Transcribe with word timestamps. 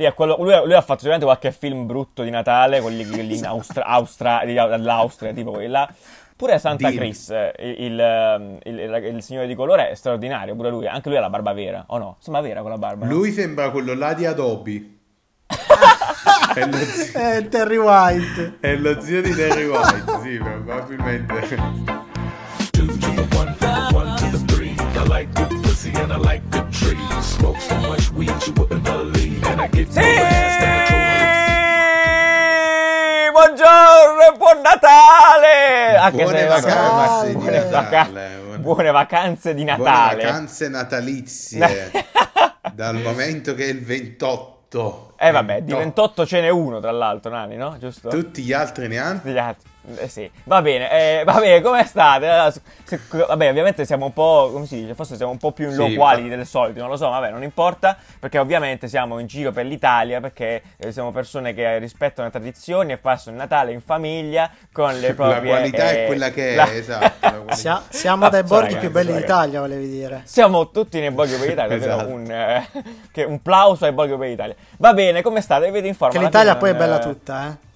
Lì 0.00 0.10
quello, 0.14 0.36
lui, 0.38 0.54
lui, 0.64 0.72
ha 0.72 0.80
fatto 0.80 1.00
sicuramente 1.00 1.26
qualche 1.26 1.52
film 1.52 1.84
brutto 1.84 2.22
di 2.22 2.30
Natale, 2.30 2.80
quelli, 2.80 3.06
quelli 3.06 3.36
in 3.36 3.44
Austra, 3.46 3.84
Austra, 3.84 4.42
dall'Austria, 4.46 5.34
tipo 5.34 5.50
quelli 5.50 5.68
là. 5.68 5.86
Pure 6.36 6.58
Santa 6.58 6.88
Dio. 6.88 6.98
Chris, 6.98 7.28
il, 7.58 7.76
il, 7.78 8.60
il, 8.64 9.12
il, 9.14 9.22
signore 9.22 9.46
di 9.46 9.54
colore, 9.54 9.90
è 9.90 9.94
straordinario, 9.94 10.56
pure 10.56 10.70
lui. 10.70 10.86
Anche 10.86 11.10
lui 11.10 11.18
ha 11.18 11.20
la 11.20 11.28
barba 11.28 11.52
vera, 11.52 11.84
o 11.88 11.98
no? 11.98 12.16
Sembra 12.20 12.40
vera 12.40 12.62
con 12.62 12.70
la 12.70 12.78
barba. 12.78 13.04
Lui 13.04 13.28
no? 13.28 13.34
sembra 13.34 13.70
quello 13.70 13.92
là 13.92 14.14
di 14.14 14.24
Adobe. 14.24 14.90
è, 16.54 16.66
lo 16.66 16.76
zio... 16.78 17.20
è 17.20 17.48
Terry 17.48 17.76
White. 17.76 18.56
È 18.60 18.74
lo 18.76 18.98
zio 19.02 19.20
di 19.20 19.34
Terry 19.34 19.66
White, 19.66 20.20
sì, 20.22 20.38
probabilmente. 20.38 21.88
Buongiorno, 33.30 34.36
buon 34.38 34.60
Natale! 34.62 35.96
Anche 35.98 36.22
buone, 36.22 36.46
vacanze, 36.46 37.32
buone, 37.32 37.68
Natale, 37.68 38.40
buone 38.58 38.90
vacanze 38.90 39.54
di 39.54 39.64
Natale. 39.64 40.14
Buone 40.14 40.24
vacanze 40.24 40.68
natalizie. 40.68 41.90
dal 42.72 42.96
momento 42.96 43.54
che 43.54 43.64
è 43.66 43.68
il 43.68 43.84
28. 43.84 45.14
Eh 45.18 45.30
vabbè, 45.30 45.62
28. 45.62 45.64
di 45.64 45.78
28 45.78 46.26
ce 46.26 46.40
n'è 46.40 46.48
uno 46.48 46.80
tra 46.80 46.90
l'altro, 46.90 47.30
Nani, 47.30 47.56
no? 47.56 47.76
Giusto? 47.78 48.08
Tutti 48.08 48.42
gli 48.42 48.54
altri 48.54 48.88
ne 48.88 48.96
hanno? 48.96 49.18
Tutti 49.18 49.32
gli 49.32 49.38
altri. 49.38 49.68
Eh 49.96 50.08
sì, 50.08 50.30
va 50.44 50.60
bene, 50.60 50.90
eh, 50.90 51.24
va 51.24 51.40
bene, 51.40 51.62
come 51.62 51.84
state? 51.84 52.28
Allora, 52.28 52.50
se, 52.50 53.00
vabbè, 53.08 53.48
ovviamente 53.48 53.86
siamo 53.86 54.06
un 54.06 54.12
po', 54.12 54.50
come 54.52 54.66
si 54.66 54.82
dice, 54.82 54.94
forse 54.94 55.16
siamo 55.16 55.32
un 55.32 55.38
po' 55.38 55.52
più 55.52 55.70
illoquali 55.70 56.24
sì, 56.24 56.28
del 56.28 56.46
solito, 56.46 56.80
non 56.80 56.90
lo 56.90 56.96
so, 56.96 57.08
vabbè, 57.08 57.30
non 57.30 57.42
importa, 57.42 57.96
perché 58.18 58.38
ovviamente 58.38 58.88
siamo 58.88 59.18
in 59.18 59.26
giro 59.26 59.52
per 59.52 59.64
l'Italia, 59.64 60.20
perché 60.20 60.62
eh, 60.76 60.92
siamo 60.92 61.12
persone 61.12 61.54
che 61.54 61.78
rispettano 61.78 62.26
le 62.26 62.32
tradizioni 62.32 62.92
e 62.92 62.98
passano 62.98 63.36
il 63.36 63.42
Natale 63.42 63.72
in 63.72 63.80
famiglia 63.80 64.50
con 64.70 64.98
le 64.98 65.14
proprie... 65.14 65.50
La 65.50 65.58
qualità 65.58 65.90
eh, 65.90 66.04
è 66.04 66.06
quella 66.06 66.30
che 66.30 66.52
è, 66.52 66.54
la... 66.56 66.72
esatto. 66.74 67.44
Sia, 67.56 67.82
siamo 67.88 68.28
dai 68.28 68.42
borghi 68.42 68.76
più 68.76 68.90
belli 68.90 69.14
d'Italia, 69.14 69.60
volevi 69.60 69.88
dire. 69.88 70.22
Siamo 70.24 70.70
tutti 70.70 71.00
nei 71.00 71.10
borghi 71.10 71.36
per 71.36 71.48
l'Italia, 71.48 71.76
esatto. 71.76 72.06
un, 72.06 72.30
eh, 72.30 72.68
un 73.24 73.40
plauso 73.40 73.86
ai 73.86 73.92
borghi 73.92 74.14
per 74.16 74.28
l'Italia. 74.28 74.54
Va 74.76 74.92
bene, 74.92 75.22
come 75.22 75.40
state? 75.40 75.68
In 75.68 75.94
forma. 75.94 76.18
Che 76.18 76.24
l'Italia 76.24 76.56
poi 76.56 76.70
è 76.70 76.74
bella 76.74 76.98
tutta, 76.98 77.46
eh. 77.48 77.68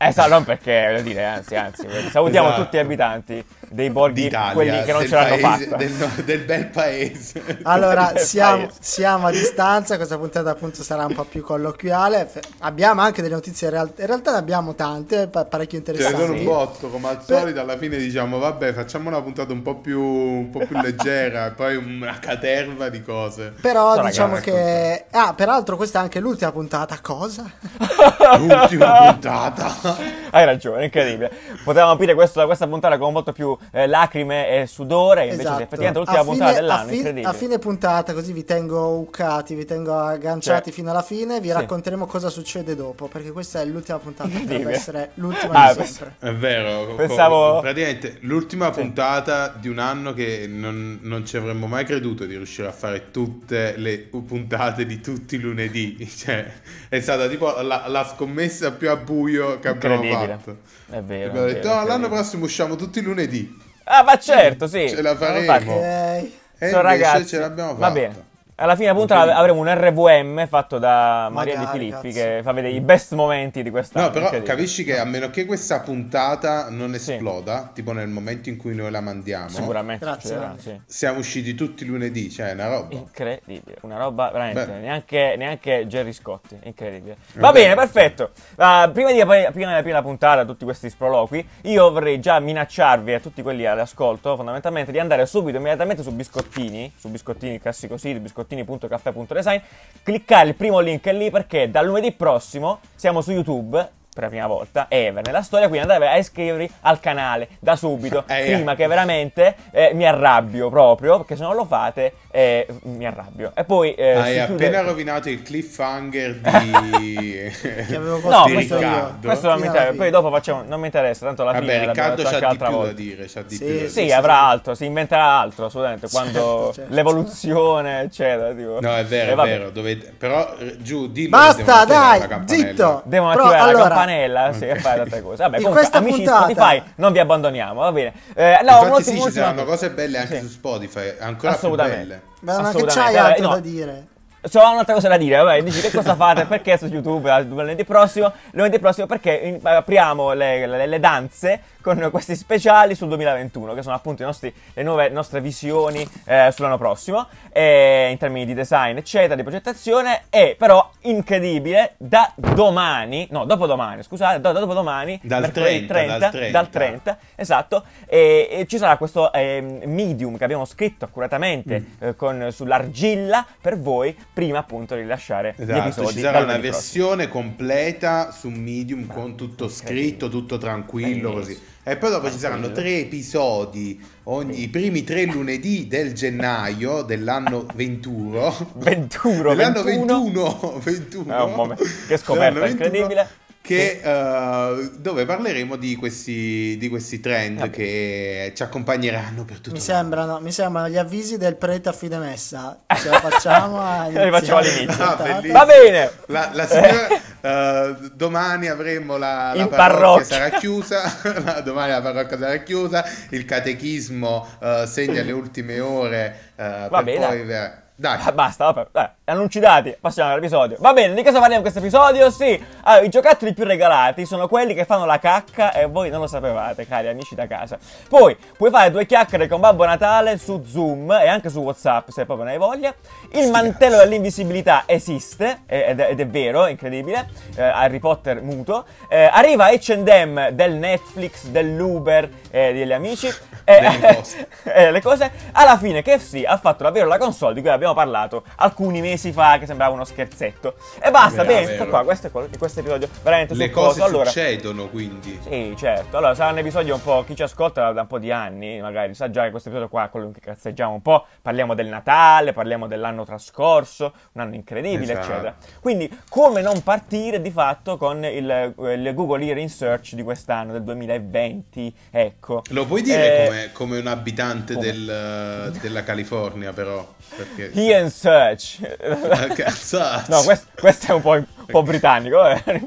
Esatto, 0.00 0.28
non 0.28 0.44
perché, 0.44 0.90
voglio 0.92 1.02
dire, 1.02 1.24
anzi, 1.24 1.56
anzi, 1.56 1.84
salutiamo 2.12 2.46
esatto. 2.46 2.62
tutti 2.62 2.76
gli 2.76 2.80
abitanti 2.80 3.44
dei 3.70 3.90
borghi, 3.90 4.22
D'Italia, 4.22 4.52
quelli 4.52 4.82
che 4.84 4.92
non 4.92 5.02
ce 5.02 5.14
l'hanno 5.16 5.36
fatta. 5.38 5.76
Del, 5.76 5.92
del, 6.24 6.38
bel 6.44 6.66
paese. 6.68 7.58
Allora, 7.64 8.12
bel 8.12 8.22
siamo, 8.22 8.66
paese. 8.66 8.78
siamo, 8.78 9.26
a 9.26 9.30
distanza, 9.32 9.96
questa 9.96 10.16
puntata 10.16 10.50
appunto 10.50 10.84
sarà 10.84 11.04
un 11.04 11.14
po' 11.14 11.24
più 11.24 11.42
colloquiale. 11.42 12.30
Abbiamo 12.60 13.00
anche 13.00 13.22
delle 13.22 13.34
notizie, 13.34 13.66
in 13.66 13.72
realtà, 13.72 14.00
in 14.02 14.06
realtà 14.06 14.30
ne 14.30 14.36
abbiamo 14.38 14.76
tante, 14.76 15.26
parecchio 15.26 15.78
interessanti. 15.78 16.14
Ce 16.14 16.20
ne 16.20 16.26
sono 16.26 16.38
un 16.38 16.44
botto, 16.44 16.88
come 16.90 17.08
al 17.08 17.22
solito, 17.24 17.60
alla 17.60 17.76
fine 17.76 17.96
diciamo, 17.96 18.38
vabbè, 18.38 18.72
facciamo 18.74 19.08
una 19.08 19.20
puntata 19.20 19.52
un 19.52 19.62
po' 19.62 19.78
più, 19.78 20.00
un 20.00 20.50
po 20.50 20.60
più 20.60 20.78
leggera, 20.80 21.48
e 21.48 21.50
poi 21.50 21.74
una 21.74 22.20
caterva 22.20 22.88
di 22.88 23.02
cose. 23.02 23.52
Però 23.60 23.96
so, 23.96 24.02
diciamo 24.02 24.34
ragazzi, 24.34 24.50
che... 24.52 25.04
Ah, 25.10 25.34
peraltro 25.34 25.76
questa 25.76 25.98
è 25.98 26.02
anche 26.02 26.20
l'ultima 26.20 26.52
puntata, 26.52 27.00
cosa? 27.02 27.50
L'ultima 28.38 29.10
puntata. 29.10 29.87
Hai 30.30 30.44
ragione, 30.44 30.84
incredibile. 30.84 31.30
Potevamo 31.64 31.92
aprire 31.92 32.14
questo, 32.14 32.44
questa 32.46 32.66
puntata 32.66 32.98
con 32.98 33.12
molto 33.12 33.32
più 33.32 33.56
eh, 33.72 33.86
lacrime 33.86 34.60
e 34.60 34.66
sudore, 34.66 35.24
invece 35.24 35.40
esatto. 35.40 35.62
effettivamente 35.62 35.98
l'ultima 35.98 36.22
fine, 36.22 36.30
puntata 36.30 36.52
dell'anno, 36.52 36.90
a, 36.90 36.92
fin, 36.92 37.26
a 37.26 37.32
fine 37.32 37.58
puntata, 37.58 38.12
così 38.12 38.32
vi 38.32 38.44
tengo 38.44 38.98
uccati, 38.98 39.54
vi 39.54 39.64
tengo 39.64 39.94
agganciati 39.96 40.64
cioè, 40.64 40.72
fino 40.72 40.90
alla 40.90 41.02
fine, 41.02 41.40
vi 41.40 41.48
sì. 41.48 41.54
racconteremo 41.54 42.06
cosa 42.06 42.28
succede 42.28 42.74
dopo, 42.74 43.06
perché 43.06 43.32
questa 43.32 43.60
è 43.60 43.64
l'ultima 43.64 43.98
puntata, 43.98 44.28
deve 44.44 44.72
essere 44.72 45.10
l'ultima 45.14 45.64
ah, 45.64 45.74
di 45.74 45.84
sempre. 45.84 46.14
È 46.18 46.32
vero, 46.32 46.94
pensavo... 46.94 47.60
praticamente 47.60 48.18
l'ultima 48.20 48.72
sì. 48.72 48.80
puntata 48.80 49.48
di 49.48 49.68
un 49.68 49.78
anno 49.78 50.12
che 50.12 50.46
non, 50.46 50.98
non 51.02 51.24
ci 51.26 51.36
avremmo 51.36 51.66
mai 51.66 51.84
creduto 51.84 52.26
di 52.26 52.36
riuscire 52.36 52.68
a 52.68 52.72
fare 52.72 53.10
tutte 53.10 53.74
le 53.76 53.98
puntate 53.98 54.84
di 54.86 55.00
tutti 55.00 55.36
i 55.36 55.38
lunedì, 55.38 56.06
cioè 56.08 56.46
è 56.88 57.00
stata 57.00 57.28
tipo 57.28 57.60
la, 57.60 57.84
la 57.86 58.04
scommessa 58.04 58.72
più 58.72 58.90
a 58.90 58.96
buio 58.96 59.58
che 59.58 59.68
abbiamo 59.86 60.26
fatto. 60.26 60.56
È 60.90 61.00
vero. 61.00 61.30
Abbiamo 61.30 61.46
detto, 61.46 61.68
no, 61.74 61.86
l'anno 61.86 62.08
prossimo 62.08 62.44
usciamo 62.44 62.76
tutti 62.76 62.98
i 62.98 63.02
lunedì. 63.02 63.56
Ah, 63.84 64.02
ma 64.02 64.18
certo, 64.18 64.66
sì. 64.66 64.88
Ce 64.88 65.00
la 65.00 65.16
faremo. 65.16 65.52
Ok. 65.74 66.30
E 66.58 66.68
Sono 66.68 66.82
ragazzi. 66.82 67.26
ce 67.26 67.38
l'abbiamo 67.38 67.70
fatta. 67.70 67.80
Va 67.86 67.90
bene. 67.90 68.26
Alla 68.60 68.74
fine 68.74 68.88
appunto 68.88 69.14
okay. 69.14 69.30
avremo 69.30 69.60
un 69.60 69.72
RVM 69.72 70.48
fatto 70.48 70.80
da 70.80 71.28
Maria 71.30 71.58
Magari, 71.58 71.78
Di 71.78 71.78
Filippi 71.78 72.12
cazzo. 72.12 72.26
che 72.26 72.40
fa 72.42 72.50
vedere 72.50 72.74
i 72.74 72.80
best 72.80 73.12
momenti 73.14 73.62
di 73.62 73.70
questa 73.70 74.00
No, 74.00 74.10
però 74.10 74.30
capisci 74.42 74.82
che 74.82 74.98
a 74.98 75.04
meno 75.04 75.30
che 75.30 75.44
questa 75.44 75.78
puntata 75.78 76.68
non 76.68 76.92
esploda, 76.92 77.66
sì. 77.68 77.74
tipo 77.74 77.92
nel 77.92 78.08
momento 78.08 78.48
in 78.48 78.56
cui 78.56 78.74
noi 78.74 78.90
la 78.90 79.00
mandiamo. 79.00 79.48
Sicuramente. 79.48 80.04
Grazie. 80.04 80.54
Sì. 80.56 80.80
Siamo 80.86 81.20
usciti 81.20 81.54
tutti 81.54 81.84
lunedì, 81.84 82.32
cioè 82.32 82.48
è 82.48 82.52
una 82.54 82.66
roba. 82.66 82.96
Incredibile, 82.96 83.76
una 83.82 83.96
roba 83.96 84.30
veramente, 84.32 84.66
neanche, 84.72 85.34
neanche, 85.38 85.86
Jerry 85.86 86.12
Scotti, 86.12 86.58
incredibile. 86.64 87.16
Va 87.34 87.52
bene, 87.52 87.76
perfetto. 87.76 88.30
Uh, 88.56 88.90
prima 88.90 89.12
di 89.12 89.20
aprire 89.20 89.72
la 89.72 89.82
prima 89.82 90.02
puntata, 90.02 90.44
tutti 90.44 90.64
questi 90.64 90.90
sproloqui, 90.90 91.46
io 91.62 91.92
vorrei 91.92 92.18
già 92.18 92.40
minacciarvi 92.40 93.14
a 93.14 93.20
tutti 93.20 93.40
quelli 93.40 93.66
all'ascolto, 93.66 94.34
fondamentalmente, 94.34 94.90
di 94.90 94.98
andare 94.98 95.26
subito, 95.26 95.58
immediatamente 95.58 96.02
su 96.02 96.12
Biscottini, 96.12 96.92
su 96.98 97.08
Biscottini, 97.08 97.60
classico 97.60 97.96
sito, 97.96 98.18
Biscottini 98.18 98.46
biscottini.caffè.design, 98.48 99.58
cliccare 100.02 100.48
il 100.48 100.54
primo 100.54 100.80
link 100.80 101.06
lì 101.06 101.30
perché 101.30 101.70
dal 101.70 101.86
lunedì 101.86 102.12
prossimo 102.12 102.80
siamo 102.94 103.20
su 103.20 103.32
YouTube 103.32 103.96
per 104.18 104.24
la 104.24 104.30
prima 104.30 104.46
volta 104.48 104.86
ever 104.88 105.24
nella 105.24 105.42
storia, 105.42 105.68
quindi 105.68 105.88
andate 105.88 106.10
a 106.10 106.16
iscrivervi 106.16 106.68
al 106.80 106.98
canale 106.98 107.48
da 107.60 107.76
subito, 107.76 108.24
eh, 108.26 108.52
prima 108.52 108.74
che 108.74 108.88
veramente 108.88 109.54
eh, 109.70 109.92
mi 109.94 110.04
arrabbio 110.04 110.68
proprio, 110.70 111.18
perché 111.18 111.36
se 111.36 111.42
non 111.42 111.54
lo 111.54 111.64
fate 111.64 112.14
eh, 112.32 112.66
mi 112.82 113.06
arrabbio. 113.06 113.52
E 113.54 113.62
poi 113.62 113.94
eh, 113.94 114.12
hai 114.12 114.40
appena 114.40 114.80
rovinato 114.82 115.28
il 115.28 115.42
cliffhanger 115.42 116.34
di, 116.34 117.52
no, 117.96 118.44
di 118.46 118.52
questo, 118.54 118.76
Riccardo. 118.78 119.28
questo 119.28 119.48
non 119.48 119.60
mi 119.60 119.66
interessa, 119.66 119.92
poi 119.92 120.10
dopo 120.10 120.30
facciamo, 120.30 120.64
non 120.66 120.80
mi 120.80 120.86
interessa, 120.86 121.26
tanto 121.26 121.42
alla 121.42 121.52
Vabbè, 121.52 121.64
fine 121.64 121.86
Riccardo 121.86 122.22
c'ha 122.24 122.38
di 122.50 122.56
più 122.56 122.66
volta. 122.70 122.86
da 122.86 122.92
dire, 122.92 123.26
c'ha 123.26 123.42
di 123.42 123.54
sì, 123.54 123.64
più 123.64 123.78
sì, 123.78 123.88
sì, 123.88 124.12
avrà 124.12 124.40
altro, 124.40 124.74
si 124.74 124.84
inventerà 124.84 125.38
altro 125.38 125.66
assolutamente, 125.66 126.08
quando 126.08 126.32
certo, 126.32 126.72
certo. 126.72 126.94
l'evoluzione 126.94 128.00
eccetera, 128.00 128.52
tipo. 128.52 128.80
No, 128.80 128.96
è 128.96 129.04
vero, 129.04 129.40
è 129.40 129.46
vero, 129.46 129.70
dovete... 129.70 130.12
però 130.18 130.56
giù, 130.78 131.06
dillo 131.06 131.30
Basta, 131.30 131.84
dai, 131.84 132.22
zitto! 132.46 133.02
Devono 133.04 133.30
attivare 133.30 133.58
allora, 133.58 133.72
la 133.72 133.78
campanella, 133.80 134.07
sì, 134.52 134.66
e 134.66 134.76
fare 134.76 134.98
tante 134.98 135.22
cose. 135.22 135.42
Vabbè, 135.42 135.60
comunque, 135.60 135.88
amici 135.92 136.16
puntata... 136.16 136.50
Spotify, 136.50 136.82
non 136.96 137.12
vi 137.12 137.18
abbandoniamo, 137.18 137.80
va 137.80 137.92
bene. 137.92 138.12
Eh, 138.34 138.60
no, 138.62 138.82
Infatti 138.82 139.02
sì, 139.02 139.20
ci 139.20 139.30
saranno 139.30 139.64
cose 139.64 139.90
belle 139.90 140.18
anche 140.18 140.40
su 140.40 140.48
Spotify, 140.48 141.14
ancora 141.18 141.54
più 141.54 141.74
belle. 141.74 142.22
Ma 142.40 142.70
che 142.72 142.84
c'hai 142.84 143.16
altro 143.16 143.46
no. 143.46 143.54
da 143.54 143.60
dire? 143.60 144.06
C'ho 144.40 144.60
un'altra 144.60 144.94
cosa 144.94 145.08
da 145.08 145.16
dire, 145.16 145.36
vabbè, 145.36 145.62
dici 145.64 145.80
che 145.80 145.90
cosa 145.90 146.14
fate, 146.14 146.44
perché 146.44 146.78
su 146.78 146.86
YouTube? 146.86 147.42
Lunedì 147.42 147.84
prossimo, 147.84 148.32
lunedì 148.52 148.78
prossimo 148.78 149.06
perché 149.06 149.58
apriamo 149.60 150.32
le, 150.32 150.64
le, 150.64 150.86
le 150.86 151.00
danze 151.00 151.60
con 151.88 152.08
questi 152.10 152.36
speciali 152.36 152.94
sul 152.94 153.08
2021, 153.08 153.72
che 153.72 153.82
sono 153.82 153.94
appunto 153.94 154.22
nostri, 154.22 154.52
le 154.74 154.82
nuove 154.82 155.08
nostre 155.08 155.40
visioni 155.40 156.06
eh, 156.24 156.50
sull'anno 156.52 156.76
prossimo, 156.76 157.26
eh, 157.50 158.08
in 158.10 158.18
termini 158.18 158.44
di 158.44 158.52
design, 158.52 158.96
eccetera, 158.98 159.34
di 159.34 159.42
progettazione, 159.42 160.24
e 160.28 160.54
però 160.58 160.90
incredibile, 161.02 161.94
da 161.96 162.30
domani, 162.34 163.26
no, 163.30 163.44
dopodomani, 163.44 164.02
scusate, 164.02 164.38
da, 164.40 164.52
da 164.52 164.60
dopodomani, 164.60 165.18
dal 165.22 165.50
30, 165.50 165.92
30, 165.92 166.18
dal 166.18 166.30
30, 166.30 166.50
dal 166.50 166.68
30 166.68 167.18
esatto, 167.36 167.84
e, 168.06 168.48
e, 168.50 168.66
ci 168.66 168.76
sarà 168.76 168.98
questo 168.98 169.32
eh, 169.32 169.80
medium 169.84 170.36
che 170.36 170.44
abbiamo 170.44 170.64
scritto 170.64 171.06
accuratamente 171.06 171.80
mm. 171.80 171.84
Eh, 172.00 172.16
con, 172.16 172.48
sull'argilla 172.50 173.46
per 173.60 173.78
voi, 173.78 174.14
prima 174.38 174.58
appunto 174.58 174.94
di 174.94 175.00
rilasciare 175.00 175.56
esatto, 175.58 175.72
gli 175.72 175.82
episodi. 175.82 176.12
Ci 176.12 176.20
sarà 176.20 176.38
una 176.38 176.58
versione 176.58 177.26
prossimo. 177.26 177.42
completa 177.42 178.30
su 178.30 178.48
medium 178.50 179.08
con 179.08 179.34
tutto 179.34 179.68
scritto, 179.68 180.28
tutto 180.28 180.58
tranquillo, 180.58 181.32
così. 181.32 181.58
E 181.82 181.96
poi 181.96 182.10
dopo 182.10 182.30
ci 182.30 182.38
saranno 182.38 182.70
tre 182.70 182.98
episodi 183.00 184.00
ogni, 184.24 184.62
i 184.62 184.68
primi 184.68 185.02
tre 185.02 185.24
lunedì 185.24 185.88
del 185.88 186.12
gennaio 186.12 187.02
dell'anno 187.02 187.66
21. 187.74 188.74
21, 188.74 189.54
dell'anno 189.54 189.82
21. 189.82 190.80
21. 190.84 191.36
È 191.36 191.42
un 191.42 191.54
momento. 191.54 191.84
Che 192.06 192.16
scoperta 192.16 192.64
incredibile 192.68 193.28
che, 193.68 194.00
uh, 194.02 194.96
dove 194.96 195.26
parleremo 195.26 195.76
di 195.76 195.94
questi, 195.94 196.78
di 196.78 196.88
questi 196.88 197.20
trend 197.20 197.58
Vabbè. 197.58 197.70
che 197.70 198.52
ci 198.54 198.62
accompagneranno 198.62 199.44
per 199.44 199.56
tutto 199.56 199.72
mi 199.72 199.80
sembrano, 199.80 200.40
mi 200.40 200.52
sembrano 200.52 200.88
gli 200.88 200.96
avvisi 200.96 201.36
del 201.36 201.56
prete 201.56 201.90
a 201.90 201.92
fine 201.92 202.16
messa. 202.16 202.80
Ce 202.96 203.10
la 203.10 203.20
facciamo 203.20 203.76
ce 204.10 204.24
la 204.24 204.30
facciamo 204.30 204.58
all'inizio. 204.60 205.04
Ah, 205.04 205.42
va 205.52 205.66
bene. 205.66 206.10
La, 206.28 206.50
la 206.54 206.66
signora, 206.66 207.90
uh, 207.90 208.10
domani 208.14 208.68
avremo 208.68 209.18
la, 209.18 209.52
la 209.54 209.68
parrocchia 209.68 210.24
sarà 210.24 210.48
chiusa. 210.58 211.02
Domani 211.62 211.90
la 211.90 212.00
parrocchia 212.00 212.38
sarà 212.38 212.56
chiusa. 212.62 213.04
Il 213.30 213.44
catechismo 213.44 214.48
uh, 214.60 214.86
segna 214.86 215.22
le 215.22 215.32
ultime 215.32 215.78
ore 215.78 216.52
per 216.56 217.02
bene. 217.04 217.26
poi 217.26 217.86
Dai. 218.00 218.16
Ah, 218.22 218.30
basta, 218.30 218.70
vabbè, 218.70 218.90
dai, 218.92 219.08
annunci 219.24 219.58
dati, 219.58 219.96
passiamo 220.00 220.30
all'episodio. 220.30 220.76
Va 220.78 220.92
bene, 220.92 221.14
di 221.14 221.24
cosa 221.24 221.40
parliamo 221.40 221.56
in 221.56 221.62
questo 221.62 221.80
episodio? 221.80 222.30
Sì, 222.30 222.64
allora, 222.82 223.04
i 223.04 223.08
giocattoli 223.08 223.52
più 223.52 223.64
regalati 223.64 224.24
sono 224.24 224.46
quelli 224.46 224.72
che 224.72 224.84
fanno 224.84 225.04
la 225.04 225.18
cacca 225.18 225.72
e 225.72 225.86
voi 225.86 226.08
non 226.08 226.20
lo 226.20 226.28
sapevate, 226.28 226.86
cari 226.86 227.08
amici 227.08 227.34
da 227.34 227.48
casa. 227.48 227.76
Poi, 228.08 228.36
puoi 228.56 228.70
fare 228.70 228.92
due 228.92 229.04
chiacchiere 229.04 229.48
con 229.48 229.58
Babbo 229.58 229.84
Natale 229.84 230.38
su 230.38 230.62
Zoom 230.64 231.10
e 231.10 231.26
anche 231.26 231.48
su 231.48 231.58
WhatsApp, 231.58 232.10
se 232.10 232.24
proprio 232.24 232.46
ne 232.46 232.52
hai 232.52 232.58
voglia. 232.58 232.94
Il 233.32 233.46
sì, 233.46 233.50
mantello 233.50 233.96
sì. 233.96 234.02
dell'invisibilità 234.04 234.84
esiste, 234.86 235.62
ed 235.66 235.98
è, 235.98 236.10
ed 236.10 236.20
è 236.20 236.26
vero, 236.28 236.68
incredibile, 236.68 237.28
eh, 237.56 237.62
Harry 237.64 237.98
Potter 237.98 238.40
muto. 238.42 238.84
Eh, 239.08 239.24
arriva 239.24 239.72
H&M 239.72 240.50
del 240.50 240.74
Netflix, 240.74 241.46
dell'Uber, 241.46 242.30
eh, 242.52 242.72
degli 242.72 242.92
amici. 242.92 243.28
Eh, 243.68 244.22
eh, 244.64 244.90
le 244.90 245.02
cose. 245.02 245.30
Alla 245.52 245.76
fine 245.76 246.00
KFC 246.00 246.42
ha 246.46 246.56
fatto 246.56 246.84
davvero 246.84 247.06
la 247.06 247.18
console 247.18 247.52
di 247.52 247.60
cui 247.60 247.68
abbiamo 247.68 247.92
parlato 247.92 248.44
alcuni 248.56 249.02
mesi 249.02 249.30
fa, 249.30 249.58
che 249.58 249.66
sembrava 249.66 249.92
uno 249.92 250.04
scherzetto. 250.04 250.76
E 250.98 251.10
basta, 251.10 251.44
bene, 251.44 251.66
questo 251.66 251.86
qua, 251.86 252.02
questo 252.02 252.28
è 252.28 252.30
quello, 252.30 252.48
questo 252.56 252.80
episodio 252.80 253.08
veramente 253.22 253.52
Le 253.54 253.68
cose 253.68 254.02
allora, 254.02 254.30
succedono 254.30 254.88
quindi. 254.88 255.38
Sì, 255.46 255.74
certo. 255.76 256.16
Allora, 256.16 256.34
sarà 256.34 256.52
un 256.52 256.58
episodio 256.58 256.94
un 256.94 257.02
po', 257.02 257.24
chi 257.24 257.36
ci 257.36 257.42
ascolta 257.42 257.92
da 257.92 258.00
un 258.00 258.06
po' 258.06 258.18
di 258.18 258.32
anni, 258.32 258.80
magari 258.80 259.12
sa 259.12 259.28
già 259.28 259.44
che 259.44 259.50
questo 259.50 259.68
episodio 259.68 259.90
qua, 259.90 260.08
quello 260.08 260.30
che 260.30 260.40
cazzeggiamo 260.40 260.94
un 260.94 261.02
po', 261.02 261.26
parliamo 261.42 261.74
del 261.74 261.88
Natale, 261.88 262.54
parliamo 262.54 262.86
dell'anno 262.86 263.24
trascorso, 263.24 264.14
un 264.32 264.40
anno 264.40 264.54
incredibile, 264.54 265.12
esatto. 265.12 265.30
eccetera. 265.30 265.54
Quindi, 265.80 266.20
come 266.30 266.62
non 266.62 266.82
partire 266.82 267.42
di 267.42 267.50
fatto 267.50 267.98
con 267.98 268.24
il, 268.24 268.74
il 268.78 269.12
Google 269.14 269.44
Ear 269.44 269.68
Search 269.68 270.14
di 270.14 270.22
quest'anno, 270.22 270.72
del 270.72 270.84
2020, 270.84 271.94
ecco. 272.10 272.62
Lo 272.70 272.86
puoi 272.86 273.02
dire 273.02 273.42
eh, 273.42 273.46
come 273.46 273.57
come, 273.58 273.70
come 273.72 273.98
un 273.98 274.06
abitante 274.06 274.76
del, 274.76 275.72
della 275.80 276.02
California, 276.02 276.72
però. 276.72 277.14
Perché... 277.36 277.70
Ian 277.80 278.10
Search. 278.10 278.80
no, 280.28 280.42
questo, 280.42 280.66
questo, 280.74 281.06
è 281.06 281.14
un 281.14 281.20
po', 281.20 281.32
un 281.32 281.46
po 281.66 281.82
britannico. 281.82 282.46
Eh? 282.46 282.86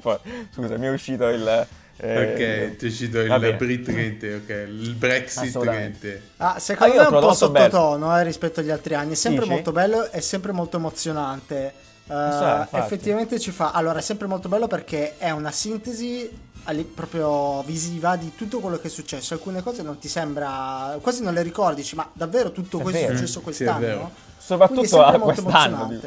Scusa, 0.51 0.77
mi 0.77 0.87
è 0.87 0.89
uscito 0.89 1.27
il. 1.27 1.67
Eh, 2.03 2.33
ok, 2.33 2.77
ti 2.77 2.85
è 2.85 2.89
uscito 2.89 3.19
il 3.19 3.55
Brit 3.57 3.93
che 3.93 4.33
ok, 4.33 4.67
il 4.67 4.95
Brexit 4.95 5.99
che 5.99 6.21
Ah, 6.37 6.57
secondo 6.57 6.93
ah, 6.93 6.97
me 6.97 7.03
è 7.03 7.07
un 7.13 7.19
po' 7.19 7.33
sottotono 7.33 8.17
eh, 8.17 8.23
rispetto 8.23 8.59
agli 8.59 8.71
altri 8.71 8.95
anni. 8.95 9.11
È 9.11 9.15
sempre 9.15 9.43
Dici? 9.43 9.53
molto 9.53 9.71
bello 9.71 10.11
e 10.11 10.19
sempre 10.21 10.51
molto 10.51 10.77
emozionante. 10.77 11.73
Uh, 12.07 12.13
so, 12.13 12.67
effettivamente 12.77 13.39
ci 13.39 13.51
fa. 13.51 13.71
Allora, 13.71 13.99
è 13.99 14.01
sempre 14.01 14.25
molto 14.25 14.49
bello 14.49 14.67
perché 14.67 15.17
è 15.17 15.29
una 15.29 15.51
sintesi 15.51 16.29
proprio 16.93 17.61
visiva 17.63 18.15
di 18.15 18.33
tutto 18.35 18.59
quello 18.59 18.77
che 18.77 18.87
è 18.87 18.89
successo. 18.89 19.33
Alcune 19.33 19.61
cose 19.61 19.83
non 19.83 19.97
ti 19.97 20.07
sembra, 20.07 20.97
quasi 21.01 21.23
non 21.23 21.33
le 21.33 21.41
ricordi, 21.41 21.87
ma 21.93 22.09
davvero 22.13 22.51
tutto 22.51 22.79
questo 22.79 23.01
è, 23.01 23.07
è 23.07 23.15
successo 23.15 23.41
quest'anno? 23.41 24.11
Sì, 24.37 24.45
Soprattutto 24.45 25.03
a 25.03 25.19
quest'anno. 25.19 25.99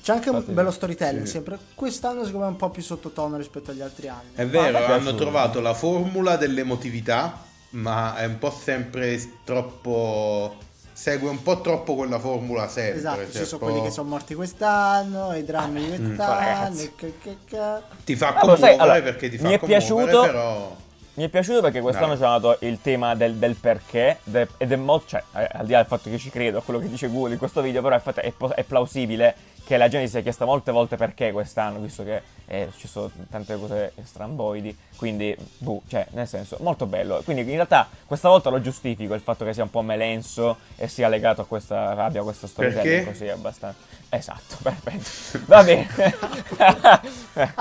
C'è 0.00 0.12
anche 0.12 0.30
un 0.30 0.44
bello 0.46 0.70
storytelling 0.70 1.24
sì. 1.26 1.32
sempre. 1.32 1.58
Quest'anno 1.74 2.24
secondo 2.24 2.40
me 2.40 2.46
è 2.46 2.52
un 2.52 2.56
po' 2.56 2.70
più 2.70 2.82
sottotono 2.82 3.36
rispetto 3.36 3.70
agli 3.72 3.80
altri 3.80 4.08
anni. 4.08 4.30
È 4.34 4.46
vero, 4.46 4.84
hanno 4.84 5.14
trovato 5.14 5.60
la 5.60 5.74
formula 5.74 6.36
dell'emotività, 6.36 7.42
ma 7.70 8.16
è 8.16 8.24
un 8.24 8.38
po' 8.38 8.50
sempre 8.50 9.20
troppo 9.44 10.56
segue 10.92 11.30
un 11.30 11.42
po' 11.42 11.60
troppo 11.60 11.94
quella 11.94 12.18
formula 12.18 12.68
sempre. 12.68 12.98
Esatto, 12.98 13.32
cioè 13.32 13.42
ci 13.42 13.44
sono 13.46 13.58
po'... 13.58 13.66
quelli 13.66 13.82
che 13.82 13.90
sono 13.90 14.08
morti 14.08 14.34
quest'anno, 14.34 15.34
i 15.34 15.44
drammi 15.44 15.90
di 15.90 15.98
mm. 15.98 16.06
quest'anno. 16.06 16.70
Mm, 16.70 16.76
che, 16.96 17.14
che, 17.20 17.36
che... 17.44 17.58
Ti 18.04 18.16
fa 18.16 18.32
commuovere 18.34 18.76
sai, 18.76 18.78
allora, 18.78 19.02
perché 19.02 19.28
ti 19.30 19.38
fa 19.38 19.48
mi 19.48 19.54
è 19.54 19.58
piaciuto, 19.58 20.20
però... 20.22 20.76
Mi 21.14 21.24
è 21.24 21.28
piaciuto 21.28 21.60
perché 21.60 21.82
quest'anno 21.82 22.16
ci 22.16 22.22
hanno 22.22 22.38
dato 22.38 22.64
il 22.64 22.80
tema 22.80 23.14
del, 23.14 23.34
del 23.34 23.54
perché 23.54 24.20
ed 24.24 24.72
è 24.72 24.76
molto, 24.76 25.08
cioè, 25.08 25.22
eh, 25.36 25.46
al 25.52 25.66
di 25.66 25.72
là 25.72 25.78
del 25.78 25.86
fatto 25.86 26.08
che 26.08 26.16
ci 26.16 26.30
credo 26.30 26.58
a 26.58 26.62
quello 26.62 26.80
che 26.80 26.88
dice 26.88 27.10
Google 27.10 27.34
in 27.34 27.38
questo 27.38 27.60
video, 27.60 27.82
però 27.82 27.96
è, 27.96 28.02
è, 28.02 28.32
è 28.54 28.62
plausibile 28.64 29.34
che 29.64 29.76
la 29.76 29.88
gente 29.88 30.08
si 30.08 30.18
è 30.18 30.22
chiesta 30.22 30.44
molte 30.44 30.72
volte 30.72 30.96
perché 30.96 31.32
quest'anno, 31.32 31.78
visto 31.78 32.04
che 32.04 32.22
è 32.44 32.68
successo 32.70 33.10
tante 33.30 33.58
cose 33.58 33.92
stramboidi, 34.02 34.76
quindi, 34.96 35.34
buh, 35.58 35.82
cioè, 35.88 36.06
nel 36.10 36.28
senso, 36.28 36.58
molto 36.60 36.86
bello. 36.86 37.22
Quindi 37.24 37.42
in 37.42 37.54
realtà 37.54 37.88
questa 38.06 38.28
volta 38.28 38.50
lo 38.50 38.60
giustifico 38.60 39.14
il 39.14 39.20
fatto 39.20 39.44
che 39.44 39.54
sia 39.54 39.62
un 39.62 39.70
po' 39.70 39.82
melenso 39.82 40.58
e 40.76 40.88
sia 40.88 41.08
legato 41.08 41.42
a 41.42 41.46
questa, 41.46 41.96
abbia 41.96 42.22
questo 42.22 42.46
storytelling 42.46 43.06
così 43.06 43.28
abbastanza... 43.28 44.00
Esatto, 44.10 44.56
perfetto. 44.62 45.44
Va 45.46 45.62
bene. 45.62 45.88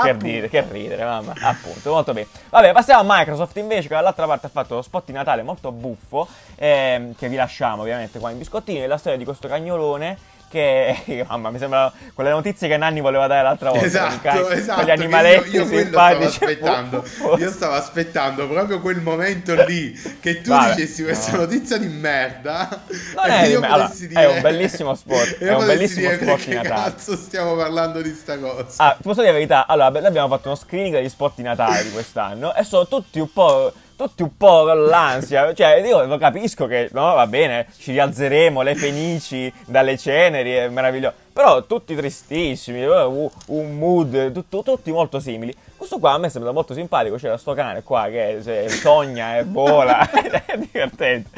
che 0.04 0.12
ridere, 0.20 0.50
che 0.50 0.66
ridere, 0.70 1.06
mamma. 1.06 1.34
Appunto, 1.40 1.92
molto 1.92 2.12
bene. 2.12 2.28
Vabbè, 2.50 2.74
passiamo 2.74 3.10
a 3.10 3.18
Microsoft 3.18 3.56
invece, 3.56 3.88
che 3.88 3.94
dall'altra 3.94 4.26
parte 4.26 4.48
ha 4.48 4.50
fatto 4.50 4.76
lo 4.76 4.82
spot 4.82 5.06
di 5.06 5.14
Natale 5.14 5.44
molto 5.44 5.72
buffo, 5.72 6.28
ehm, 6.56 7.16
che 7.16 7.30
vi 7.30 7.38
lasciamo 7.38 7.84
ovviamente 7.84 8.20
qua 8.20 8.32
in 8.32 8.38
biscottini, 8.38 8.86
la 8.86 8.98
storia 8.98 9.18
di 9.18 9.24
questo 9.24 9.48
cagnolone 9.48 10.18
che 10.52 11.26
mamma 11.28 11.50
mi 11.50 11.58
sembra 11.58 11.92
quelle 12.14 12.30
notizie 12.30 12.68
che 12.68 12.76
Nanni 12.76 13.00
voleva 13.00 13.26
dare 13.26 13.42
l'altra 13.42 13.70
volta 13.72 13.86
esatto, 13.86 14.44
con, 14.44 14.52
esatto, 14.52 14.84
gli 14.84 14.92
animaletti 14.92 15.56
io, 15.56 15.62
io 15.62 15.68
simpatici 15.68 16.32
stavo 16.32 16.46
aspettando. 16.46 17.06
io 17.38 17.50
stavo 17.50 17.74
aspettando 17.74 18.48
proprio 18.50 18.82
quel 18.82 19.02
momento 19.02 19.56
lì 19.64 19.98
che 20.20 20.42
tu 20.42 20.50
Vabbè, 20.50 20.76
dicessi 20.76 21.04
questa 21.04 21.32
no. 21.32 21.38
notizia 21.38 21.78
di 21.78 21.88
merda. 21.88 22.84
Non 23.16 23.30
è, 23.30 23.48
di 23.50 23.58
me- 23.58 23.68
allora, 23.68 23.92
dire... 23.96 24.22
è 24.22 24.28
un 24.28 24.42
bellissimo 24.42 24.94
spot 24.94 25.38
è 25.40 25.56
un 25.56 25.66
bellissimo 25.66 26.12
spot 26.12 26.46
di 26.46 26.54
Natale. 26.54 26.82
cazzo 26.82 27.16
stiamo 27.16 27.56
parlando 27.56 28.02
di 28.02 28.14
sta 28.14 28.38
cosa? 28.38 28.84
Ah, 28.84 28.98
posso 29.02 29.22
dire 29.22 29.28
la 29.28 29.38
verità? 29.38 29.68
Allora 29.68 29.88
abbiamo 29.88 30.28
fatto 30.28 30.48
uno 30.48 30.58
screening 30.58 30.96
degli 30.96 31.10
spot 31.10 31.34
di 31.36 31.44
Natale 31.44 31.84
di 31.84 31.92
quest'anno 31.92 32.54
e 32.54 32.64
sono 32.66 32.88
tutti 32.88 33.20
un 33.20 33.32
po' 33.32 33.72
tutti 34.02 34.24
un 34.24 34.36
po' 34.36 34.64
con 34.66 34.86
l'ansia. 34.86 35.54
Cioè, 35.54 35.76
io 35.86 36.18
capisco 36.18 36.66
che, 36.66 36.90
no, 36.94 37.14
va 37.14 37.28
bene, 37.28 37.68
ci 37.78 37.92
rialzeremo 37.92 38.62
le 38.62 38.76
fenici 38.76 39.52
dalle 39.66 39.98
ceneri, 39.98 40.54
è 40.54 40.68
meraviglioso. 40.70 41.16
Però 41.32 41.64
tutti 41.66 41.96
tristissimi, 41.96 42.84
uh, 42.84 43.32
un 43.48 43.78
mood, 43.78 44.32
tutto, 44.32 44.64
tutti 44.64 44.92
molto 44.92 45.20
simili. 45.20 45.56
Questo 45.78 46.00
qua 46.00 46.14
a 46.14 46.18
me 46.18 46.30
sembra 46.30 46.52
molto 46.52 46.74
simpatico, 46.74 47.16
c'era 47.16 47.38
sto 47.38 47.54
cane 47.54 47.84
qua 47.84 48.08
che 48.10 48.40
se, 48.42 48.70
sogna 48.70 49.38
e 49.38 49.44
vola, 49.44 50.10
è 50.12 50.58
divertente. 50.58 51.30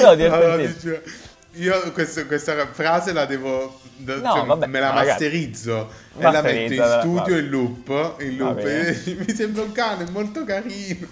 Lo 0.00 0.14
divertente. 0.14 1.02
Io 1.56 1.92
questo, 1.92 2.26
questa 2.26 2.66
frase 2.72 3.12
la 3.12 3.26
devo. 3.26 3.80
No, 3.96 4.20
cioè, 4.22 4.44
vabbè, 4.44 4.66
me 4.66 4.80
la 4.80 4.92
masterizzo 4.92 5.88
e 6.18 6.22
la 6.22 6.42
metto 6.42 6.72
in 6.74 6.98
studio 7.00 7.38
in 7.38 7.48
loop. 7.48 8.16
In 8.20 8.36
loop 8.36 8.58
e, 8.58 9.16
mi 9.26 9.34
sembra 9.34 9.62
un 9.62 9.72
cane 9.72 10.06
molto 10.10 10.44
carino. 10.44 11.08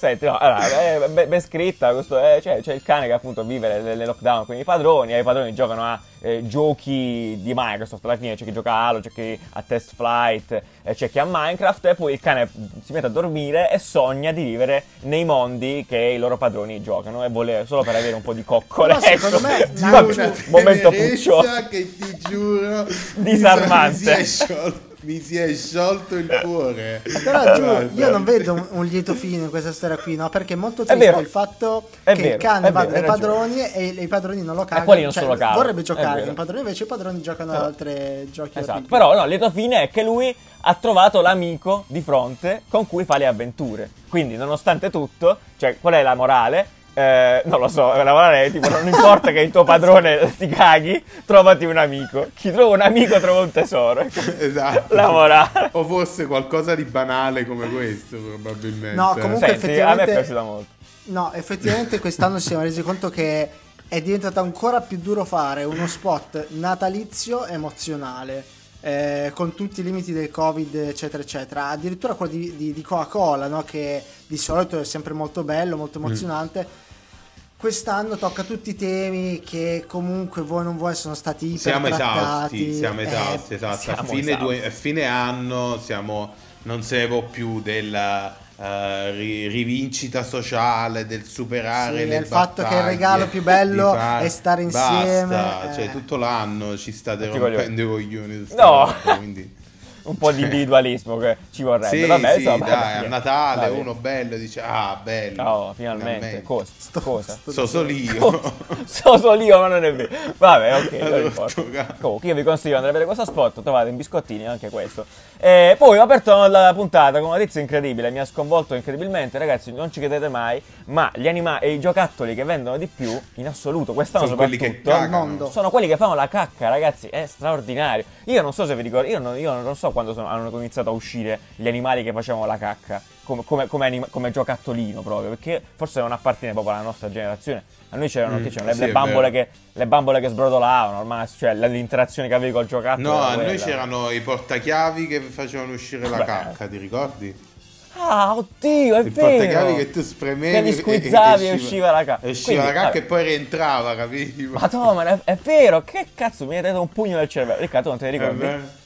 Senti, 0.00 0.24
no, 0.24 0.38
allora, 0.38 0.66
è 0.66 1.26
ben 1.26 1.40
scritta. 1.42 1.92
Questo 1.92 2.18
è, 2.18 2.40
cioè, 2.42 2.62
c'è 2.62 2.72
il 2.72 2.82
cane 2.82 3.06
che 3.06 3.12
appunto 3.12 3.44
vive 3.44 3.82
nelle 3.82 4.06
lockdown 4.06 4.46
con 4.46 4.56
i 4.56 4.64
padroni. 4.64 5.12
E 5.12 5.18
i 5.18 5.22
padroni 5.22 5.52
giocano 5.52 5.84
a 5.84 6.00
eh, 6.22 6.46
giochi 6.46 7.38
di 7.42 7.52
Microsoft. 7.54 8.02
Alla 8.06 8.16
fine 8.16 8.34
c'è 8.34 8.46
chi 8.46 8.52
gioca 8.52 8.72
a 8.72 8.88
Halo, 8.88 9.00
c'è 9.00 9.10
chi 9.10 9.38
a 9.50 9.62
Test 9.62 9.92
Flight, 9.94 10.62
eh, 10.84 10.94
c'è 10.94 11.10
chi 11.10 11.18
a 11.18 11.26
Minecraft. 11.28 11.84
E 11.84 11.94
poi 11.96 12.14
il 12.14 12.20
cane 12.20 12.50
si 12.82 12.94
mette 12.94 13.06
a 13.06 13.10
dormire 13.10 13.70
e 13.70 13.78
sogna 13.78 14.32
di 14.32 14.42
vivere 14.42 14.84
nei 15.00 15.26
mondi 15.26 15.84
che 15.86 15.98
i 15.98 16.18
loro 16.18 16.38
padroni 16.38 16.82
giocano. 16.82 17.22
E 17.22 17.28
vuole 17.28 17.64
solo 17.66 17.82
per 17.82 17.94
avere 17.94 18.14
un 18.14 18.22
po' 18.22 18.32
di 18.32 18.42
coccole. 18.42 18.94
No, 19.00 19.00
secondo 19.00 19.36
ecco. 19.36 19.46
me, 19.46 19.98
una 20.10 20.32
momento 20.48 20.90
puccioso. 20.90 21.66
che 21.68 21.94
ti 21.96 22.18
giuro 22.26 22.86
disarmante. 23.16 24.24
Mi 24.40 24.46
si 24.46 24.52
è 24.52 24.72
mi 25.02 25.20
si 25.20 25.36
è 25.36 25.54
sciolto 25.54 26.16
il 26.16 26.40
cuore. 26.42 27.02
Però 27.24 27.54
giù, 27.54 27.90
io 27.94 28.10
non 28.10 28.24
vedo 28.24 28.52
un, 28.52 28.66
un, 28.70 28.84
lieto 28.84 29.14
fine 29.14 29.44
in 29.44 29.50
questa 29.50 29.72
storia 29.72 29.96
qui, 29.96 30.16
no? 30.16 30.28
Perché 30.28 30.54
è 30.54 30.56
molto 30.56 30.84
triste 30.84 31.18
il 31.18 31.26
fatto 31.26 31.88
è 32.02 32.14
che 32.14 32.22
vero, 32.22 32.34
il 32.34 32.40
cane 32.40 32.70
va 32.70 32.84
dai 32.84 33.02
padroni 33.02 33.70
e 33.72 33.86
i 33.86 34.08
padroni 34.08 34.42
non 34.42 34.56
lo 34.56 34.64
cagano. 34.64 34.82
E 34.82 34.86
quelli 34.86 35.02
non 35.02 35.12
cioè, 35.12 35.24
lo 35.24 35.30
cagano. 35.30 35.56
Vorrebbe 35.56 35.82
giocare 35.82 36.20
con 36.22 36.30
i 36.30 36.34
padroni, 36.34 36.60
invece 36.60 36.84
i 36.84 36.86
padroni 36.86 37.22
giocano 37.22 37.52
ad 37.52 37.62
altri 37.62 38.30
giochi. 38.30 38.58
Esatto. 38.58 38.84
Però 38.88 39.14
no, 39.14 39.22
il 39.22 39.28
lieto 39.28 39.50
fine 39.50 39.82
è 39.82 39.88
che 39.88 40.02
lui 40.02 40.34
ha 40.62 40.74
trovato 40.74 41.20
l'amico 41.22 41.84
di 41.86 42.02
fronte 42.02 42.62
con 42.68 42.86
cui 42.86 43.04
fa 43.04 43.16
le 43.16 43.26
avventure. 43.26 43.90
Quindi, 44.08 44.36
nonostante 44.36 44.90
tutto, 44.90 45.38
cioè, 45.56 45.78
qual 45.80 45.94
è 45.94 46.02
la 46.02 46.14
morale? 46.14 46.78
Eh, 46.92 47.42
non 47.44 47.60
lo 47.60 47.68
so, 47.68 47.94
lavorare 47.94 48.50
tipo 48.50 48.68
non 48.68 48.86
importa 48.86 49.30
che 49.30 49.40
il 49.40 49.50
tuo 49.50 49.62
padrone 49.62 50.34
ti 50.36 50.48
caghi, 50.48 51.02
trovati 51.24 51.64
un 51.64 51.76
amico. 51.76 52.28
Chi 52.34 52.50
trova 52.50 52.74
un 52.74 52.80
amico 52.80 53.18
trova 53.20 53.40
un 53.40 53.52
tesoro. 53.52 54.06
Esatto. 54.38 54.94
Lavorare. 54.94 55.68
O 55.72 55.84
forse 55.84 56.26
qualcosa 56.26 56.74
di 56.74 56.84
banale 56.84 57.46
come 57.46 57.70
questo, 57.70 58.16
probabilmente. 58.16 58.96
No, 58.96 59.16
comunque 59.18 59.48
Senti, 59.48 59.66
effettivamente... 59.66 60.02
a 60.02 60.06
me 60.06 60.10
è 60.10 60.14
piaciuto 60.14 60.42
molto. 60.42 60.78
No, 61.04 61.32
effettivamente 61.32 61.98
quest'anno 61.98 62.38
ci 62.38 62.48
siamo 62.48 62.62
resi 62.62 62.82
conto 62.82 63.08
che 63.08 63.48
è 63.88 64.00
diventato 64.02 64.40
ancora 64.40 64.80
più 64.80 64.98
duro 64.98 65.24
fare 65.24 65.64
uno 65.64 65.86
spot 65.86 66.48
natalizio 66.50 67.46
emozionale. 67.46 68.44
Eh, 68.82 69.30
con 69.34 69.54
tutti 69.54 69.80
i 69.80 69.82
limiti 69.82 70.10
del 70.10 70.30
covid 70.30 70.74
eccetera 70.74 71.22
eccetera 71.22 71.68
addirittura 71.68 72.14
quello 72.14 72.32
di, 72.32 72.56
di, 72.56 72.72
di 72.72 72.80
Coca-Cola 72.80 73.46
no? 73.46 73.62
che 73.62 74.02
di 74.26 74.38
solito 74.38 74.80
è 74.80 74.84
sempre 74.84 75.12
molto 75.12 75.44
bello 75.44 75.76
molto 75.76 75.98
mm. 75.98 76.04
emozionante 76.06 76.66
mm. 76.66 77.58
quest'anno 77.58 78.16
tocca 78.16 78.42
tutti 78.42 78.70
i 78.70 78.76
temi 78.76 79.40
che 79.40 79.84
comunque 79.86 80.40
voi 80.40 80.64
non 80.64 80.78
vuoi 80.78 80.94
sono 80.94 81.14
stati 81.14 81.48
iper 81.48 81.60
siamo 81.60 81.86
esausti 81.88 82.74
siamo 82.74 83.00
esausti 83.02 83.52
eh, 83.52 83.56
esatto. 83.56 83.80
Siamo 83.82 84.00
a 84.00 84.04
fine, 84.04 84.36
due, 84.38 84.66
a 84.66 84.70
fine 84.70 85.04
anno 85.04 85.78
siamo 85.78 86.32
non 86.62 86.82
se 86.82 87.00
ne 87.00 87.06
può 87.06 87.22
più 87.24 87.60
della 87.60 88.34
Uh, 88.60 89.12
rivincita 89.12 90.22
sociale 90.22 91.06
del 91.06 91.24
superare 91.24 92.02
sì, 92.02 92.06
le 92.08 92.16
il 92.16 92.26
fatto 92.26 92.62
che 92.62 92.74
il 92.74 92.82
regalo 92.82 93.26
più 93.26 93.42
bello 93.42 93.94
far... 93.94 94.22
è 94.22 94.28
stare 94.28 94.60
insieme 94.60 95.24
basta, 95.24 95.70
eh. 95.70 95.74
cioè 95.74 95.90
tutto 95.90 96.16
l'anno 96.16 96.76
ci 96.76 96.92
state 96.92 97.28
rompendo 97.28 97.80
i 97.80 97.86
coglioni 97.86 98.46
no 98.54 98.94
quindi 99.16 99.56
un 100.04 100.16
po' 100.16 100.32
di 100.32 100.42
individualismo 100.42 101.16
che 101.16 101.36
ci 101.50 101.62
vorrebbe. 101.62 101.96
Sì, 101.96 102.06
Vabbè, 102.06 102.32
sì, 102.32 102.38
insomma, 102.42 102.66
dai, 102.66 103.04
a 103.04 103.08
Natale 103.08 103.68
vabbè. 103.68 103.78
uno 103.80 103.94
bello 103.94 104.36
dice 104.36 104.60
ah 104.62 104.98
bello. 105.02 105.42
Oh, 105.42 105.72
finalmente. 105.72 106.14
finalmente. 106.14 106.42
Cosa? 106.42 106.72
Sto, 106.76 107.00
Cosa? 107.00 107.38
So 107.46 107.66
solio. 107.66 108.52
so 108.84 109.16
solio, 109.18 109.58
ma 109.58 109.68
non 109.68 109.84
è 109.84 109.94
vero. 109.94 110.08
Vabbè, 110.36 110.76
ok. 110.76 111.96
Comunque 112.00 112.28
io 112.28 112.34
vi 112.34 112.42
consiglio 112.42 112.78
di 112.78 112.84
andare 112.84 112.88
a 112.88 112.92
vedere 112.92 113.04
questo 113.04 113.24
spot, 113.24 113.62
trovate 113.62 113.88
in 113.88 113.96
biscottini 113.96 114.46
anche 114.46 114.68
questo. 114.70 115.04
E 115.38 115.74
poi 115.78 115.98
ho 115.98 116.02
aperto 116.02 116.46
la 116.46 116.72
puntata 116.74 117.18
con 117.18 117.28
una 117.28 117.38
notizia 117.38 117.60
incredibile, 117.60 118.10
mi 118.10 118.18
ha 118.18 118.24
sconvolto 118.24 118.74
incredibilmente, 118.74 119.38
ragazzi, 119.38 119.72
non 119.72 119.90
ci 119.90 119.98
credete 120.00 120.28
mai, 120.28 120.62
ma 120.90 121.10
gli 121.14 121.28
animali 121.28 121.64
e 121.64 121.72
i 121.72 121.80
giocattoli 121.80 122.34
che 122.34 122.44
vendono 122.44 122.76
di 122.76 122.86
più 122.86 123.18
in 123.34 123.46
assoluto 123.46 123.92
quest'anno 123.92 124.26
sono 124.26 124.40
soprattutto 124.40 124.92
al 124.92 125.08
mondo 125.08 125.50
sono 125.50 125.70
quelli 125.70 125.86
che 125.86 125.96
fanno 125.96 126.14
la 126.14 126.28
cacca, 126.28 126.68
ragazzi, 126.68 127.08
è 127.08 127.26
straordinario. 127.26 128.04
Io 128.24 128.42
non 128.42 128.52
so 128.52 128.66
se 128.66 128.74
vi 128.74 128.82
ricordo, 128.82 129.08
io 129.08 129.18
non, 129.18 129.38
io 129.38 129.52
non 129.60 129.76
so 129.76 129.90
quando 129.90 130.12
sono, 130.12 130.28
hanno 130.28 130.50
iniziato 130.58 130.90
a 130.90 130.92
uscire 130.92 131.38
gli 131.56 131.68
animali 131.68 132.02
che 132.02 132.12
facevano 132.12 132.46
la 132.46 132.58
cacca 132.58 133.02
come, 133.22 133.44
come, 133.44 133.66
come, 133.66 133.86
anima, 133.86 134.06
come 134.10 134.30
giocattolino 134.30 135.02
proprio, 135.02 135.30
perché 135.30 135.62
forse 135.76 136.00
non 136.00 136.12
appartiene 136.12 136.52
proprio 136.52 136.74
alla 136.74 136.82
nostra 136.82 137.10
generazione. 137.10 137.62
A 137.90 137.96
noi 137.96 138.08
c'erano, 138.08 138.38
mm, 138.38 138.46
c'erano 138.46 138.72
sì, 138.72 138.80
le, 138.80 138.92
bambole 138.92 139.30
che, 139.30 139.48
le, 139.72 139.86
bambole 139.86 140.20
che, 140.20 140.28
sbrodolavano, 140.28 140.98
ormai, 140.98 141.26
cioè 141.28 141.54
l'interazione 141.54 142.28
che 142.28 142.34
avevi 142.34 142.52
col 142.52 142.66
giocattolo. 142.66 143.12
No, 143.12 143.22
a 143.22 143.36
noi 143.36 143.56
c'erano 143.56 144.10
i 144.10 144.20
portachiavi 144.20 145.06
che 145.06 145.20
facevano 145.20 145.72
uscire 145.72 146.08
la 146.08 146.24
cacca, 146.24 146.66
ti 146.66 146.76
ricordi? 146.76 147.48
Ah, 147.94 148.36
oddio, 148.36 148.96
è 148.96 148.98
il 149.00 149.10
vero! 149.10 149.74
Che 149.74 149.90
tu 149.90 150.02
spremevi 150.02 150.70
che 150.70 150.76
squizzavi 150.76 151.44
e, 151.44 151.48
e, 151.48 151.52
usciva 151.54 151.90
la 151.90 152.04
cacca. 152.04 152.28
Usciva 152.28 152.62
Quindi, 152.62 152.78
la 152.78 152.82
cacca 152.82 152.98
e 152.98 153.02
poi 153.02 153.24
rientrava, 153.24 153.94
capito? 153.96 154.50
Ma 154.52 154.68
no, 154.72 155.00
è, 155.02 155.18
è, 155.24 155.36
vero, 155.42 155.82
che 155.82 156.06
cazzo 156.14 156.46
mi 156.46 156.56
hai 156.56 156.62
dato 156.62 156.80
un 156.80 156.88
pugno 156.88 157.16
nel 157.16 157.28
cervello. 157.28 157.60
Riccardo, 157.60 157.90
non 157.90 157.98
te 157.98 158.04
ne 158.06 158.10
ricordi? 158.10 158.44
Eh 158.44 158.78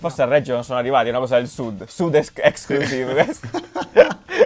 Forse 0.00 0.22
a 0.22 0.24
Reggio 0.24 0.54
non 0.54 0.64
sono 0.64 0.78
arrivati, 0.78 1.08
è 1.08 1.10
una 1.10 1.18
cosa 1.18 1.36
del 1.36 1.46
sud. 1.46 1.84
Sud 1.86 2.14
exclusive 2.14 3.12
questa. 3.12 3.50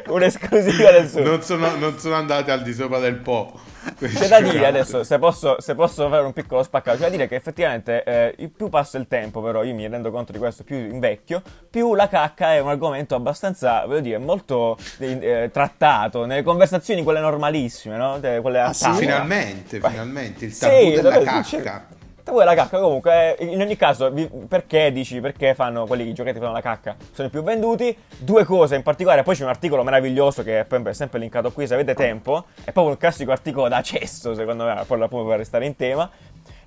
Un'esclusiva 0.09 0.91
del 0.91 1.09
sud. 1.09 1.23
Non 1.23 1.43
sono, 1.43 1.77
non 1.77 1.99
sono 1.99 2.15
andati 2.15 2.51
al 2.51 2.63
di 2.63 2.73
sopra 2.73 2.99
del 2.99 3.17
Po. 3.17 3.61
C'è 3.99 4.29
da 4.29 4.41
dire 4.41 4.67
adesso, 4.67 5.05
se 5.05 5.19
posso, 5.19 5.61
se 5.61 5.75
posso, 5.75 6.09
fare 6.09 6.25
un 6.25 6.33
piccolo 6.33 6.63
spaccato, 6.63 6.97
c'è 6.97 7.03
da 7.05 7.11
dire 7.11 7.29
che 7.29 7.35
effettivamente 7.35 8.03
eh, 8.03 8.51
più 8.55 8.71
passa 8.71 8.97
il 8.97 9.07
tempo, 9.09 9.43
però 9.43 9.63
io 9.63 9.75
mi 9.75 9.87
rendo 9.87 10.11
conto 10.11 10.33
di 10.33 10.39
questo, 10.39 10.65
più 10.65 10.77
invecchio, 10.77 11.43
più 11.69 11.95
la 11.95 12.09
cacca 12.09 12.55
è 12.55 12.61
un 12.61 12.71
argomento 12.71 13.15
abbastanza, 13.15 13.85
voglio 13.85 14.01
dire, 14.01 14.19
molto 14.19 14.79
eh, 14.99 15.51
trattato 15.53 16.25
nelle 16.25 16.43
conversazioni 16.43 17.03
quelle 17.03 17.21
normalissime, 17.21 17.97
no? 17.99 18.19
Quelle 18.21 18.61
ah, 18.61 18.73
sì? 18.73 18.91
Finalmente, 18.93 19.81
finalmente, 19.81 20.47
il 20.47 20.57
tabù 20.57 20.75
sì, 20.75 20.91
della 20.93 21.23
cacca. 21.23 21.87
Te 22.25 22.31
vuoi 22.31 22.47
la 22.47 22.55
cacca? 22.55 22.79
Comunque, 22.79 23.37
eh, 23.37 23.45
in 23.45 23.61
ogni 23.61 23.77
caso, 23.77 24.11
perché 24.49 24.91
dici 24.91 25.21
perché 25.21 25.55
fanno 25.55 25.85
quelli 25.85 26.09
i 26.09 26.15
giochetti 26.15 26.39
fanno 26.39 26.53
la 26.53 26.63
cacca? 26.63 26.97
Sono 27.13 27.29
i 27.29 27.31
più 27.31 27.43
venduti, 27.43 27.95
due 28.17 28.45
cose 28.45 28.77
in 28.77 28.83
particolare, 28.83 29.23
poi 29.23 29.37
c'è 29.37 29.43
un 29.43 29.51
articolo 29.51 29.83
meraviglioso 29.83 30.43
che 30.43 30.61
è 30.61 30.93
sempre 30.93 31.19
linkato 31.19 31.53
qui 31.53 31.67
se 31.67 31.75
avete 31.75 31.93
tempo, 31.93 32.45
è 32.61 32.73
proprio 32.73 32.89
un 32.89 32.97
classico 32.97 33.31
articolo 33.31 33.69
da 33.69 33.83
cesso 33.83 34.35
secondo 34.35 34.65
me, 34.65 34.83
poi 34.87 35.03
appunto 35.03 35.27
per 35.27 35.37
restare 35.37 35.67
in 35.67 35.77
tema, 35.77 36.11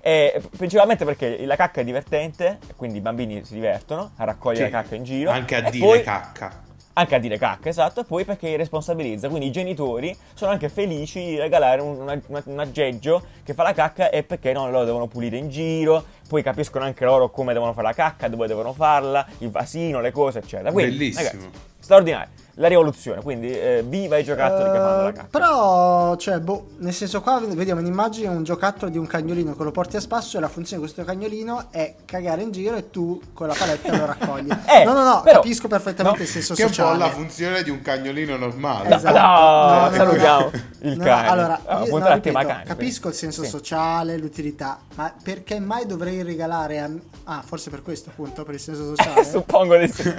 e 0.00 0.40
principalmente 0.56 1.04
perché 1.04 1.44
la 1.44 1.56
cacca 1.56 1.80
è 1.80 1.84
divertente, 1.84 2.58
quindi 2.76 2.98
i 2.98 3.00
bambini 3.00 3.44
si 3.44 3.54
divertono 3.54 4.12
a 4.14 4.22
raccogliere 4.22 4.66
sì, 4.66 4.70
la 4.70 4.82
cacca 4.82 4.94
in 4.94 5.02
giro. 5.02 5.30
Anche 5.32 5.56
a 5.56 5.70
dire 5.70 5.84
poi, 5.84 6.02
cacca 6.04 6.66
anche 6.98 7.14
a 7.14 7.18
dire 7.18 7.38
cacca, 7.38 7.68
esatto, 7.68 8.00
e 8.00 8.04
poi 8.04 8.24
perché 8.24 8.56
responsabilizza. 8.56 9.28
Quindi 9.28 9.46
i 9.46 9.52
genitori 9.52 10.16
sono 10.34 10.50
anche 10.50 10.68
felici 10.68 11.24
di 11.24 11.38
regalare 11.38 11.80
un, 11.80 12.00
una, 12.00 12.42
un 12.44 12.58
aggeggio 12.58 13.22
che 13.44 13.54
fa 13.54 13.62
la 13.62 13.72
cacca 13.72 14.10
e 14.10 14.24
perché 14.24 14.52
non 14.52 14.70
lo 14.70 14.84
devono 14.84 15.06
pulire 15.06 15.36
in 15.36 15.48
giro, 15.48 16.04
poi 16.28 16.42
capiscono 16.42 16.84
anche 16.84 17.04
loro 17.04 17.30
come 17.30 17.52
devono 17.52 17.72
fare 17.72 17.86
la 17.86 17.94
cacca, 17.94 18.28
dove 18.28 18.46
devono 18.48 18.72
farla, 18.72 19.24
il 19.38 19.50
vasino, 19.50 20.00
le 20.00 20.10
cose, 20.10 20.40
eccetera. 20.40 20.72
Quindi, 20.72 20.96
Bellissimo. 20.96 21.28
Ragazzi, 21.28 21.50
straordinario 21.78 22.46
la 22.58 22.66
rivoluzione, 22.66 23.22
quindi 23.22 23.50
eh, 23.50 23.84
viva 23.86 24.16
i 24.16 24.24
giocattoli 24.24 24.68
uh, 24.68 24.72
che 24.72 24.78
fanno 24.78 25.02
la 25.04 25.12
cacca. 25.12 25.28
Però, 25.30 26.16
cioè, 26.16 26.40
boh, 26.40 26.70
nel 26.78 26.92
senso 26.92 27.20
qua 27.20 27.40
vediamo 27.40 27.80
un'immagine, 27.80 28.28
un 28.28 28.42
giocattolo 28.42 28.90
di 28.90 28.98
un 28.98 29.06
cagnolino 29.06 29.54
che 29.56 29.62
lo 29.62 29.70
porti 29.70 29.96
a 29.96 30.00
spasso 30.00 30.36
e 30.38 30.40
la 30.40 30.48
funzione 30.48 30.82
di 30.82 30.88
questo 30.88 31.08
cagnolino 31.08 31.68
è 31.70 31.94
cagare 32.04 32.42
in 32.42 32.50
giro 32.50 32.76
e 32.76 32.90
tu 32.90 33.20
con 33.32 33.46
la 33.46 33.54
paletta 33.56 33.96
lo 33.96 34.06
raccogli. 34.06 34.50
eh, 34.66 34.84
no, 34.84 34.92
no, 34.92 35.04
no, 35.04 35.20
però, 35.22 35.40
capisco 35.40 35.68
perfettamente 35.68 36.18
no, 36.18 36.24
il 36.24 36.30
senso 36.30 36.54
che 36.54 36.66
sociale. 36.66 36.88
Che 36.88 37.04
è 37.04 37.06
un 37.06 37.10
po' 37.10 37.16
la 37.16 37.22
funzione 37.22 37.62
di 37.62 37.70
un 37.70 37.80
cagnolino 37.80 38.36
normale. 38.36 38.94
Esatto. 38.94 39.18
No, 39.18 39.88
no, 39.88 39.94
salutiamo 39.94 40.50
il 40.80 40.96
cane. 40.98 41.28
allora, 41.28 41.60
oh, 41.64 41.84
io, 41.84 41.98
no, 41.98 42.12
ripeto, 42.12 42.38
cane, 42.38 42.64
capisco 42.64 43.08
il 43.08 43.14
senso 43.14 43.44
sì. 43.44 43.50
sociale, 43.50 44.18
l'utilità, 44.18 44.80
ma 44.96 45.14
perché 45.22 45.60
mai 45.60 45.86
dovrei 45.86 46.22
regalare 46.22 46.80
a... 46.80 46.90
Ah, 47.30 47.42
forse 47.46 47.70
per 47.70 47.82
questo 47.82 48.10
appunto, 48.10 48.42
per 48.42 48.54
il 48.54 48.60
senso 48.60 48.96
sociale? 48.96 49.22
Suppongo 49.24 49.76
di 49.76 49.86
sì. 49.86 50.02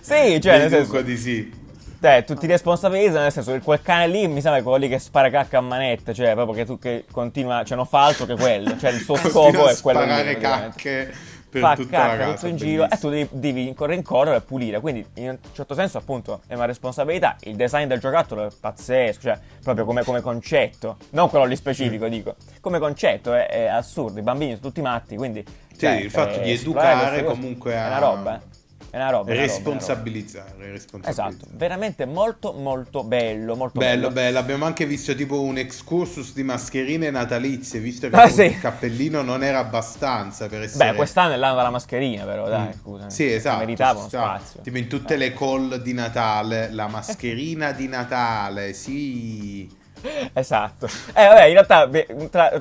sì, 0.00 0.40
cioè, 0.42 0.58
nel 0.58 0.68
senso... 0.68 1.00
di 1.00 1.16
sì. 1.16 1.64
Cioè, 1.98 2.24
tu 2.24 2.34
ti 2.34 2.46
responsabilizzi 2.46 3.14
nel 3.14 3.32
senso 3.32 3.52
che 3.52 3.60
quel 3.60 3.80
cane 3.80 4.06
lì 4.06 4.28
mi 4.28 4.40
sembra 4.40 4.62
quello 4.62 4.76
lì 4.76 4.88
che 4.88 4.98
spara 4.98 5.30
cacca 5.30 5.58
a 5.58 5.60
manette, 5.62 6.12
cioè 6.12 6.34
proprio 6.34 6.54
che 6.54 6.64
tu 6.64 6.78
che 6.78 7.04
continua, 7.10 7.64
cioè 7.64 7.76
non 7.76 7.86
fa 7.86 8.04
altro 8.04 8.26
che 8.26 8.34
quello, 8.34 8.76
cioè 8.78 8.90
il 8.90 9.00
suo 9.00 9.16
scopo 9.16 9.68
è 9.68 9.76
quello 9.80 10.00
di 10.00 10.06
sparare 10.06 10.36
cacche 10.36 11.14
per 11.48 11.60
fa 11.60 11.74
tutta 11.74 11.96
cacca 11.96 12.16
casa, 12.16 12.34
tutto 12.34 12.46
in 12.48 12.56
giro 12.56 12.88
e 12.88 12.98
tu 12.98 13.08
devi, 13.08 13.28
devi 13.32 13.74
rincorrere 13.76 14.36
e 14.36 14.40
pulire, 14.42 14.80
quindi 14.80 15.04
in 15.14 15.30
un 15.30 15.38
certo 15.52 15.74
senso 15.74 15.96
appunto 15.98 16.42
è 16.46 16.54
una 16.54 16.66
responsabilità, 16.66 17.36
il 17.40 17.56
design 17.56 17.86
del 17.86 17.98
giocattolo 17.98 18.46
è 18.46 18.48
pazzesco, 18.60 19.20
cioè 19.22 19.38
proprio 19.62 19.84
come, 19.84 20.02
come 20.04 20.20
concetto, 20.20 20.98
non 21.10 21.30
quello 21.30 21.46
lì 21.46 21.56
specifico 21.56 22.08
dico, 22.08 22.36
come 22.60 22.78
concetto 22.78 23.32
è, 23.32 23.46
è 23.48 23.66
assurdo, 23.66 24.20
i 24.20 24.22
bambini 24.22 24.52
sono 24.52 24.62
tutti 24.62 24.82
matti, 24.82 25.16
quindi... 25.16 25.44
Sì, 25.72 25.82
cioè, 25.82 25.92
il 25.92 26.10
fatto 26.10 26.38
di 26.40 26.52
educare 26.52 27.22
comunque 27.22 27.76
a... 27.76 27.84
È 27.84 27.86
una 27.88 27.98
roba, 27.98 28.36
eh 28.36 28.56
è 28.90 28.96
una 28.96 29.10
roba. 29.10 29.32
Responsabilizzare, 29.32 30.52
una 30.54 30.64
roba. 30.64 30.72
responsabilizzare. 30.72 31.34
Esatto, 31.34 31.46
veramente 31.56 32.04
molto 32.06 32.52
molto 32.52 33.04
bello, 33.04 33.56
molto 33.56 33.78
bello. 33.78 34.08
Bello, 34.08 34.12
bello. 34.12 34.38
Abbiamo 34.38 34.64
anche 34.64 34.86
visto 34.86 35.14
tipo 35.14 35.40
un 35.40 35.58
excursus 35.58 36.32
di 36.32 36.42
mascherine 36.42 37.10
natalizie, 37.10 37.80
visto 37.80 38.08
che 38.08 38.16
ah, 38.16 38.28
sì. 38.28 38.44
il 38.44 38.58
cappellino 38.58 39.22
non 39.22 39.42
era 39.42 39.58
abbastanza 39.58 40.48
per 40.48 40.62
essere... 40.62 40.90
Beh, 40.90 40.96
quest'anno 40.96 41.34
è 41.34 41.36
l'anno 41.36 41.56
della 41.56 41.70
mascherina 41.70 42.24
però, 42.24 42.48
dai, 42.48 42.68
mm. 42.68 42.80
scusa. 42.80 43.10
Sì, 43.10 43.32
esatto. 43.32 43.58
Meritava 43.58 43.98
uno 43.98 44.08
spazio. 44.08 44.60
Tipo 44.60 44.78
in 44.78 44.88
tutte 44.88 45.16
le 45.16 45.32
call 45.32 45.76
di 45.76 45.92
Natale, 45.92 46.70
la 46.70 46.86
mascherina 46.86 47.72
di 47.72 47.88
Natale, 47.88 48.72
sì... 48.72 49.84
Esatto. 50.32 50.86
Eh, 51.14 51.26
vabbè, 51.26 51.44
in 51.44 51.52
realtà 51.52 51.88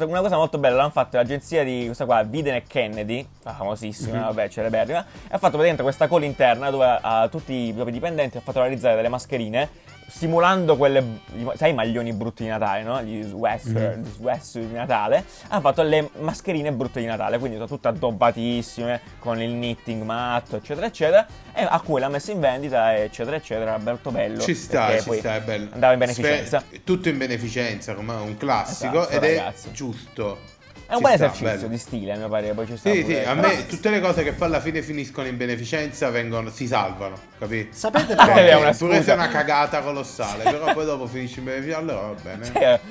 una 0.05 0.21
cosa 0.21 0.37
molto 0.37 0.57
bella 0.57 0.77
l'hanno 0.77 0.89
fatto 0.89 1.17
l'agenzia 1.17 1.63
di 1.63 1.83
questa 1.85 2.05
qua, 2.05 2.23
Biden 2.23 2.55
e 2.55 2.63
Kennedy, 2.67 3.27
famosissima, 3.41 4.17
mm-hmm. 4.17 4.25
vabbè, 4.25 4.49
celeberrima, 4.49 4.99
e 4.99 5.03
ha 5.27 5.37
fatto 5.37 5.57
praticamente 5.57 5.83
questa 5.83 6.07
call 6.07 6.23
interna 6.23 6.69
dove 6.69 6.99
a 7.01 7.27
tutti 7.29 7.53
i 7.53 7.73
propri 7.73 7.91
dipendenti 7.91 8.37
ha 8.37 8.41
fatto 8.41 8.59
realizzare 8.59 8.95
delle 8.95 9.09
mascherine 9.09 9.69
simulando 10.07 10.77
quelle, 10.77 11.19
sai 11.55 11.71
i 11.71 11.73
maglioni 11.73 12.13
brutti 12.13 12.43
di 12.43 12.49
Natale, 12.49 12.83
no? 12.83 13.01
Gli 13.01 13.23
sweater, 13.23 13.97
mm-hmm. 13.97 14.13
sweater 14.13 14.63
di 14.63 14.73
Natale, 14.73 15.25
hanno 15.47 15.61
fatto 15.61 15.81
le 15.81 16.09
mascherine 16.19 16.71
brutte 16.71 16.99
di 16.99 17.05
Natale, 17.05 17.37
quindi 17.37 17.57
sono 17.57 17.67
tutte 17.67 17.87
addobbatissime, 17.87 19.01
con 19.19 19.41
il 19.41 19.51
knitting 19.51 20.03
matto, 20.03 20.57
eccetera, 20.57 20.85
eccetera, 20.85 21.25
e 21.53 21.63
a 21.63 21.79
cui 21.81 21.99
l'ha 21.99 22.09
messa 22.09 22.31
in 22.31 22.39
vendita, 22.39 22.95
eccetera, 22.95 23.35
eccetera, 23.35 23.77
molto 23.77 24.11
bello. 24.11 24.41
Ci 24.41 24.55
sta, 24.55 24.99
ci 24.99 25.13
sta, 25.13 25.35
è 25.35 25.41
bello. 25.41 25.69
Andava 25.73 25.93
in 25.93 25.99
beneficenza. 25.99 26.59
Spe- 26.59 26.83
tutto 26.83 27.09
in 27.09 27.17
beneficenza, 27.17 27.93
come 27.93 28.13
un 28.13 28.37
classico, 28.37 29.01
esatto, 29.01 29.15
ed 29.15 29.21
ragazzi. 29.21 29.69
è 29.69 29.71
giusto. 29.71 30.53
È 30.87 30.93
un 30.93 31.01
buon 31.01 31.13
esercizio 31.13 31.45
bello. 31.45 31.67
di 31.67 31.77
stile, 31.79 32.13
a 32.13 32.17
mio 32.17 32.29
parere. 32.29 32.53
Poi 32.53 32.67
ci 32.67 32.77
sta 32.77 32.91
sì, 32.91 33.03
sì, 33.03 33.15
a 33.17 33.33
me 33.33 33.65
tutte 33.65 33.89
le 33.89 33.99
cose 33.99 34.23
che 34.23 34.33
poi 34.33 34.47
alla 34.47 34.59
fine 34.59 34.83
finiscono 34.83 35.27
in 35.27 35.35
beneficenza 35.35 36.09
vengono, 36.11 36.51
si 36.51 36.67
salvano, 36.67 37.15
capito? 37.39 37.75
Sapete 37.75 38.13
perché? 38.13 38.49
È 38.49 38.55
una 38.55 38.71
pure 38.71 39.01
se 39.01 39.11
è 39.11 39.15
una 39.15 39.27
cagata 39.27 39.81
colossale, 39.81 40.43
però 40.49 40.73
poi 40.73 40.85
dopo 40.85 41.07
finisce 41.07 41.39
in 41.39 41.45
beneficenza, 41.45 41.79
allora 41.79 42.07
va 42.07 42.15
bene. 42.21 42.45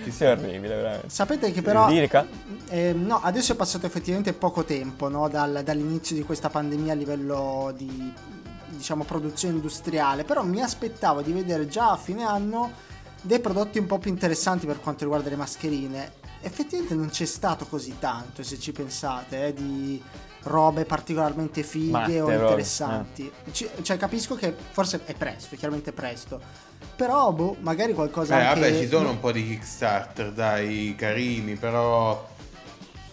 Sì, 0.05 0.11
sì, 0.11 0.25
è 0.25 0.31
orribile, 0.33 0.75
veramente. 0.75 1.09
Sapete 1.09 1.53
che 1.53 1.63
però... 1.63 1.89
Eh, 1.89 2.93
no, 2.93 3.21
adesso 3.23 3.53
è 3.53 3.57
passato 3.57 3.87
effettivamente 3.87 4.33
poco 4.33 4.65
tempo, 4.65 5.09
no? 5.09 5.29
Dal, 5.29 5.63
dall'inizio 5.65 6.17
di 6.17 6.23
questa 6.23 6.51
pandemia 6.51 6.93
a 6.93 6.97
livello 6.97 7.73
di, 7.77 8.13
diciamo, 8.67 9.05
produzione 9.05 9.55
industriale, 9.55 10.25
però 10.25 10.43
mi 10.43 10.61
aspettavo 10.61 11.23
di 11.23 11.33
vedere 11.33 11.69
già 11.69 11.93
a 11.93 11.97
fine 11.97 12.25
anno 12.25 12.73
dei 13.21 13.39
prodotti 13.39 13.79
un 13.79 13.87
po' 13.87 13.99
più 13.99 14.11
interessanti 14.11 14.67
per 14.67 14.81
quanto 14.81 15.05
riguarda 15.05 15.31
le 15.31 15.37
mascherine 15.37 16.23
effettivamente 16.45 16.95
non 16.95 17.09
c'è 17.09 17.25
stato 17.25 17.67
così 17.67 17.97
tanto, 17.99 18.43
se 18.43 18.59
ci 18.59 18.73
pensate, 18.73 19.47
eh, 19.47 19.53
di 19.55 20.03
robe 20.43 20.85
particolarmente 20.85 21.63
fighe 21.63 21.91
Matte, 21.91 22.21
o 22.21 22.31
interessanti. 22.31 23.33
Eh. 23.45 23.51
C- 23.51 23.83
cioè, 23.83 23.97
capisco 23.97 24.35
che 24.35 24.55
forse 24.71 25.01
è 25.05 25.15
presto, 25.15 25.57
chiaramente 25.57 25.93
presto. 25.93 26.41
Però, 26.97 27.33
boh, 27.33 27.57
magari 27.61 27.93
qualcosa 27.95 28.39
eh, 28.39 28.45
anche... 28.45 28.61
vabbè, 28.61 28.79
ci 28.79 28.89
sono 28.89 29.11
un 29.11 29.21
po' 29.21 29.33
di 29.33 29.47
Kickstarter, 29.47 30.33
dai, 30.33 30.95
carini, 30.97 31.57
però... 31.57 32.29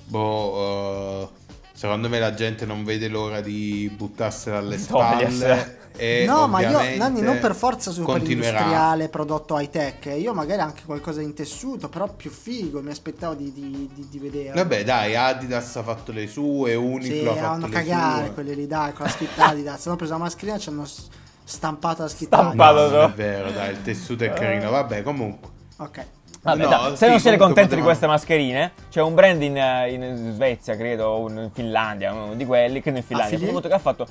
Boh... 0.06 1.30
Uh 1.34 1.41
secondo 1.82 2.10
me 2.10 2.20
la 2.20 2.36
gente 2.36 2.68
non 2.68 2.84
vede 2.84 3.08
l'ora 3.08 3.42
di 3.42 3.92
buttarsela 3.92 4.60
alle 4.60 4.78
spalle. 4.78 5.80
E 5.98 6.26
no, 6.30 6.46
ma 6.48 6.60
io, 6.60 6.96
Nanni, 6.96 7.22
non 7.22 7.40
per 7.40 7.56
forza 7.56 7.90
super 7.90 8.22
industriale, 8.22 9.10
prodotto 9.10 9.58
high 9.58 9.68
tech. 9.68 10.14
Io 10.16 10.32
magari 10.36 10.62
anche 10.62 10.84
qualcosa 10.86 11.22
in 11.22 11.34
tessuto, 11.34 11.90
però 11.90 12.08
più 12.08 12.30
figo. 12.30 12.82
Mi 12.82 12.92
aspettavo 12.92 13.34
di, 13.34 13.52
di, 13.52 13.90
di, 13.96 14.08
di 14.08 14.20
vedere. 14.20 14.54
Vabbè, 14.54 14.84
dai, 14.84 15.16
Adidas 15.16 15.76
ha 15.76 15.82
fatto 15.82 16.12
le 16.12 16.28
sue, 16.28 16.76
Uniqlo 16.76 17.34
sì, 17.34 17.40
ha 17.40 17.42
fatto 17.42 17.66
le 17.66 17.72
cagare 17.72 18.26
sue. 18.26 18.34
quelli 18.36 18.56
lì, 18.56 18.68
dai, 18.68 18.94
con 18.94 19.06
la 19.08 19.12
scritta 19.12 19.48
Adidas. 19.50 19.88
Hanno 19.88 19.96
preso 19.96 20.12
la 20.12 20.20
mascherina 20.20 20.58
e 20.58 20.60
ci 20.60 20.70
hanno 20.70 20.88
stampato 21.44 22.04
la 22.04 22.10
scritta 22.10 22.38
Stampato, 22.38 22.80
Adidas. 22.80 23.00
No, 23.02 23.08
è 23.08 23.14
vero, 23.16 23.50
dai, 23.50 23.72
il 23.72 23.82
tessuto 23.82 24.24
è 24.24 24.32
carino. 24.34 24.70
Vabbè, 24.70 25.02
comunque. 25.02 25.50
Ok. 25.78 26.06
Vabbè, 26.44 26.68
No, 26.68 26.90
sì, 26.90 26.96
se 26.98 27.08
non 27.10 27.20
siete 27.20 27.38
contenti 27.38 27.76
di 27.76 27.82
queste 27.82 28.08
mascherine, 28.08 28.72
c'è 28.90 29.02
un 29.02 29.14
brand 29.14 29.42
in, 29.42 29.58
eh, 29.58 29.92
in 29.92 30.32
Svezia, 30.34 30.76
credo, 30.76 31.06
o 31.08 31.30
in 31.30 31.50
Finlandia, 31.54 32.12
uno 32.14 32.34
di 32.34 32.46
quelli, 32.46 32.82
credo 32.82 32.98
in 32.98 33.04
Finlandia, 33.04 33.36
Affiliate? 33.38 33.58
appunto, 33.58 33.68
che 33.68 33.74
ha 33.76 33.80
fatto... 33.80 34.08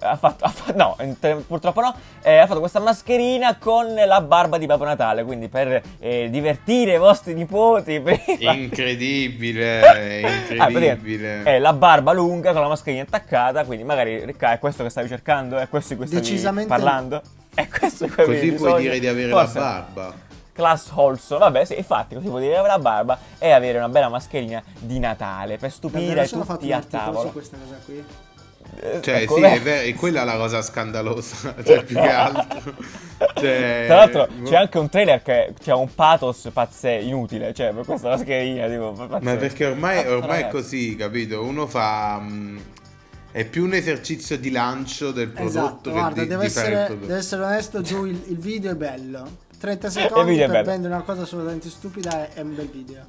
Ha 0.00 0.14
fatto, 0.16 0.44
ha 0.44 0.48
fatto- 0.48 0.76
no, 0.78 0.96
purtroppo 1.44 1.80
no. 1.80 1.92
eh, 2.22 2.36
ha 2.38 2.46
fatto 2.46 2.60
questa 2.60 2.78
mascherina 2.78 3.56
con 3.58 3.92
la 3.94 4.20
barba 4.20 4.56
di 4.56 4.64
Babbo 4.66 4.84
Natale. 4.84 5.24
Quindi 5.24 5.48
per 5.48 5.82
eh, 5.98 6.28
divertire 6.30 6.94
i 6.94 6.98
vostri 6.98 7.34
nipoti. 7.34 7.98
prima- 8.00 8.52
Incredibile, 8.52 9.80
Ah, 10.56 10.68
incredibile. 10.68 11.42
È 11.42 11.58
la 11.58 11.72
barba 11.72 12.12
lunga 12.12 12.52
con 12.52 12.60
la 12.62 12.68
mascherina 12.68 13.02
attaccata. 13.02 13.64
Quindi, 13.64 13.82
magari, 13.82 14.24
Ricca, 14.24 14.52
è 14.52 14.60
questo 14.60 14.84
che 14.84 14.90
stavi 14.90 15.08
cercando? 15.08 15.56
È 15.58 15.68
questo 15.68 15.94
di 15.94 16.06
cui 16.06 16.38
stavi 16.38 16.64
parlando? 16.66 17.20
È 17.52 17.66
questo 17.66 18.04
di 18.04 18.10
cui 18.12 18.24
Così 18.24 18.38
puoi 18.38 18.50
bisogno? 18.52 18.78
dire 18.78 19.00
di 19.00 19.06
avere 19.08 19.30
Forse. 19.32 19.58
la 19.58 19.64
barba. 19.94 20.14
Class 20.58 20.90
Holso, 20.92 21.38
vabbè, 21.38 21.64
sì, 21.64 21.76
infatti, 21.76 22.16
così 22.16 22.26
vuol 22.26 22.40
dire 22.40 22.56
avere 22.56 22.72
la 22.72 22.80
barba 22.80 23.16
e 23.38 23.52
avere 23.52 23.78
una 23.78 23.88
bella 23.88 24.08
mascherina 24.08 24.60
di 24.80 24.98
Natale 24.98 25.56
per 25.56 25.70
stupire 25.70 26.26
tutti 26.26 26.72
a 26.72 26.80
tavola. 26.82 27.28
su 27.28 27.32
questa 27.32 27.56
cosa 27.62 27.78
qui. 27.84 28.04
Eh, 28.80 29.00
Cioè, 29.00 29.14
ecco, 29.22 29.36
sì, 29.36 29.40
beh. 29.40 29.52
è 29.54 29.60
vero, 29.60 29.86
e 29.86 29.94
quella 29.94 30.22
è 30.22 30.24
la 30.24 30.36
cosa 30.36 30.60
scandalosa, 30.60 31.54
cioè, 31.64 31.84
più 31.84 31.94
che 31.94 32.10
altro. 32.10 32.74
Cioè, 33.34 33.84
Tra 33.86 33.96
l'altro 33.96 34.28
boh. 34.36 34.48
c'è 34.50 34.56
anche 34.56 34.78
un 34.78 34.88
trailer 34.88 35.22
che 35.22 35.54
c'è 35.62 35.72
un 35.72 35.94
pathos 35.94 36.50
pazze 36.52 36.90
inutile, 36.90 37.54
cioè 37.54 37.72
per 37.72 37.84
questa 37.84 38.08
mascherina, 38.08 38.66
tipo, 38.66 38.90
pazzesco. 38.92 39.18
Ma 39.22 39.36
perché 39.36 39.64
ormai, 39.66 40.06
ormai 40.08 40.42
è 40.42 40.48
così, 40.48 40.96
capito? 40.96 41.40
Uno 41.44 41.68
fa... 41.68 42.18
mh, 42.18 42.60
è 43.30 43.44
più 43.44 43.62
un 43.64 43.74
esercizio 43.74 44.36
di 44.36 44.50
lancio 44.50 45.12
del 45.12 45.28
prodotto 45.28 45.58
Esatto, 45.58 45.90
che 45.90 45.96
guarda, 45.98 46.22
di, 46.22 46.26
devo, 46.28 46.42
di 46.42 46.48
fare 46.48 46.66
il 46.66 46.72
essere, 46.72 46.84
prodotto. 46.86 47.06
devo 47.06 47.18
essere 47.18 47.44
onesto, 47.44 47.80
giù 47.82 48.04
il, 48.06 48.24
il 48.26 48.38
video 48.38 48.72
è 48.72 48.74
bello. 48.74 49.46
30 49.58 49.86
Il 49.86 49.92
secondi 49.92 50.36
per 50.36 50.48
bello. 50.48 50.64
vendere 50.64 50.94
una 50.94 51.02
cosa 51.02 51.22
assolutamente 51.22 51.68
stupida 51.68 52.28
è, 52.28 52.30
è 52.34 52.40
un 52.40 52.54
bel 52.54 52.68
video. 52.68 53.02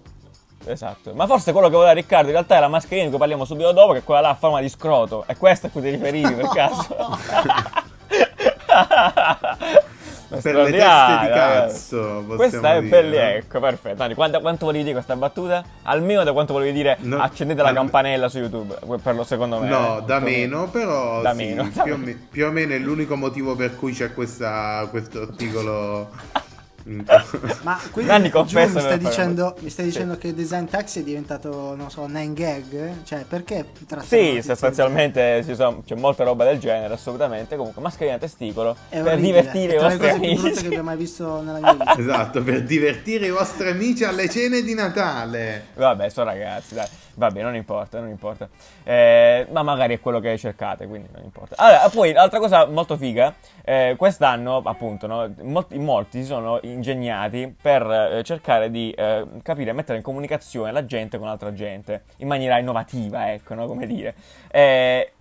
Esatto, 0.65 1.13
ma 1.13 1.25
forse 1.25 1.51
quello 1.53 1.69
che 1.69 1.75
voleva 1.75 1.93
Riccardo 1.93 2.27
in 2.27 2.33
realtà 2.33 2.57
è 2.57 2.59
la 2.59 2.67
mascherina 2.67 3.03
di 3.05 3.09
cui 3.09 3.19
parliamo 3.19 3.45
subito 3.45 3.71
dopo, 3.71 3.93
che 3.93 3.99
è 3.99 4.03
quella 4.03 4.21
là 4.21 4.29
a 4.29 4.35
forma 4.35 4.59
di 4.59 4.69
scroto. 4.69 5.23
È 5.25 5.37
questa 5.37 5.67
a 5.67 5.69
cui 5.69 5.81
ti 5.81 5.89
riferivi 5.89 6.33
per 6.33 6.47
caso? 6.53 6.95
Per 10.29 10.37
le 10.37 10.41
teste 10.41 10.71
di 10.71 10.77
Straordinario, 10.77 11.33
cazzo, 11.33 12.23
Questa 12.35 12.73
è 12.75 12.81
bella, 12.83 13.15
eh. 13.31 13.35
ecco, 13.37 13.59
perfetto. 13.59 13.95
Dani, 13.95 14.13
quanto, 14.13 14.39
quanto 14.41 14.65
volevi 14.65 14.83
dire 14.83 14.95
questa 14.95 15.15
battuta? 15.15 15.63
Almeno 15.83 16.23
da 16.23 16.31
quanto 16.33 16.53
volevi 16.53 16.71
dire 16.71 16.97
No, 17.01 17.19
accendete 17.19 17.61
la 17.63 17.69
da- 17.69 17.73
campanella 17.73 18.29
su 18.29 18.37
YouTube, 18.37 18.77
per 19.01 19.15
lo 19.15 19.23
secondo 19.23 19.57
me. 19.59 19.67
No, 19.67 19.99
eh. 19.99 20.03
da 20.03 20.19
meno, 20.19 20.67
però 20.69 21.21
Da 21.21 21.31
sì, 21.31 21.37
meno, 21.37 21.69
da 21.73 21.81
più, 21.83 21.93
o 21.93 21.97
meno. 21.97 22.11
me- 22.11 22.27
più 22.29 22.45
o 22.45 22.51
meno 22.51 22.73
è 22.73 22.77
l'unico 22.77 23.15
motivo 23.15 23.55
per 23.55 23.75
cui 23.75 23.91
c'è 23.93 24.13
questa, 24.13 24.85
questo 24.91 25.21
articolo. 25.21 26.09
Ma 27.63 27.79
quindi 27.91 28.11
Nanni 28.11 28.25
giù 28.27 28.31
confessa 28.31 28.73
mi 28.73 28.79
stai 28.81 28.97
dicendo, 28.97 29.55
mi 29.59 29.69
stai 29.69 29.85
Sì. 29.85 29.91
dicendo 29.91 30.17
che 30.17 30.33
Design 30.33 30.65
Taxi 30.65 30.99
è 30.99 31.03
diventato, 31.03 31.75
non 31.75 31.89
so, 31.91 32.07
9 32.07 32.33
gag? 32.33 33.03
Cioè, 33.03 33.25
perché 33.27 33.65
Sì, 34.05 34.41
sostanzialmente 34.43 35.43
ci 35.45 35.55
sono- 35.55 35.81
c'è 35.85 35.95
molta 35.95 36.23
roba 36.23 36.45
del 36.45 36.59
genere, 36.59 36.93
assolutamente. 36.93 37.55
Comunque, 37.55 37.81
mascherina 37.81 38.15
a 38.15 38.19
testicolo 38.19 38.75
È 38.89 39.01
per 39.01 39.13
orribile, 39.13 39.41
divertire 39.41 39.75
i 39.75 39.77
vostri 39.79 39.97
cose 39.99 40.19
più 40.19 40.19
brutte 40.19 40.41
che 40.41 40.47
amici. 40.49 40.65
abbia 40.67 40.83
mai 40.83 40.97
visto 40.97 41.41
nella 41.41 41.59
mia 41.59 41.73
vita. 41.73 41.97
esatto, 41.97 42.43
per 42.43 42.63
divertire 42.63 43.25
i 43.27 43.31
vostri 43.31 43.69
amici 43.69 44.03
alle 44.03 44.29
cene 44.29 44.61
di 44.61 44.73
Natale. 44.73 45.65
Vabbè, 45.75 46.09
sono 46.09 46.29
ragazzi, 46.29 46.73
dai. 46.75 46.87
Vabbè, 47.19 47.41
non 47.41 47.53
importa, 47.53 47.99
non 47.99 48.07
importa. 48.07 48.47
Eh, 48.85 49.45
ma 49.51 49.61
magari 49.61 49.95
è 49.95 49.99
quello 49.99 50.21
che 50.21 50.37
cercate, 50.37 50.87
quindi 50.87 51.09
non 51.11 51.21
importa. 51.23 51.55
Allora, 51.57 51.89
poi, 51.89 52.13
altra 52.13 52.39
cosa 52.39 52.65
molto 52.65 52.95
figa, 52.95 53.35
eh, 53.65 53.95
quest'anno, 53.97 54.61
appunto, 54.63 55.05
no, 55.05 55.29
molti, 55.41 55.77
molti 55.77 56.21
si 56.21 56.27
sono 56.27 56.59
ingegnati 56.61 57.53
per 57.61 57.81
eh, 57.91 58.23
cercare 58.23 58.71
di 58.71 58.91
eh, 58.91 59.25
capire, 59.43 59.73
mettere 59.73 59.97
in 59.97 60.03
comunicazione 60.03 60.71
la 60.71 60.85
gente 60.85 61.17
con 61.17 61.27
l'altra 61.27 61.53
gente, 61.53 62.03
in 62.17 62.27
maniera 62.27 62.57
innovativa, 62.57 63.33
ecco, 63.33 63.53
no, 63.53 63.67
come 63.67 63.85
dire. 63.85 64.15
Eh, 64.49 65.11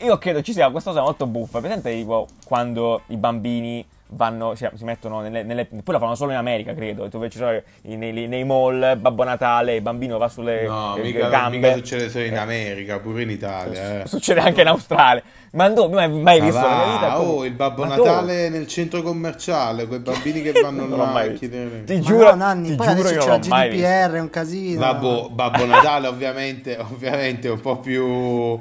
io 0.00 0.18
credo 0.18 0.42
ci 0.42 0.52
sia 0.52 0.68
questa 0.70 0.90
cosa 0.90 1.02
molto 1.02 1.26
buffa. 1.26 1.60
Presente 1.60 1.92
tipo 1.92 2.26
quando 2.44 3.02
i 3.06 3.16
bambini 3.16 3.86
vanno, 4.08 4.54
si, 4.54 4.68
si 4.74 4.84
mettono 4.84 5.20
nelle, 5.20 5.42
nelle- 5.42 5.66
Poi 5.66 5.82
la 5.94 5.98
fanno 5.98 6.14
solo 6.14 6.30
in 6.32 6.36
America, 6.36 6.74
credo. 6.74 7.08
Dove 7.08 7.28
ci 7.28 7.38
sono 7.38 7.60
nei, 7.82 8.26
nei 8.28 8.44
mall, 8.44 8.98
Babbo 8.98 9.24
Natale, 9.24 9.74
il 9.76 9.82
bambino 9.82 10.18
va 10.18 10.28
sulle 10.28 10.66
No, 10.66 10.96
eh, 10.96 11.02
mica, 11.02 11.28
gambe. 11.28 11.56
mica 11.58 11.74
succede 11.74 12.08
solo 12.08 12.24
in 12.24 12.34
Eh, 12.34 12.38
America, 12.38 12.98
pure 12.98 13.22
in 13.22 13.30
Italia. 13.30 14.02
Eh. 14.02 14.06
Succede 14.06 14.40
anche 14.40 14.60
in 14.60 14.68
Australia. 14.68 15.22
Ma 15.52 15.68
non 15.68 15.90
mai, 15.90 16.08
mai 16.10 16.38
Ma 16.40 16.44
visto 16.44 16.60
va, 16.60 16.76
nella 16.76 16.92
vita. 16.92 17.20
oh, 17.20 17.34
come- 17.34 17.46
il 17.46 17.52
Babbo 17.54 17.84
Ma 17.86 17.94
dove? 17.96 18.08
Natale 18.10 18.48
nel 18.50 18.66
centro 18.66 19.02
commerciale, 19.02 19.86
quei 19.86 20.00
bambini 20.00 20.42
che 20.42 20.52
vanno 20.60 20.86
là 20.96 21.04
mai 21.06 21.28
a 21.28 21.32
chiedere. 21.32 21.84
Ti 21.84 21.94
Ma 21.94 22.00
giuro, 22.00 22.30
no, 22.30 22.34
Nanni, 22.36 22.68
ti 22.70 22.74
poi 22.76 22.86
giuro 22.88 23.00
adesso 23.08 23.18
c'è 23.18 23.26
non 23.26 23.40
la. 23.48 23.66
GDPR, 23.68 24.10
è 24.16 24.20
un 24.20 24.30
casino. 24.30 24.80
Babbo, 24.80 25.28
Babbo 25.30 25.64
Natale 25.64 26.06
ovviamente, 26.08 26.76
ovviamente 26.78 27.48
è 27.48 27.50
un 27.50 27.60
po' 27.60 27.78
più, 27.78 28.58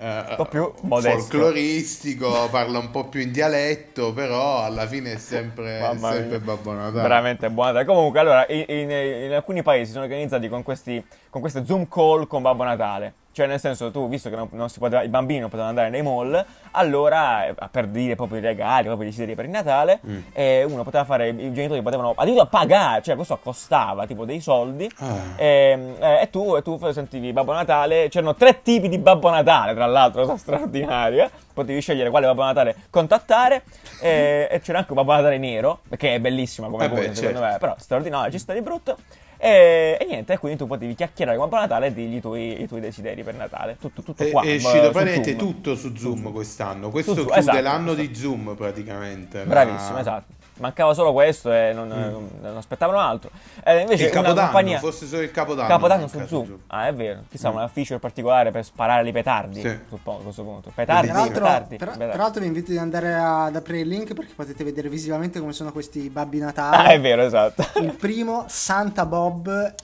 Un 0.00 0.34
po' 0.36 0.46
più 0.46 0.72
modesto. 0.82 1.18
folcloristico, 1.20 2.48
parla 2.50 2.78
un 2.78 2.90
po' 2.90 3.04
più 3.04 3.20
in 3.20 3.30
dialetto, 3.30 4.12
però 4.12 4.64
alla 4.64 4.86
fine 4.86 5.12
è 5.12 5.18
sempre, 5.18 5.78
sempre. 5.98 6.40
Babbo 6.40 6.72
Natale. 6.72 7.02
Veramente 7.02 7.50
buona. 7.50 7.70
Natale. 7.72 7.86
Comunque, 7.94 8.18
allora, 8.20 8.46
in, 8.48 8.64
in- 8.66 8.90
in 8.90 9.32
alcuni 9.32 9.62
paesi 9.62 9.92
sono 9.92 10.04
organizzati 10.04 10.48
con, 10.48 10.62
questi, 10.62 11.04
con 11.30 11.40
queste 11.40 11.64
Zoom 11.64 11.86
call 11.88 12.26
con 12.26 12.42
Babbo 12.42 12.64
Natale. 12.64 13.14
Cioè, 13.34 13.48
nel 13.48 13.58
senso, 13.58 13.90
tu, 13.90 14.08
visto 14.08 14.30
che 14.30 14.36
non, 14.36 14.48
non 14.52 14.68
si 14.68 14.78
poteva, 14.78 15.02
i 15.02 15.08
bambini 15.08 15.40
non 15.40 15.48
potevano 15.48 15.70
andare 15.70 15.90
nei 15.90 16.02
mall, 16.02 16.44
allora, 16.70 17.46
eh, 17.46 17.54
per 17.68 17.88
dire 17.88 18.14
proprio 18.14 18.38
i 18.38 18.40
regali, 18.40 18.84
proprio 18.84 19.08
i 19.08 19.10
desideri 19.10 19.34
per 19.34 19.44
il 19.46 19.50
Natale, 19.50 19.98
Mm. 20.06 20.18
eh, 20.32 20.62
uno 20.64 20.84
poteva 20.84 21.04
fare, 21.04 21.28
i 21.30 21.52
genitori 21.52 21.82
potevano 21.82 22.12
addirittura 22.14 22.46
pagare, 22.46 23.02
cioè 23.02 23.16
questo 23.16 23.36
costava 23.42 24.06
tipo 24.06 24.24
dei 24.24 24.40
soldi. 24.40 24.88
Ah. 24.98 25.16
E, 25.36 25.94
eh, 25.98 26.20
e 26.22 26.30
tu, 26.30 26.54
e 26.54 26.62
tu 26.62 26.78
sentivi 26.92 27.32
Babbo 27.32 27.52
Natale. 27.52 28.08
C'erano 28.08 28.34
tre 28.36 28.62
tipi 28.62 28.88
di 28.88 28.98
Babbo 28.98 29.30
Natale, 29.30 29.74
tra 29.74 29.86
l'altro, 29.86 30.22
cosa 30.22 30.36
straordinaria. 30.36 31.28
Potevi 31.52 31.80
scegliere 31.80 32.10
quale 32.10 32.26
Babbo 32.26 32.44
Natale 32.44 32.76
contattare. 32.90 33.62
E, 34.00 34.46
e 34.50 34.60
c'era 34.60 34.78
anche 34.78 34.92
un 34.92 34.98
Babbo 34.98 35.12
Natale 35.12 35.38
nero, 35.38 35.80
che 35.96 36.14
è 36.14 36.20
bellissima 36.20 36.68
come 36.68 36.84
Eh 36.84 36.88
voce, 36.88 37.14
secondo 37.14 37.38
certo. 37.38 37.52
me, 37.52 37.58
però 37.58 37.74
straordinario, 37.78 38.30
ci 38.30 38.38
sta 38.38 38.52
di 38.52 38.60
brutto. 38.62 38.96
E, 39.44 39.98
e 40.00 40.06
niente, 40.06 40.38
quindi 40.38 40.56
tu 40.56 40.66
potevi 40.66 40.94
chiacchierare 40.94 41.36
con 41.36 41.50
Babbo 41.50 41.60
Natale 41.60 41.88
e 41.88 41.92
dirgli 41.92 42.14
i 42.16 42.20
tuoi, 42.22 42.62
i 42.62 42.66
tuoi 42.66 42.80
desideri 42.80 43.22
per 43.22 43.34
Natale. 43.34 43.76
Tutto, 43.78 44.00
tutto 44.00 44.26
qua. 44.30 44.40
è 44.40 44.46
eh, 44.46 44.54
uscito 44.54 44.88
praticamente 44.90 45.36
tutto 45.36 45.76
su 45.76 45.94
Zoom 45.94 46.32
quest'anno. 46.32 46.88
Questo 46.88 47.12
Su 47.12 47.24
chiude 47.26 47.38
esatto, 47.40 47.60
l'anno 47.60 47.92
questo. 47.92 48.10
di 48.10 48.14
Zoom 48.14 48.54
praticamente. 48.56 49.38
La- 49.40 49.44
Bravissimo, 49.44 49.98
esatto. 49.98 50.32
Mancava 50.58 50.94
solo 50.94 51.12
questo 51.12 51.52
e 51.52 51.72
non, 51.72 51.88
non 51.88 52.56
aspettavano 52.56 53.00
altro. 53.00 53.30
E 53.64 53.80
invece 53.80 54.04
Mm. 54.04 54.06
Il 54.06 54.12
una 54.12 54.22
Capodanno, 54.22 54.40
compagnia... 54.50 54.78
forse 54.78 55.06
solo 55.06 55.22
il 55.22 55.30
Capodanno. 55.32 55.68
Capodanno 55.68 56.06
su 56.08 56.22
Zoom. 56.26 56.58
Ah, 56.68 56.86
è 56.86 56.94
vero. 56.94 57.22
Chissà, 57.28 57.50
una 57.50 57.66
feature 57.66 57.98
particolare 57.98 58.50
per 58.52 58.64
sparare 58.64 59.08
i 59.08 59.12
petardi. 59.12 59.60
Sì. 59.60 59.78
Suppongo 59.88 60.20
a 60.20 60.22
questo 60.22 60.42
punto. 60.44 60.70
Petardi, 60.74 61.08
Tra 61.08 61.16
l'altro, 61.18 61.42
petardi. 61.44 61.76
tra, 61.76 61.86
petardi. 61.90 62.12
tra 62.12 62.22
l'altro 62.22 62.40
vi 62.40 62.46
invito 62.46 62.70
ad 62.70 62.76
andare 62.78 63.14
ad 63.14 63.56
aprire 63.56 63.80
il 63.80 63.88
link 63.88 64.14
perché 64.14 64.32
potete 64.36 64.62
vedere 64.62 64.88
visivamente 64.88 65.40
come 65.40 65.52
sono 65.52 65.72
questi 65.72 66.08
babbi 66.08 66.38
Natale. 66.38 66.76
Ah, 66.76 66.84
è 66.92 67.00
vero, 67.00 67.22
esatto. 67.22 67.64
Il 67.80 67.92
primo, 67.94 68.44
Santa 68.46 69.06
Bob, 69.06 69.74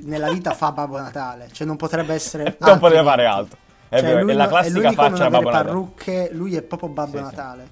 nella 0.00 0.30
vita 0.30 0.52
fa 0.52 0.72
Babbo 0.72 0.98
Natale. 0.98 1.48
Cioè 1.52 1.66
non 1.66 1.76
potrebbe 1.76 2.12
essere... 2.12 2.56
non 2.60 2.78
poteva 2.78 3.02
fare 3.02 3.24
altro. 3.24 3.56
È 3.88 3.98
Cioè, 4.00 4.06
vero, 4.08 4.22
lui 4.24 4.32
è 4.32 4.34
la 4.34 4.48
classica 4.48 4.80
non 4.82 4.92
faccia 4.92 5.14
avere 5.14 5.30
Babbo 5.30 5.44
Natale. 5.50 5.64
parrucche, 5.64 6.28
lui 6.32 6.54
è 6.54 6.60
proprio 6.62 6.90
Babbo 6.90 7.12
Sì, 7.12 7.16
sì. 7.16 7.22
Natale. 7.22 7.62
È 7.62 7.66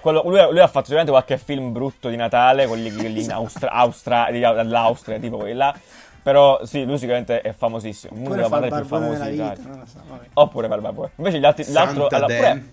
quello- 0.00 0.22
lui, 0.24 0.40
lui 0.50 0.58
ha 0.60 0.66
fatto 0.66 0.86
sicuramente 0.86 1.10
qualche 1.12 1.38
film 1.38 1.72
brutto 1.72 2.08
di 2.08 2.16
Natale, 2.16 2.66
quelli, 2.66 2.92
quelli 2.92 3.22
in 3.22 3.32
Austra, 3.32 3.70
Austra- 3.70 4.28
dall'Austria, 4.30 5.18
tipo 5.18 5.36
quelli 5.38 5.54
là. 5.54 5.74
Però 6.22 6.64
sì, 6.64 6.84
lui 6.84 6.98
sicuramente 6.98 7.40
è 7.40 7.52
famosissimo. 7.52 8.14
Uno 8.16 8.34
il 8.34 8.40
Natale 8.40 8.68
più 8.68 8.96
nella 8.98 9.24
d'Italia. 9.26 9.54
vita, 9.54 9.68
non 9.68 9.78
lo 9.78 9.86
so. 9.86 9.98
Oppure 10.34 10.66
per 10.68 10.80
babbo. 10.80 11.10
Invece 11.16 11.38
gli 11.38 11.44
altri, 11.44 11.70
l'altro, 11.70 12.08
allora, 12.08 12.26
pure, 12.36 12.64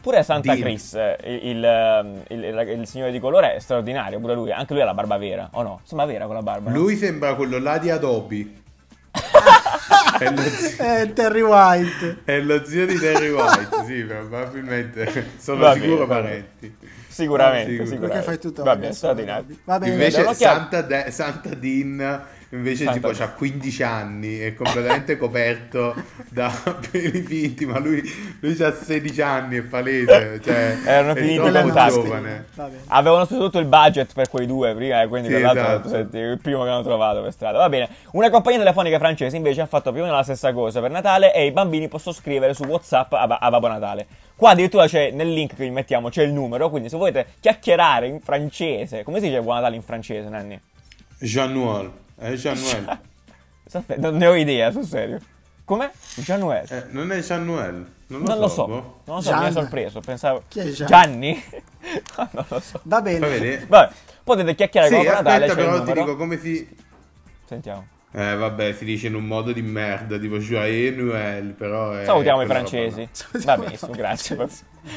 pure 0.00 0.22
Santa 0.22 0.54
Dio. 0.54 0.62
Chris, 0.64 0.94
eh, 0.94 1.16
il, 1.24 1.46
il, 1.46 2.22
il- 2.28 2.44
il- 2.44 2.78
il 2.80 2.86
signore 2.86 3.10
di 3.10 3.18
colore 3.18 3.54
è 3.54 3.58
straordinario, 3.58 4.20
pure 4.20 4.34
lui, 4.34 4.52
anche 4.52 4.72
lui 4.72 4.82
ha 4.82 4.84
la 4.84 4.94
barba 4.94 5.16
vera, 5.18 5.48
o 5.52 5.62
no? 5.62 5.80
Sembra 5.82 6.06
vera 6.06 6.26
con 6.26 6.34
la 6.36 6.42
barba, 6.42 6.70
no? 6.70 6.76
Lui 6.76 6.96
sembra 6.96 7.34
quello 7.34 7.58
là 7.58 7.78
di 7.78 7.90
Adobe. 7.90 8.61
È, 9.12 10.30
lo 10.30 10.42
zio, 10.48 10.84
Eh, 10.84 11.12
Terry 11.12 11.40
White. 11.42 12.18
è 12.24 12.40
lo 12.40 12.64
zio 12.64 12.86
di 12.86 12.98
Terry 12.98 13.30
White, 13.30 13.84
sì, 13.86 14.02
probabilmente. 14.02 15.30
Sono 15.38 15.58
Va 15.60 15.74
sicuro 15.74 16.06
bene, 16.06 16.20
parenti. 16.20 16.76
Sicuramente, 17.08 17.72
sicuramente. 17.72 18.06
Perché 18.08 18.22
fai 18.22 18.38
tutto 18.38 18.62
Va 18.62 18.72
bene, 18.74 18.86
adesso, 18.86 18.98
straordinario. 18.98 19.56
Va 19.64 19.78
bene. 19.78 19.92
Invece. 19.92 20.34
Santa, 20.34 20.80
De- 20.82 21.10
Santa 21.10 21.54
Dean 21.54 22.22
invece 22.52 22.86
tipo 22.92 23.08
ha 23.08 23.28
15 23.28 23.82
anni, 23.82 24.38
è 24.38 24.54
completamente 24.54 25.16
coperto 25.16 25.94
da 26.28 26.52
peli 26.90 27.22
finti, 27.22 27.66
ma 27.66 27.78
lui, 27.78 28.02
lui 28.40 28.62
ha 28.62 28.72
16 28.72 29.22
anni, 29.22 29.56
è 29.56 29.62
palese, 29.62 30.40
cioè 30.42 30.76
erano 30.84 31.14
finiti 31.14 31.50
giovane. 31.90 32.46
Avevano 32.88 33.26
tutto 33.26 33.58
il 33.58 33.66
budget 33.66 34.12
per 34.12 34.28
quei 34.28 34.46
due 34.46 34.74
prima, 34.74 35.02
e 35.02 35.08
quindi 35.08 35.28
sì, 35.28 35.38
tra 35.38 35.52
l'altro 35.52 35.88
esatto. 35.88 36.16
il 36.18 36.38
primo 36.42 36.64
che 36.64 36.68
hanno 36.68 36.82
trovato 36.82 37.22
per 37.22 37.32
strada. 37.32 37.58
Va 37.58 37.68
bene, 37.68 37.88
una 38.12 38.30
compagnia 38.30 38.58
telefonica 38.58 38.98
francese 38.98 39.36
invece 39.36 39.62
ha 39.62 39.66
fatto 39.66 39.90
più 39.90 40.00
o 40.00 40.04
meno 40.04 40.16
la 40.16 40.22
stessa 40.22 40.52
cosa 40.52 40.80
per 40.80 40.90
Natale 40.90 41.34
e 41.34 41.46
i 41.46 41.52
bambini 41.52 41.88
possono 41.88 42.14
scrivere 42.14 42.52
su 42.54 42.64
WhatsApp 42.64 43.12
a, 43.14 43.22
a 43.40 43.50
Babbo 43.50 43.68
Natale. 43.68 44.06
Qua 44.36 44.50
addirittura 44.50 44.86
c'è 44.86 45.10
nel 45.10 45.32
link 45.32 45.54
che 45.54 45.64
vi 45.64 45.70
mettiamo 45.70 46.10
c'è 46.10 46.22
il 46.22 46.32
numero, 46.32 46.68
quindi 46.68 46.88
se 46.88 46.96
volete 46.96 47.26
chiacchierare 47.40 48.06
in 48.08 48.20
francese, 48.20 49.04
come 49.04 49.20
si 49.20 49.26
dice 49.26 49.40
Buon 49.40 49.56
Natale 49.56 49.76
in 49.76 49.82
francese, 49.82 50.28
Nanni? 50.28 50.60
Jean-Noël. 51.18 52.01
È 52.22 52.32
Jean-Noël. 52.34 52.98
non 53.98 54.16
ne 54.16 54.26
ho 54.26 54.34
idea, 54.36 54.70
sul 54.70 54.84
serio. 54.84 55.18
Com'è? 55.64 55.90
Jean-Noël. 56.16 56.66
Eh, 56.70 56.86
non 56.90 57.10
è 57.10 57.18
Jean-Noël. 57.18 57.84
Non 58.06 58.20
lo, 58.20 58.26
non 58.26 58.26
so. 58.26 58.42
lo 58.42 58.48
so. 58.48 58.66
Non 58.66 59.16
lo 59.16 59.20
so, 59.20 59.30
Gian. 59.30 59.40
mi 59.40 59.46
ha 59.46 59.50
sorpreso. 59.50 60.00
Pensavo... 60.00 60.42
Chi 60.46 60.60
è 60.60 60.70
Gian? 60.70 60.86
Gianni? 60.86 61.44
non 62.16 62.44
lo 62.48 62.60
so. 62.60 62.80
Va 62.84 63.00
bene. 63.00 63.18
Va 63.18 63.26
bene. 63.26 63.64
Vabbè, 63.66 63.94
potete 64.22 64.54
chiacchierare 64.54 64.90
sì, 64.90 65.04
con 65.04 65.14
Natale. 65.14 65.46
Aspetta, 65.46 65.68
però 65.68 65.82
ti 65.82 65.92
dico 65.92 66.16
come 66.16 66.38
si... 66.38 66.76
Sentiamo. 67.44 67.86
Eh 68.14 68.36
vabbè, 68.36 68.74
si 68.74 68.84
dice 68.84 69.06
in 69.06 69.14
un 69.14 69.24
modo 69.24 69.52
di 69.52 69.62
merda, 69.62 70.18
tipo 70.18 70.36
Joyeux 70.36 70.94
Noël, 70.94 71.54
però 71.54 71.92
è 71.92 72.04
Salutiamo 72.04 72.42
i 72.42 72.46
francesi. 72.46 73.08
Va 73.44 73.56
benissimo, 73.56 73.92
grazie. 73.92 74.36
Per... 74.36 74.50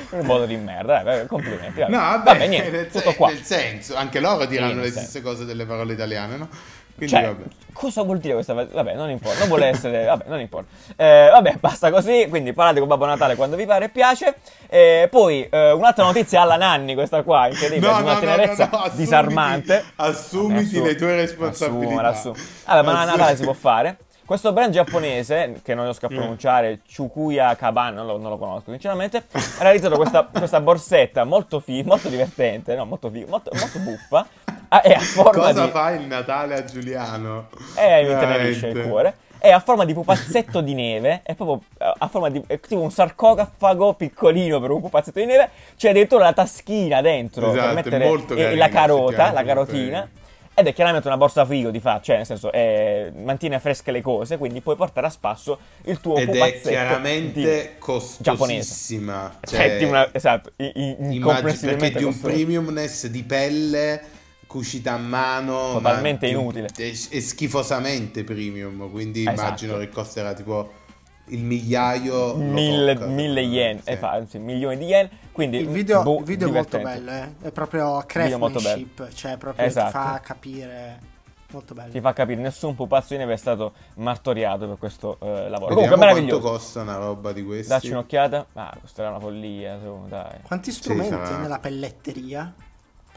un 0.10 0.26
modo 0.26 0.46
di 0.46 0.58
merda, 0.58 1.22
eh, 1.22 1.26
complimenti. 1.26 1.80
Vabbè. 1.80 1.92
No, 1.92 1.98
vabbè, 1.98 2.24
vabbè 2.26 2.48
niente, 2.48 2.72
nel, 2.72 2.92
tutto 2.92 3.14
qua. 3.14 3.30
nel 3.30 3.42
senso, 3.42 3.96
anche 3.96 4.20
loro 4.20 4.46
diranno 4.46 4.82
le 4.82 4.90
stesse 4.90 5.22
cose 5.22 5.46
delle 5.46 5.66
parole 5.66 5.94
italiane, 5.94 6.36
no? 6.36 6.50
Quindi, 6.96 7.14
cioè, 7.14 7.26
vabbè. 7.26 7.44
cosa 7.74 8.04
vuol 8.04 8.20
dire 8.20 8.34
questa 8.36 8.54
Vabbè, 8.54 8.96
non 8.96 9.10
importa, 9.10 9.40
non 9.40 9.48
vuole 9.50 9.68
essere... 9.68 10.06
vabbè, 10.08 10.26
non 10.28 10.40
importa. 10.40 10.70
Eh, 10.96 11.30
vabbè, 11.32 11.58
basta 11.60 11.92
così, 11.92 12.28
quindi 12.30 12.54
parlate 12.54 12.80
con 12.80 12.88
Babbo 12.88 13.06
Natale 13.06 13.36
quando 13.36 13.56
vi 13.56 13.66
pare 13.66 13.86
e 13.86 13.90
piace. 13.90 14.36
Eh, 14.70 15.08
poi, 15.12 15.48
eh, 15.50 15.72
un'altra 15.72 16.06
notizia 16.06 16.42
alla 16.42 16.56
Nanni, 16.56 16.94
questa 16.94 17.24
qua, 17.24 17.48
incredibile, 17.48 17.92
no, 17.92 17.98
di 17.98 18.04
una 18.04 18.14
no, 18.14 18.20
tenerezza 18.20 18.70
no, 18.72 18.78
assumiti, 18.78 18.98
disarmante. 18.98 19.84
Assumiti 19.96 20.78
vabbè, 20.78 20.88
le 20.88 20.96
tue 20.96 21.16
responsabilità. 21.16 22.08
Assumo, 22.08 22.36
Allora, 22.66 22.92
ma 22.92 23.02
a 23.02 23.06
Natale 23.06 23.36
si 23.36 23.44
può 23.44 23.54
fare. 23.54 23.98
Questo 24.26 24.54
brand 24.54 24.74
giapponese, 24.74 25.62
che 25.64 25.76
non 25.76 25.86
riesco 25.86 26.08
a 26.08 26.10
mm. 26.12 26.16
pronunciare, 26.16 26.80
Chukuya 26.94 27.56
Kaban, 27.56 27.94
non 27.94 28.06
lo, 28.08 28.18
non 28.18 28.32
lo 28.32 28.38
conosco 28.38 28.72
sinceramente, 28.72 29.26
ha 29.32 29.62
realizzato 29.64 29.96
questa, 29.96 30.24
questa 30.34 30.60
borsetta 30.60 31.24
molto, 31.26 31.60
fi- 31.60 31.84
molto 31.84 32.10
divertente, 32.10 32.76
no, 32.76 32.86
molto, 32.86 33.10
fi- 33.10 33.26
molto, 33.28 33.52
molto 33.54 33.80
buffa, 33.80 34.28
Ah, 34.70 34.82
è 34.82 34.92
a 34.94 35.00
forma 35.00 35.32
Cosa 35.32 35.66
di... 35.66 35.72
fa 35.72 35.92
il 35.92 36.08
Natale 36.08 36.56
a 36.56 36.64
Giuliano? 36.64 37.50
Eh, 37.78 38.04
mi 38.04 38.12
intenerisce 38.12 38.68
il 38.68 38.82
cuore. 38.82 39.18
È 39.38 39.52
a 39.52 39.60
forma 39.60 39.86
di 39.86 39.94
pupazzetto 39.94 40.60
di 40.62 40.74
neve, 40.74 41.22
è 41.24 41.36
proprio 41.36 41.62
eh, 41.78 41.94
a 41.98 42.08
forma 42.08 42.30
di... 42.30 42.42
è 42.48 42.60
tipo 42.60 42.82
un 42.82 42.90
sarcofago 42.90 43.94
piccolino 43.94 44.60
per 44.60 44.72
un 44.72 44.82
pupazzetto 44.82 45.20
di 45.20 45.26
neve, 45.26 45.50
c'è 45.78 45.90
addirittura 45.90 46.24
la 46.24 46.34
taschina 46.34 47.02
dentro 47.02 47.52
esatto, 47.52 47.66
per 47.84 48.00
mettere 48.00 48.52
e, 48.52 48.56
la 48.56 48.70
carota, 48.70 49.32
la 49.32 49.44
carotina. 49.44 50.10
Ed 50.58 50.68
è 50.68 50.74
chiaramente 50.74 51.08
una 51.08 51.18
borsa 51.18 51.46
frigo 51.46 51.70
di 51.70 51.82
fa, 51.82 52.00
cioè 52.02 52.16
nel 52.16 52.26
senso 52.26 52.50
è, 52.50 53.12
mantiene 53.14 53.60
fresche 53.60 53.92
le 53.92 54.02
cose, 54.02 54.38
quindi 54.38 54.62
puoi 54.62 54.78
portare 54.78 55.08
a 55.08 55.10
spasso 55.10 55.60
il 55.84 56.00
tuo 56.00 56.16
Ed 56.16 56.34
è 56.34 56.62
chiaramente 56.62 57.76
costosissima. 57.78 59.38
Cioè, 59.42 59.80
cioè 59.80 59.84
una, 59.84 60.08
esatto, 60.14 60.52
immagino 60.56 61.76
perché 61.76 61.98
di 61.98 62.04
un 62.06 62.18
premiumness 62.18 63.08
di 63.08 63.24
pelle 63.24 64.02
cucita 64.48 64.94
a 64.94 64.98
mano 64.98 65.74
totalmente 65.74 66.28
inutile 66.28 66.70
e, 66.78 66.94
schifosamente 66.94 68.24
premium 68.24 68.90
quindi 68.90 69.22
esatto. 69.22 69.42
immagino 69.42 69.78
che 69.80 69.90
costerà 69.90 70.34
tipo 70.34 70.84
il 71.28 71.44
migliaio 71.44 72.36
mille, 72.36 72.94
tocca, 72.94 73.08
mille 73.08 73.42
yen 73.42 73.82
sì. 73.82 73.90
eh, 73.90 73.98
fa, 73.98 74.12
anzi, 74.12 74.38
milioni 74.38 74.78
di 74.78 74.86
yen 74.86 75.10
quindi 75.32 75.58
il 75.58 75.68
video, 75.68 76.04
boh, 76.04 76.20
il 76.20 76.24
video 76.26 76.48
è 76.48 76.52
molto 76.52 76.80
bello 76.80 77.12
eh? 77.12 77.34
è 77.42 77.52
proprio 77.52 78.04
craftsmanship 78.06 79.12
cioè 79.14 79.38
proprio 79.38 79.66
esatto. 79.66 79.88
ti 79.88 79.98
fa 79.98 80.20
capire 80.24 81.14
molto 81.56 81.74
bello. 81.74 81.92
Ti 81.92 82.02
fa 82.02 82.14
capire, 82.14 82.42
nessun 82.42 82.76
pupazzo 82.76 83.14
di 83.14 83.20
neve 83.20 83.34
è 83.34 83.38
stato 83.38 83.74
martoriato 83.96 84.68
per 84.68 84.78
questo 84.78 85.18
eh, 85.22 85.50
lavoro. 85.50 85.76
Vediamo 85.76 85.96
Comunque, 85.96 85.98
meraviglioso. 85.98 86.42
quanto 86.42 86.58
costa 86.58 86.82
una 86.82 86.98
roba 86.98 87.32
di 87.32 87.44
questi? 87.44 87.68
Dacci 87.68 87.92
un'occhiata. 87.92 88.46
Ah, 88.54 88.78
costerà 88.80 89.10
una 89.10 89.20
follia, 89.20 89.80
secondo, 89.80 90.08
dai. 90.08 90.42
Quanti 90.42 90.72
strumenti 90.72 91.16
sì, 91.16 91.26
sarà... 91.26 91.38
nella 91.38 91.60
pelletteria? 91.60 92.54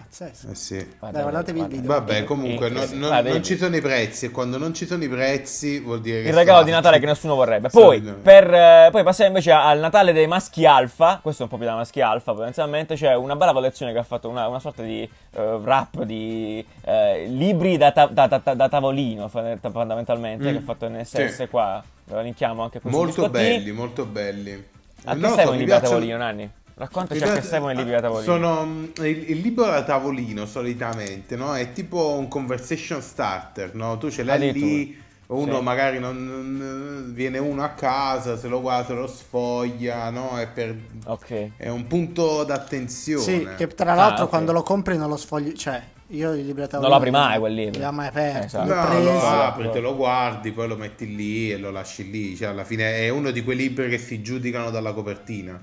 Pazzesco. 0.08 0.50
Eh 0.50 0.54
sì. 0.54 0.88
Dai, 0.98 1.12
guardatevi 1.12 1.60
il 1.60 1.66
video. 1.66 1.86
Vabbè, 1.86 2.24
comunque 2.24 2.70
non, 2.70 2.88
non, 2.92 3.24
non, 3.24 3.42
ci 3.42 3.56
sono 3.56 3.76
i 3.76 3.80
prezzi 3.80 4.26
e 4.26 4.30
quando 4.30 4.58
non 4.58 4.74
ci 4.74 4.86
sono 4.86 5.04
i 5.04 5.08
prezzi 5.08 5.78
vuol 5.80 6.00
dire 6.00 6.22
che... 6.22 6.28
Il 6.28 6.34
regalo 6.34 6.64
di 6.64 6.70
Natale 6.70 6.98
che 7.00 7.06
nessuno 7.06 7.34
vorrebbe. 7.34 7.68
Poi, 7.68 8.00
per, 8.00 8.52
eh, 8.52 8.88
poi 8.90 9.02
passiamo 9.02 9.30
invece 9.30 9.52
al 9.52 9.78
Natale 9.78 10.12
dei 10.12 10.26
maschi 10.26 10.66
alfa, 10.66 11.20
questo 11.22 11.42
è 11.42 11.44
un 11.44 11.50
po' 11.50 11.56
più 11.58 11.66
da 11.66 11.74
maschi 11.74 12.00
alfa 12.00 12.32
potenzialmente, 12.32 12.94
c'è 12.94 13.14
una 13.14 13.36
bella 13.36 13.52
collezione 13.52 13.92
che 13.92 13.98
ha 13.98 14.04
fatto 14.04 14.28
una, 14.28 14.48
una 14.48 14.60
sorta 14.60 14.82
di 14.82 15.08
uh, 15.32 15.40
wrap 15.40 16.02
di 16.02 16.64
uh, 16.84 16.90
libri 17.26 17.76
da, 17.76 17.92
ta- 17.92 18.06
da, 18.06 18.26
da, 18.26 18.54
da, 18.54 18.68
tavolino 18.68 19.28
fondamentalmente, 19.28 20.48
mm. 20.48 20.52
che 20.52 20.56
ha 20.56 20.62
fatto 20.62 20.88
NSS 20.88 21.34
sì. 21.34 21.48
qua, 21.48 21.82
lo 22.04 22.20
linkiamo 22.20 22.62
anche 22.62 22.80
qui 22.80 22.90
Molto 22.90 23.28
belli, 23.28 23.70
molto 23.72 24.04
belli. 24.06 24.76
A 25.04 25.14
che 25.14 25.20
no, 25.20 25.28
servono 25.28 25.54
i 25.54 25.58
libri 25.58 25.72
da 25.72 25.80
tavolino, 25.80 26.16
Nanni? 26.16 26.50
Raccontaci 26.78 27.20
a 27.24 27.32
che 27.32 27.42
servono 27.42 27.72
i 27.72 27.74
libri 27.74 27.90
da 27.90 28.02
tavolino. 28.02 28.32
Sono, 28.32 28.64
mm, 28.64 28.84
il, 28.98 29.30
il, 29.30 29.40
libro 29.40 29.66
da 29.66 29.82
tavolino 29.82 30.46
solitamente 30.46 31.34
no? 31.34 31.56
è 31.56 31.72
tipo 31.72 32.12
un 32.12 32.28
conversation 32.28 33.02
starter, 33.02 33.74
no? 33.74 33.98
tu 33.98 34.08
ce 34.12 34.22
l'hai 34.22 34.52
lì, 34.52 34.96
uno 35.26 35.56
sì. 35.56 35.62
magari 35.62 35.98
non, 35.98 36.24
non, 36.24 37.10
viene 37.12 37.38
uno 37.38 37.64
a 37.64 37.70
casa, 37.70 38.38
se 38.38 38.46
lo 38.46 38.60
guarda, 38.60 38.94
lo 38.94 39.08
sfoglia, 39.08 40.08
no? 40.10 40.38
è, 40.38 40.46
per, 40.46 40.76
okay. 41.06 41.50
è 41.56 41.68
un 41.68 41.88
punto 41.88 42.44
d'attenzione. 42.44 43.22
Sì, 43.24 43.48
che 43.56 43.66
tra 43.66 43.94
l'altro 43.94 44.04
ah, 44.04 44.18
okay. 44.18 44.28
quando 44.28 44.52
lo 44.52 44.62
compri 44.62 44.96
non 44.96 45.08
lo 45.08 45.16
sfogli, 45.16 45.54
cioè 45.54 45.82
io 46.10 46.32
il 46.32 46.46
libro 46.46 46.62
da 46.62 46.68
tavolino 46.68 46.80
non 46.80 46.90
lo 46.90 46.96
apri 46.96 47.10
mai 47.10 47.38
quel 47.40 47.54
libro. 47.54 47.80
Non 47.80 47.94
mai 47.96 48.06
aperto. 48.06 48.46
Esatto. 48.46 48.72
No, 48.72 49.02
lo 49.02 49.20
apri, 49.20 49.70
te 49.72 49.80
lo 49.80 49.96
guardi, 49.96 50.52
poi 50.52 50.68
lo 50.68 50.76
metti 50.76 51.16
lì 51.16 51.50
e 51.50 51.58
lo 51.58 51.72
lasci 51.72 52.08
lì. 52.08 52.36
Cioè, 52.36 52.50
alla 52.50 52.62
fine 52.62 52.98
è 52.98 53.08
uno 53.08 53.32
di 53.32 53.42
quei 53.42 53.56
libri 53.56 53.88
che 53.88 53.98
si 53.98 54.22
giudicano 54.22 54.70
dalla 54.70 54.92
copertina. 54.92 55.60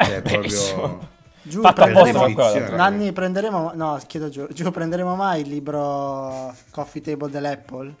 È 0.00 0.22
proprio... 0.22 1.08
Giù, 1.42 1.62
prenderemo, 1.62 2.76
Nanni, 2.76 3.12
prenderemo, 3.12 3.72
no, 3.74 3.98
chiedo 4.06 4.28
giù, 4.28 4.46
giù, 4.50 4.70
prenderemo 4.70 5.16
mai 5.16 5.40
il 5.40 5.48
libro 5.48 6.54
Coffee 6.70 7.00
Table 7.00 7.30
dell'Apple? 7.30 7.94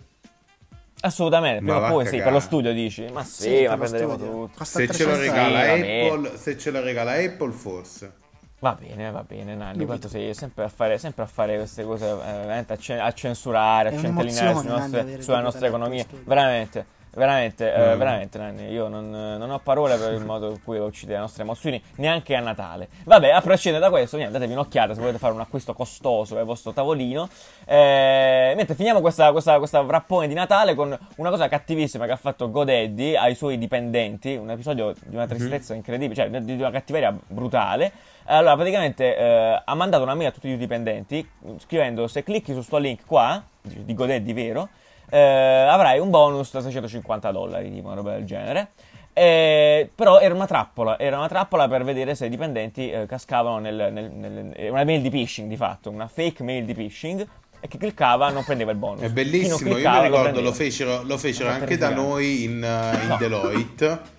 Assolutamente, 1.00 1.62
prima 1.62 1.86
o 1.86 1.88
poi 1.88 2.06
sì, 2.06 2.18
per 2.18 2.32
lo 2.32 2.40
studio 2.40 2.72
dici, 2.74 3.06
ma 3.10 3.24
sì, 3.24 3.42
sì 3.42 3.66
ma 3.66 3.78
prenderemo 3.78 4.14
studio. 4.14 4.30
tutto. 4.48 4.64
Se 4.64 4.88
ce, 4.88 5.04
lo 5.04 5.16
regala 5.16 5.60
Apple, 5.72 6.36
se 6.36 6.58
ce 6.58 6.70
lo 6.70 6.80
regala 6.82 7.12
Apple, 7.12 7.52
forse. 7.52 8.12
Va 8.58 8.76
bene, 8.78 9.10
va 9.10 9.24
bene, 9.24 9.54
Nanni, 9.54 9.86
quanto 9.86 10.08
sei 10.08 10.34
sempre 10.34 10.64
a 10.64 10.68
fare, 10.68 10.98
sempre 10.98 11.22
a 11.22 11.26
fare 11.26 11.56
queste 11.56 11.82
cose, 11.82 12.04
eh, 12.04 12.98
a, 12.98 13.04
a 13.04 13.12
censurare, 13.12 13.88
a 13.88 13.98
centellinare 13.98 15.22
sulla 15.22 15.40
nostra 15.40 15.66
economia, 15.66 16.04
veramente. 16.24 16.98
Veramente, 17.12 17.64
mm. 17.64 17.80
eh, 17.80 17.96
veramente, 17.96 18.38
Nanni, 18.38 18.70
io 18.70 18.86
non, 18.88 19.10
non, 19.10 19.50
ho 19.50 19.58
parole 19.58 19.96
per 19.96 20.12
il 20.12 20.24
modo 20.24 20.50
in 20.50 20.62
cui 20.62 20.78
uccide 20.78 21.14
le 21.14 21.18
nostre 21.18 21.42
emozioni, 21.42 21.82
neanche 21.96 22.36
a 22.36 22.40
Natale. 22.40 22.88
Vabbè, 23.04 23.30
a 23.30 23.40
prescindere 23.40 23.82
da 23.82 23.90
questo, 23.90 24.16
niente, 24.16 24.34
datevi 24.34 24.52
un'occhiata 24.52 24.94
se 24.94 25.00
volete 25.00 25.18
fare 25.18 25.32
un 25.32 25.40
acquisto 25.40 25.74
costoso 25.74 26.34
per 26.34 26.42
il 26.42 26.48
vostro 26.48 26.72
tavolino. 26.72 27.28
Eh, 27.64 28.52
mentre 28.56 28.74
finiamo 28.76 29.00
questa, 29.00 29.32
questa, 29.32 29.58
questa 29.58 29.80
wrappone 29.80 30.28
di 30.28 30.34
Natale 30.34 30.74
con 30.74 30.96
una 31.16 31.30
cosa 31.30 31.48
cattivissima 31.48 32.06
che 32.06 32.12
ha 32.12 32.16
fatto 32.16 32.50
Godeddy 32.50 33.16
ai 33.16 33.34
suoi 33.34 33.58
dipendenti, 33.58 34.36
un 34.36 34.50
episodio 34.50 34.94
di 35.04 35.16
una 35.16 35.26
tristezza 35.26 35.74
mm. 35.74 35.76
incredibile, 35.76 36.14
cioè 36.14 36.40
di 36.40 36.52
una 36.52 36.70
cattiveria 36.70 37.16
brutale. 37.26 37.92
Allora, 38.24 38.54
praticamente 38.54 39.16
eh, 39.16 39.62
ha 39.64 39.74
mandato 39.74 40.04
una 40.04 40.14
mail 40.14 40.28
a 40.28 40.30
tutti 40.30 40.48
i 40.48 40.56
dipendenti 40.56 41.28
scrivendo 41.58 42.06
se 42.06 42.22
clicchi 42.22 42.52
su 42.52 42.62
sto 42.62 42.76
link 42.78 43.04
qua, 43.04 43.42
di 43.60 43.92
Godeddy 43.92 44.32
vero, 44.32 44.68
eh, 45.10 45.66
avrai 45.68 45.98
un 45.98 46.10
bonus 46.10 46.52
da 46.52 46.60
650 46.60 47.30
dollari, 47.32 47.70
tipo 47.70 47.86
una 47.86 47.96
roba 47.96 48.12
del 48.12 48.24
genere. 48.24 48.70
Eh, 49.12 49.90
però 49.92 50.20
era 50.20 50.34
una 50.34 50.46
trappola, 50.46 50.98
era 50.98 51.18
una 51.18 51.28
trappola 51.28 51.68
per 51.68 51.84
vedere 51.84 52.14
se 52.14 52.26
i 52.26 52.28
dipendenti 52.28 52.90
eh, 52.90 53.06
cascavano 53.06 53.58
nel, 53.58 53.90
nel, 53.92 54.10
nel, 54.10 54.70
una 54.70 54.84
mail 54.84 55.02
di 55.02 55.10
phishing 55.10 55.48
di 55.48 55.56
fatto, 55.56 55.90
una 55.90 56.06
fake 56.06 56.44
mail 56.44 56.64
di 56.64 56.74
phishing 56.74 57.26
e 57.60 57.68
chi 57.68 57.76
cliccava 57.76 58.30
non 58.30 58.44
prendeva 58.44 58.70
il 58.70 58.78
bonus. 58.78 59.02
È 59.02 59.10
bellissimo, 59.10 59.76
io 59.76 59.90
mi 59.90 60.02
ricordo 60.02 60.40
lo, 60.40 60.52
fecero, 60.52 61.02
lo 61.02 61.18
fecero 61.18 61.50
anche 61.50 61.76
da 61.76 61.90
noi 61.90 62.44
in, 62.44 62.52
in 62.52 63.06
no. 63.08 63.16
Deloitte. 63.16 64.18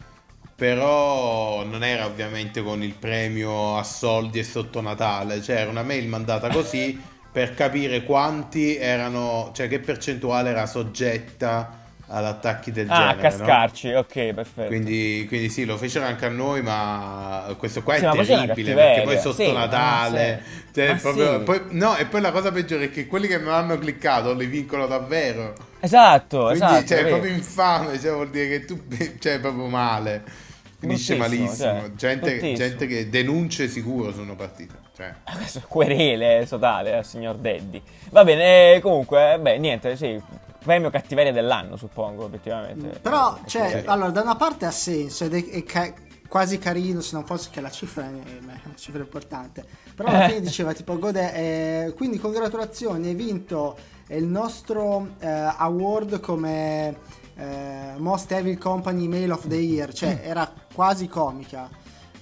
Però 0.55 1.63
non 1.63 1.83
era 1.83 2.05
ovviamente 2.05 2.61
con 2.61 2.83
il 2.83 2.93
premio 2.93 3.77
a 3.77 3.83
soldi 3.83 4.37
e 4.37 4.43
sotto 4.43 4.79
Natale, 4.79 5.41
cioè 5.41 5.55
era 5.55 5.71
una 5.71 5.81
mail 5.81 6.07
mandata 6.07 6.49
così 6.49 7.01
per 7.31 7.53
capire 7.53 8.03
quanti 8.03 8.75
erano, 8.75 9.51
cioè 9.53 9.67
che 9.67 9.79
percentuale 9.79 10.49
era 10.49 10.65
soggetta 10.65 11.79
ad 12.13 12.25
attacchi 12.25 12.71
del 12.71 12.89
ah, 12.89 12.95
genere. 12.95 13.11
Ah, 13.11 13.15
cascarci, 13.15 13.91
no? 13.91 13.99
ok, 13.99 14.33
perfetto. 14.33 14.67
Quindi, 14.67 15.25
quindi, 15.27 15.49
sì, 15.49 15.63
lo 15.63 15.77
fecero 15.77 16.05
anche 16.05 16.25
a 16.25 16.29
noi, 16.29 16.61
ma 16.61 17.55
questo 17.57 17.83
qua 17.83 17.95
sì, 17.95 18.05
è 18.05 18.11
terribile 18.11 18.73
perché 18.73 19.01
poi 19.03 19.17
sotto 19.17 19.43
sì, 19.43 19.51
Natale. 19.51 20.43
Cioè, 20.73 20.95
proprio, 20.95 21.37
sì. 21.37 21.43
poi, 21.43 21.61
no, 21.69 21.95
e 21.95 22.05
poi 22.05 22.21
la 22.21 22.31
cosa 22.31 22.51
peggiore 22.51 22.85
è 22.85 22.91
che 22.91 23.07
quelli 23.07 23.27
che 23.27 23.37
non 23.37 23.53
hanno 23.53 23.77
cliccato 23.77 24.33
li 24.33 24.45
vincono 24.45 24.87
davvero. 24.87 25.53
Esatto, 25.79 26.47
quindi, 26.47 26.63
esatto. 26.63 26.85
Cioè, 26.85 26.97
è 26.97 27.07
proprio 27.07 27.33
infame, 27.33 27.99
cioè, 27.99 28.11
vuol 28.11 28.29
dire 28.29 28.47
che 28.49 28.65
tu 28.65 28.81
cioè, 29.19 29.39
proprio 29.39 29.67
male. 29.67 30.49
Finisce 30.81 31.15
malissimo. 31.15 31.55
Cioè, 31.55 31.91
gente, 31.95 32.53
gente, 32.55 32.87
che 32.87 33.07
denunce 33.07 33.67
sicuro 33.67 34.11
sono 34.11 34.35
partite. 34.35 34.73
Cioè. 34.95 35.13
Questo 35.37 35.61
querele 35.67 36.47
totale 36.49 36.95
al 36.95 37.05
signor 37.05 37.37
Daddy. 37.37 37.79
Va 38.09 38.23
bene, 38.23 38.73
eh, 38.73 38.79
comunque, 38.81 39.37
beh, 39.39 39.59
niente, 39.59 39.95
sì, 39.95 40.19
premio 40.63 40.89
cattiveria 40.89 41.31
dell'anno, 41.31 41.77
suppongo, 41.77 42.23
obiettivamente. 42.23 42.99
Però, 42.99 43.39
cioè, 43.45 43.83
allora, 43.85 44.09
da 44.09 44.21
una 44.21 44.35
parte 44.35 44.65
ha 44.65 44.71
senso 44.71 45.25
ed 45.25 45.35
è, 45.35 45.45
è 45.49 45.63
ca- 45.63 45.93
quasi 46.27 46.57
carino, 46.57 46.99
se 47.01 47.15
non 47.15 47.25
fosse 47.25 47.49
che 47.51 47.61
la 47.61 47.69
cifra 47.69 48.05
è, 48.05 48.07
è 48.07 48.37
una 48.41 48.59
cifra 48.75 49.01
importante. 49.01 49.63
Però 49.95 50.09
alla 50.09 50.25
fine 50.29 50.41
diceva, 50.41 50.73
tipo, 50.73 50.97
Gode, 50.97 51.33
eh, 51.35 51.93
quindi 51.95 52.17
congratulazioni, 52.17 53.09
hai 53.09 53.15
vinto 53.15 53.77
il 54.07 54.25
nostro 54.25 55.09
eh, 55.19 55.27
award 55.27 56.19
come... 56.21 57.19
Eh, 57.35 57.93
Most 57.97 58.31
Evil 58.31 58.57
Company 58.57 59.07
Mail 59.07 59.31
of 59.31 59.47
the 59.47 59.55
Year, 59.55 59.93
cioè 59.93 60.19
mm. 60.21 60.29
era 60.29 60.51
quasi 60.73 61.07
comica. 61.07 61.69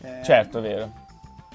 Eh, 0.02 0.22
certo, 0.24 0.62
vero. 0.62 0.92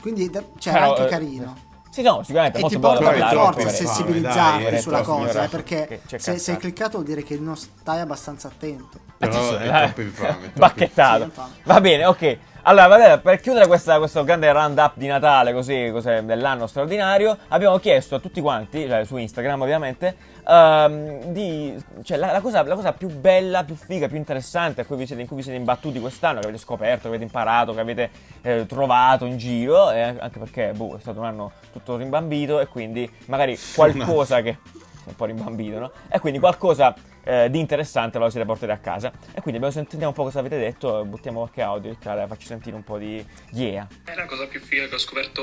Quindi 0.01 0.31
cioè, 0.59 0.73
Però, 0.73 0.91
anche 0.91 1.07
eh, 1.07 1.09
carino. 1.09 1.57
Sì, 1.91 2.03
no, 2.03 2.23
sicuramente. 2.23 2.59
E 2.59 2.61
molto 2.61 2.77
ti 2.77 2.83
porta 2.83 3.11
per 3.11 3.29
forza 3.29 3.69
a 3.69 3.71
sensibilizzare 3.71 4.81
sulla 4.81 5.03
cosa, 5.03 5.45
eh, 5.45 5.49
perché 5.49 6.01
se, 6.17 6.39
se 6.39 6.51
hai 6.51 6.57
cliccato 6.57 6.99
vuol 6.99 7.05
dire 7.05 7.23
che 7.23 7.39
non 7.39 7.57
stai 7.57 8.01
abbastanza 8.01 8.49
attento. 8.49 8.99
Però 9.17 9.57
è 9.57 9.67
troppo 9.69 10.01
infame. 10.01 10.51
Bacchettato. 10.55 11.31
Va 11.63 11.81
bene, 11.81 12.05
ok. 12.05 12.39
Allora, 12.67 12.87
vabbè, 12.87 13.21
per 13.21 13.41
chiudere 13.41 13.67
questa, 13.67 13.99
questo 13.99 14.25
grande 14.25 14.51
round-up 14.51 14.95
di 14.97 15.07
Natale, 15.07 15.53
così, 15.53 15.91
così, 15.93 16.25
dell'anno 16.25 16.67
straordinario, 16.67 17.37
abbiamo 17.49 17.79
chiesto 17.79 18.15
a 18.15 18.21
tutti 18.21 18.41
quanti, 18.41 18.89
cioè 18.89 19.05
su 19.05 19.17
Instagram 19.19 19.61
ovviamente, 19.61 20.17
um, 20.47 21.33
di, 21.33 21.77
cioè, 22.03 22.17
la, 22.17 22.33
la, 22.33 22.41
cosa, 22.41 22.63
la, 22.63 22.75
cosa, 22.75 22.93
più 22.93 23.09
bella, 23.09 23.65
più 23.65 23.75
figa, 23.75 24.09
più 24.09 24.17
interessante 24.17 24.85
cui 24.85 25.07
siete, 25.07 25.23
in 25.23 25.29
cui 25.29 25.37
vi 25.37 25.43
siete 25.43 25.59
imbattuti 25.59 26.01
quest'anno, 26.01 26.41
che 26.41 26.47
avete 26.47 26.63
scoperto, 26.63 27.03
che 27.03 27.09
avete 27.09 27.25
imparato, 27.25 27.75
che 27.75 27.81
avete 27.81 28.11
eh, 28.43 28.67
trovato 28.67 29.25
in 29.25 29.37
giro, 29.37 29.91
e 29.91 30.01
anche 30.01 30.39
perché 30.39 30.73
boh, 30.73 30.97
è 30.97 31.01
stato 31.01 31.21
un 31.21 31.27
anno 31.27 31.53
tutto 31.73 31.97
rimbambito 31.97 32.61
e 32.61 32.67
quindi 32.67 33.11
magari 33.27 33.59
qualcosa 33.75 34.41
che 34.43 34.59
un 35.07 35.17
po' 35.17 35.27
rimbambito, 35.27 35.79
no? 35.79 35.93
E 36.09 36.19
quindi 36.19 36.39
qualcosa 36.39 36.95
eh, 37.25 37.49
di 37.51 37.59
interessante 37.59 38.19
lo 38.19 38.29
siete 38.31 38.47
portati 38.47 38.73
a 38.73 38.79
casa. 38.79 39.09
E 39.09 39.41
quindi 39.41 39.57
abbiamo 39.57 39.71
sentito 39.71 40.07
un 40.07 40.13
po' 40.13 40.25
cosa 40.25 40.41
avete 40.41 40.59
detto, 40.59 41.05
buttiamo 41.05 41.41
qualche 41.41 41.63
audio, 41.63 41.97
cara, 41.99 42.27
facci 42.27 42.47
sentire 42.47 42.77
un 42.77 42.85
po' 42.85 42.99
di 42.99 43.25
yeah. 43.51 43.87
È 44.05 44.15
la 44.15 44.27
cosa 44.27 44.47
più 44.47 44.61
figa 44.61 44.87
che 44.87 44.95
ho 44.95 44.99
scoperto 44.99 45.43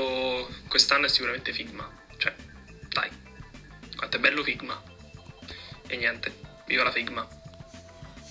quest'anno 0.68 1.06
è 1.06 1.08
sicuramente 1.08 1.52
Figma. 1.52 1.88
Cioè, 2.16 2.34
dai, 2.88 3.10
quanto 3.96 4.16
è 4.16 4.20
bello 4.20 4.42
Figma. 4.42 4.91
E 5.92 5.96
niente, 5.98 6.32
viva 6.64 6.84
la 6.84 6.90
Figma. 6.90 7.28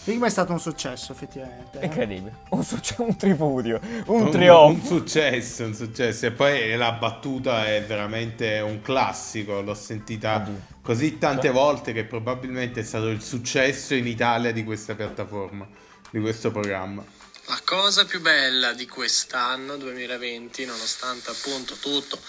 Figma 0.02 0.26
è 0.26 0.32
stato 0.32 0.52
un 0.52 0.60
successo, 0.60 1.12
effettivamente. 1.12 1.80
Eh? 1.80 1.86
Incredibile. 1.86 2.38
Un, 2.50 2.64
succe- 2.64 2.96
un 2.98 3.16
tripudio, 3.16 3.80
un, 4.08 4.22
un 4.22 4.32
trionfo. 4.32 4.94
Un 4.94 5.00
successo, 5.00 5.64
un 5.66 5.76
successo. 5.76 6.26
E 6.26 6.32
poi 6.32 6.76
la 6.76 6.94
battuta 6.94 7.68
è 7.68 7.84
veramente 7.84 8.62
un 8.62 8.82
classico. 8.82 9.62
L'ho 9.62 9.76
sentita 9.76 10.38
Oddio. 10.38 10.60
così 10.82 11.20
tante 11.20 11.44
cioè. 11.44 11.52
volte 11.52 11.94
che 11.94 12.04
probabilmente 12.06 12.80
è 12.80 12.84
stato 12.84 13.10
il 13.10 13.22
successo 13.22 13.94
in 13.94 14.08
Italia 14.08 14.52
di 14.52 14.64
questa 14.64 14.96
piattaforma, 14.96 15.68
di 16.10 16.20
questo 16.20 16.50
programma. 16.50 17.06
La 17.46 17.62
cosa 17.64 18.06
più 18.06 18.22
bella 18.22 18.74
di 18.74 18.88
quest'anno 18.88 19.78
2020, 19.78 20.66
nonostante 20.66 21.30
appunto 21.30 21.76
tutto 21.76 22.20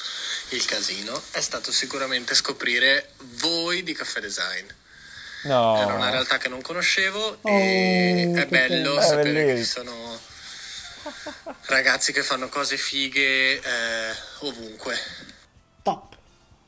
il 0.50 0.62
casino, 0.66 1.18
è 1.30 1.40
stato 1.40 1.72
sicuramente 1.72 2.34
scoprire 2.34 3.12
voi 3.40 3.82
di 3.82 3.94
Caffè 3.94 4.20
Design 4.20 4.66
No. 5.44 5.76
Era 5.76 5.94
una 5.94 6.10
realtà 6.10 6.38
che 6.38 6.48
non 6.48 6.60
conoscevo 6.60 7.38
oh, 7.40 7.50
e 7.50 8.32
è 8.34 8.46
bello 8.46 8.98
è 8.98 9.02
sapere 9.02 9.32
bellissimo. 9.32 9.54
che 9.54 9.56
ci 9.56 9.64
sono 9.64 9.92
ragazzi 11.66 12.12
che 12.12 12.22
fanno 12.22 12.48
cose 12.48 12.76
fighe 12.76 13.56
eh, 13.56 13.60
ovunque. 14.40 14.94
Top. 15.82 16.14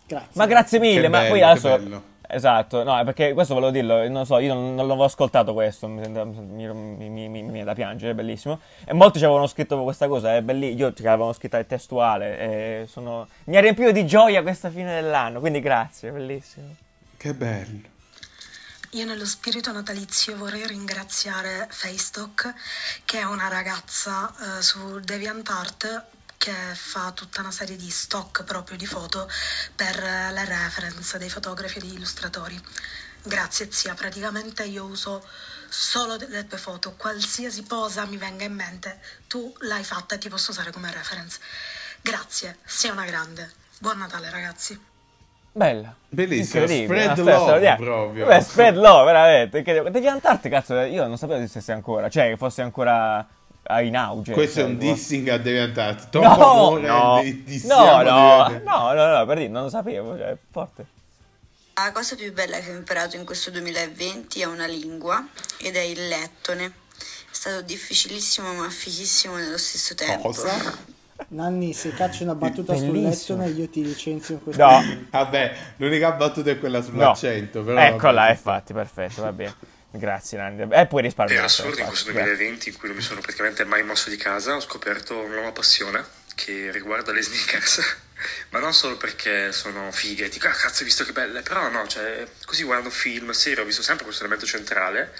Grazie. 0.07 0.31
Ma 0.35 0.47
grazie 0.47 0.79
mille, 0.79 1.03
che 1.03 1.09
ma 1.09 1.19
bello, 1.21 1.31
poi 1.31 1.43
adesso... 1.43 2.03
Esatto, 2.27 2.83
no, 2.83 3.01
perché 3.05 3.33
questo 3.33 3.55
volevo 3.55 3.71
dirlo, 3.71 4.09
non 4.09 4.27
so, 4.27 4.39
io 4.39 4.55
non, 4.55 4.75
non 4.75 4.89
l'avevo 4.89 5.05
ascoltato 5.05 5.53
questo, 5.53 5.87
mi 5.87 6.01
viene 6.01 7.65
da 7.65 7.75
piangere, 7.75 8.11
è 8.11 8.15
bellissimo. 8.15 8.61
E 8.85 8.93
molti 8.93 9.19
ci 9.19 9.25
avevano 9.25 9.47
scritto 9.47 9.81
questa 9.85 10.09
cosa, 10.09 10.35
è 10.35 10.41
bellissimo, 10.41 10.87
io 10.87 10.93
ci 10.95 11.07
avevano 11.07 11.33
scritto 11.33 11.59
il 11.59 11.67
testuale, 11.67 12.39
e 12.39 12.87
sono... 12.89 13.29
mi 13.45 13.57
ha 13.57 13.61
riempito 13.61 13.93
di 13.93 14.05
gioia 14.07 14.43
questa 14.43 14.69
fine 14.71 15.01
dell'anno, 15.01 15.39
quindi 15.39 15.61
grazie, 15.61 16.11
bellissimo. 16.11 16.75
Che 17.17 17.35
bello. 17.35 17.93
Io 18.95 19.05
nello 19.05 19.27
spirito 19.27 19.73
natalizio 19.73 20.37
vorrei 20.37 20.65
ringraziare 20.69 21.67
Facestock, 21.69 22.55
che 23.05 23.19
è 23.19 23.25
una 23.25 23.49
ragazza 23.49 24.33
eh, 24.59 24.63
su 24.63 25.01
DeviantArt 25.01 26.05
che 26.39 26.55
fa 26.75 27.11
tutta 27.11 27.41
una 27.41 27.51
serie 27.51 27.75
di 27.75 27.91
stock 27.91 28.45
proprio 28.45 28.77
di 28.77 28.87
foto 28.87 29.29
per 29.75 29.99
eh, 29.99 30.31
le 30.31 30.45
reference 30.45 31.19
dei 31.19 31.29
fotografi 31.29 31.79
e 31.79 31.81
degli 31.81 31.95
illustratori. 31.95 32.57
Grazie 33.25 33.73
zia, 33.73 33.95
praticamente 33.95 34.63
io 34.63 34.85
uso 34.85 35.29
solo 35.69 36.15
le 36.15 36.47
tue 36.47 36.59
foto, 36.59 36.93
qualsiasi 36.93 37.65
posa 37.65 38.05
mi 38.05 38.17
venga 38.17 38.45
in 38.45 38.55
mente, 38.55 39.03
tu 39.27 39.53
l'hai 39.63 39.83
fatta 39.83 40.15
e 40.15 40.19
ti 40.19 40.29
posso 40.29 40.53
usare 40.53 40.71
come 40.71 40.93
reference. 40.93 41.41
Grazie, 42.01 42.59
sei 42.65 42.93
una 42.93 43.07
grande. 43.07 43.53
Buon 43.79 43.99
Natale 43.99 44.31
ragazzi. 44.31 44.94
Bella. 45.57 45.95
Bellissima. 46.09 46.67
Spread 46.67 47.19
love 47.21 47.77
proprio. 47.77 48.27
Beh, 48.27 48.41
spread 48.41 48.77
love, 48.77 49.05
veramente. 49.05 49.63
Devi 49.63 50.09
andarti, 50.09 50.49
cazzo. 50.49 50.81
Io 50.81 51.07
non 51.07 51.17
sapevo 51.17 51.39
esistesse 51.39 51.71
ancora. 51.71 52.09
Cioè, 52.09 52.31
che 52.31 52.37
fosse 52.37 52.63
ancora 52.63 53.25
in 53.81 53.97
auge. 53.97 54.33
Questo 54.33 54.61
cioè, 54.61 54.65
è 54.65 54.67
un 54.67 54.79
dissing 54.79 55.29
a 55.29 55.39
Deviantart. 55.39 56.09
Troppo 56.09 56.27
no, 56.27 56.51
amore 56.51 56.87
no, 56.89 57.21
di, 57.23 57.63
no, 57.67 58.03
no, 58.03 58.49
no, 58.49 58.93
no, 58.93 59.19
no, 59.19 59.27
per 59.27 59.37
dire, 59.37 59.49
non 59.49 59.63
lo 59.63 59.69
sapevo. 59.69 60.17
Cioè, 60.19 60.37
forte. 60.51 60.87
La 61.75 61.93
cosa 61.93 62.17
più 62.17 62.33
bella 62.33 62.59
che 62.59 62.73
ho 62.73 62.75
imparato 62.77 63.15
in 63.15 63.25
questo 63.25 63.53
2020 63.53 64.41
è 64.41 64.47
una 64.47 64.67
lingua 64.67 65.25
ed 65.59 65.77
è 65.77 65.83
il 65.83 66.09
lettone. 66.09 66.67
È 66.97 67.31
stato 67.31 67.63
difficilissimo 67.63 68.53
ma 68.55 68.69
fighissimo 68.69 69.37
nello 69.37 69.59
stesso 69.59 69.95
tempo. 69.95 70.29
Cosa? 70.29 70.93
Nanni, 71.29 71.73
se 71.73 71.93
cacci 71.93 72.23
una 72.23 72.35
battuta 72.35 72.75
sul 72.75 73.01
lettone 73.01 73.49
io 73.49 73.69
ti 73.69 73.83
licenzio 73.83 74.35
in 74.35 74.43
questo 74.43 74.63
no. 74.63 74.71
momento. 74.71 75.07
Vabbè, 75.11 75.57
l'unica 75.77 76.13
battuta 76.13 76.51
è 76.51 76.59
quella 76.59 76.83
sull'accento. 76.83 77.61
No. 77.61 77.65
Però 77.65 77.81
Eccola, 77.81 78.31
infatti, 78.31 78.73
perfetto, 78.73 79.23
va 79.23 79.33
bene. 79.33 79.55
Grazie 79.91 80.39
Nanni. 80.39 80.63
E 80.63 80.81
eh, 80.81 80.87
puoi 80.87 81.03
risparmiare. 81.03 81.43
È 81.43 81.45
assurdo 81.45 81.79
in 81.79 81.87
questo 81.87 82.11
2020 82.11 82.69
in 82.69 82.79
cui 82.79 82.89
non 82.89 82.97
mi 82.97 83.03
sono 83.03 83.21
praticamente 83.21 83.65
mai 83.65 83.85
mosso 83.85 84.11
di 84.11 84.17
casa, 84.17 84.57
ho 84.57 84.61
scoperto 84.61 85.17
una 85.17 85.35
nuova 85.35 85.53
passione 85.53 86.05
che 86.35 86.71
riguarda 86.73 87.13
le 87.13 87.23
sneakers. 87.23 88.03
Ma 88.51 88.59
non 88.59 88.73
solo 88.73 88.97
perché 88.97 89.53
sono 89.53 89.91
fighe, 89.93 90.29
dico, 90.29 90.49
ah 90.49 90.53
cazzo, 90.53 90.79
hai 90.79 90.85
visto 90.85 91.05
che 91.05 91.13
belle, 91.13 91.43
però 91.43 91.69
no, 91.69 91.87
cioè, 91.87 92.27
così 92.45 92.63
guardando 92.63 92.91
film, 92.91 93.31
serie, 93.33 93.63
ho 93.63 93.67
visto 93.67 93.83
sempre 93.83 94.05
questo 94.05 94.23
elemento 94.25 94.47
centrale 94.47 95.13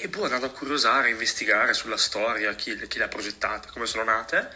e 0.00 0.08
poi 0.08 0.24
andando 0.24 0.46
a 0.46 0.50
curiosare, 0.50 1.08
a 1.08 1.10
investigare 1.10 1.74
sulla 1.74 1.96
storia, 1.96 2.54
chi, 2.54 2.76
chi 2.86 2.98
le 2.98 3.04
ha 3.04 3.08
progettate, 3.08 3.68
come 3.72 3.86
sono 3.86 4.04
nate 4.04 4.48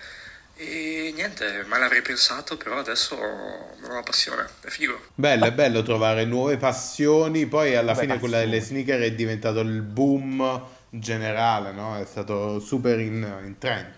e 0.56 1.12
niente, 1.14 1.64
mai 1.64 1.80
l'avrei 1.80 2.02
pensato, 2.02 2.56
però 2.56 2.78
adesso 2.78 3.14
ho 3.16 3.74
una 3.78 3.86
nuova 3.88 4.02
passione, 4.02 4.48
è 4.62 4.68
figo. 4.68 4.98
Bello, 5.14 5.46
è 5.46 5.52
bello 5.52 5.82
trovare 5.82 6.24
nuove 6.24 6.56
passioni, 6.58 7.46
poi 7.46 7.74
alla 7.76 7.94
Beh, 7.94 8.00
fine 8.00 8.18
quella 8.18 8.38
delle 8.38 8.60
sneaker 8.60 9.00
è 9.00 9.14
diventato 9.14 9.60
il 9.60 9.80
boom 9.82 10.62
generale, 10.90 11.72
no? 11.72 11.96
È 11.98 12.04
stato 12.04 12.58
super 12.60 12.98
in, 13.00 13.26
in 13.44 13.56
trend. 13.58 13.92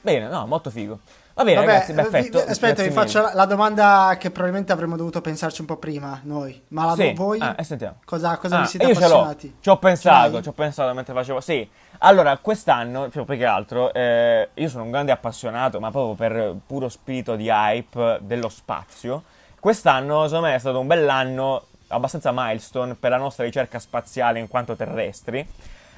Bene, 0.00 0.28
no, 0.28 0.46
molto 0.46 0.70
figo. 0.70 1.00
Va 1.34 1.42
bene, 1.42 1.56
Vabbè, 1.56 1.66
ragazzi, 1.66 1.92
perfetto. 1.94 2.44
Vi, 2.44 2.50
aspetta, 2.50 2.82
vi 2.84 2.90
faccio 2.90 3.20
la, 3.20 3.32
la, 3.34 3.44
domanda 3.44 4.16
che 4.20 4.30
probabilmente 4.30 4.70
avremmo 4.70 4.94
dovuto 4.94 5.20
pensarci 5.20 5.62
un 5.62 5.66
po' 5.66 5.78
prima 5.78 6.20
noi. 6.22 6.62
Ma 6.68 6.84
la 6.84 6.94
sì. 6.94 7.12
voi? 7.12 7.40
Ah, 7.40 7.56
eh, 7.58 7.64
sentiamo. 7.64 7.96
Cosa, 8.04 8.36
cosa 8.36 8.58
ah, 8.58 8.60
vi 8.60 8.66
siete 8.68 8.86
io 8.86 8.92
appassionati? 8.92 9.56
Ci 9.58 9.68
ho 9.68 9.76
pensato, 9.78 10.42
ci 10.42 10.48
ho 10.48 10.52
pensato 10.52 10.94
mentre 10.94 11.12
facevo. 11.12 11.40
Sì. 11.40 11.68
Allora, 11.98 12.38
quest'anno, 12.38 13.10
cioè, 13.10 13.24
più 13.24 13.36
che 13.36 13.44
altro, 13.44 13.92
eh, 13.92 14.50
io 14.54 14.68
sono 14.68 14.84
un 14.84 14.92
grande 14.92 15.10
appassionato, 15.10 15.80
ma 15.80 15.90
proprio 15.90 16.14
per 16.14 16.54
puro 16.64 16.88
spirito 16.88 17.34
di 17.34 17.48
hype 17.48 18.20
dello 18.22 18.48
spazio. 18.48 19.24
Quest'anno, 19.58 20.26
secondo 20.26 20.46
me, 20.46 20.54
è 20.54 20.58
stato 20.58 20.78
un 20.78 20.86
bell'anno 20.86 21.64
abbastanza 21.88 22.30
milestone 22.32 22.94
per 22.94 23.10
la 23.10 23.16
nostra 23.16 23.42
ricerca 23.42 23.80
spaziale 23.80 24.38
in 24.38 24.46
quanto 24.46 24.76
terrestri. 24.76 25.44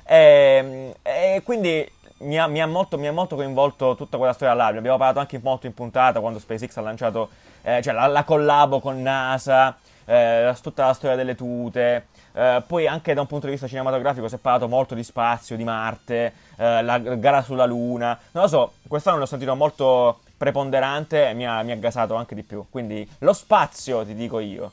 E, 0.03 0.17
ehm, 0.17 0.93
e 1.03 1.43
quindi 1.45 1.87
mi 2.19 2.39
ha, 2.39 2.47
mi, 2.47 2.61
ha 2.63 2.67
molto, 2.67 2.99
mi 2.99 3.07
ha, 3.07 3.13
molto, 3.13 3.37
coinvolto 3.37 3.95
tutta 3.95 4.17
quella 4.17 4.33
storia 4.33 4.55
là. 4.55 4.71
Ne 4.71 4.79
abbiamo 4.79 4.97
parlato 4.97 5.19
anche 5.19 5.39
molto 5.43 5.67
in 5.67 5.75
puntata 5.75 6.21
quando 6.21 6.39
SpaceX 6.39 6.77
ha 6.77 6.81
lanciato 6.81 7.29
eh, 7.63 7.83
cioè 7.83 7.93
la, 7.93 8.07
la, 8.07 8.25
collabo 8.25 8.81
con 8.81 9.03
NASA, 9.03 9.77
eh, 10.05 10.55
tutta 10.63 10.87
la 10.87 10.93
storia 10.93 11.17
delle 11.17 11.35
tute. 11.35 12.07
Eh, 12.33 12.63
poi 12.67 12.87
anche 12.87 13.15
da 13.15 13.23
un 13.23 13.27
punto 13.27 13.47
di 13.47 13.53
vista 13.53 13.67
cinematografico 13.67 14.29
si 14.29 14.37
è 14.37 14.39
parlato 14.39 14.69
molto 14.69 14.95
di 14.95 15.03
spazio, 15.03 15.57
di 15.57 15.65
Marte, 15.65 16.33
eh, 16.57 16.83
la 16.83 16.99
gara 16.99 17.43
sulla 17.43 17.67
Luna. 17.67 18.19
Non 18.33 18.45
lo 18.45 18.49
so, 18.49 18.73
quest'anno 18.87 19.19
l'ho 19.19 19.27
sentito 19.27 19.55
molto 19.55 20.21
preponderante 20.37 21.29
e 21.29 21.35
mi 21.35 21.47
ha, 21.47 21.63
mi 21.63 21.73
ha 21.73 21.77
gasato 21.77 22.15
anche 22.15 22.35
di 22.35 22.43
più. 22.43 22.67
Quindi 22.71 23.09
lo 23.19 23.33
spazio, 23.33 24.05
ti 24.05 24.15
dico 24.15 24.39
io. 24.39 24.71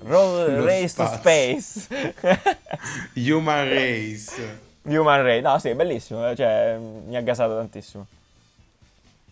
Roll, 0.00 0.64
race 0.64 0.88
spazio. 0.88 1.16
to 1.16 1.60
space. 1.60 1.88
Human 3.14 3.68
race. 3.68 4.72
Human 4.84 5.22
race. 5.22 5.40
No, 5.40 5.58
sì, 5.58 5.74
bellissimo. 5.74 6.28
Eh, 6.28 6.36
cioè, 6.36 6.76
mi 6.78 7.16
ha 7.16 7.22
gasato 7.22 7.56
tantissimo. 7.56 8.06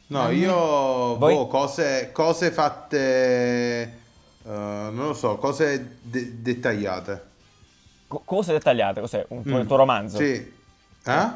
No, 0.08 0.30
io 0.30 1.16
boh, 1.16 1.46
cose, 1.46 2.10
cose, 2.12 2.50
fatte, 2.50 3.98
uh, 4.42 4.50
non 4.50 5.06
lo 5.06 5.14
so, 5.14 5.36
cose 5.36 5.96
de- 6.02 6.42
dettagliate. 6.42 7.22
Co- 8.08 8.20
cose 8.22 8.52
dettagliate, 8.52 9.00
cos'è? 9.00 9.24
Un 9.28 9.42
tuo, 9.42 9.56
mm. 9.56 9.60
Il 9.60 9.66
tuo 9.66 9.76
romanzo? 9.76 10.18
Sì. 10.18 10.32
Eh? 10.32 11.28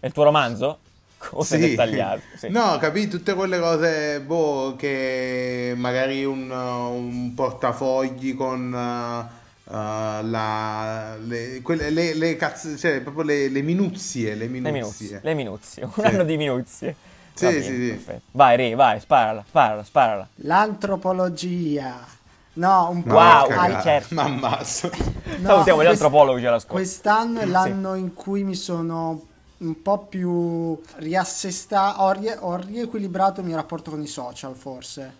È 0.00 0.06
il 0.06 0.12
tuo 0.12 0.24
romanzo? 0.24 0.78
Cose 1.16 1.58
sì. 1.58 1.70
dettagliate. 1.70 2.22
Sì. 2.36 2.48
No, 2.50 2.76
capì? 2.78 3.08
Tutte 3.08 3.32
quelle 3.32 3.58
cose, 3.58 4.20
boh, 4.20 4.74
che 4.76 5.72
magari 5.76 6.24
un, 6.24 6.50
un 6.50 7.32
portafogli 7.34 8.34
con... 8.36 8.72
Uh, 8.72 9.38
la, 9.70 11.16
le, 11.16 11.60
quelle, 11.62 11.90
le, 11.90 12.14
le, 12.14 12.36
cazzo, 12.36 12.76
cioè, 12.76 13.00
proprio 13.00 13.24
le, 13.24 13.48
le 13.48 13.62
minuzie, 13.62 14.34
le 14.34 14.48
minuzie. 14.48 14.70
Le 14.70 14.72
minuzie, 14.72 15.20
le 15.22 15.34
minuzie. 15.34 15.84
un 15.84 15.92
sì. 15.92 16.00
anno 16.00 16.24
di 16.24 16.36
minuzie. 16.36 16.96
Sì, 17.34 17.46
bene, 17.46 17.62
sì, 17.62 18.02
sì. 18.04 18.12
Vai, 18.32 18.56
Re, 18.56 18.74
vai, 18.74 19.00
sparala, 19.00 19.44
sparala, 19.46 19.84
sparala. 19.84 20.28
L'antropologia. 20.36 22.18
No, 22.54 22.90
un 22.90 23.02
po'. 23.02 23.14
Wow, 23.14 23.48
al... 23.50 23.80
certo. 23.82 24.14
Mammasso. 24.14 24.90
No, 25.38 25.48
Salutiamo 25.48 25.82
gli 25.82 25.86
antropologi 25.86 26.44
alla 26.44 26.58
scuola. 26.58 26.80
Quest'anno 26.80 27.40
è 27.40 27.46
l'anno 27.46 27.94
sì. 27.94 28.00
in 28.00 28.12
cui 28.12 28.42
mi 28.42 28.54
sono 28.54 29.28
un 29.58 29.82
po' 29.82 29.98
più 29.98 30.78
riassestato, 30.96 32.02
ho, 32.02 32.12
rie- 32.12 32.36
ho 32.38 32.56
riequilibrato 32.56 33.40
il 33.40 33.46
mio 33.46 33.56
rapporto 33.56 33.90
con 33.90 34.02
i 34.02 34.06
social, 34.06 34.54
forse. 34.54 35.18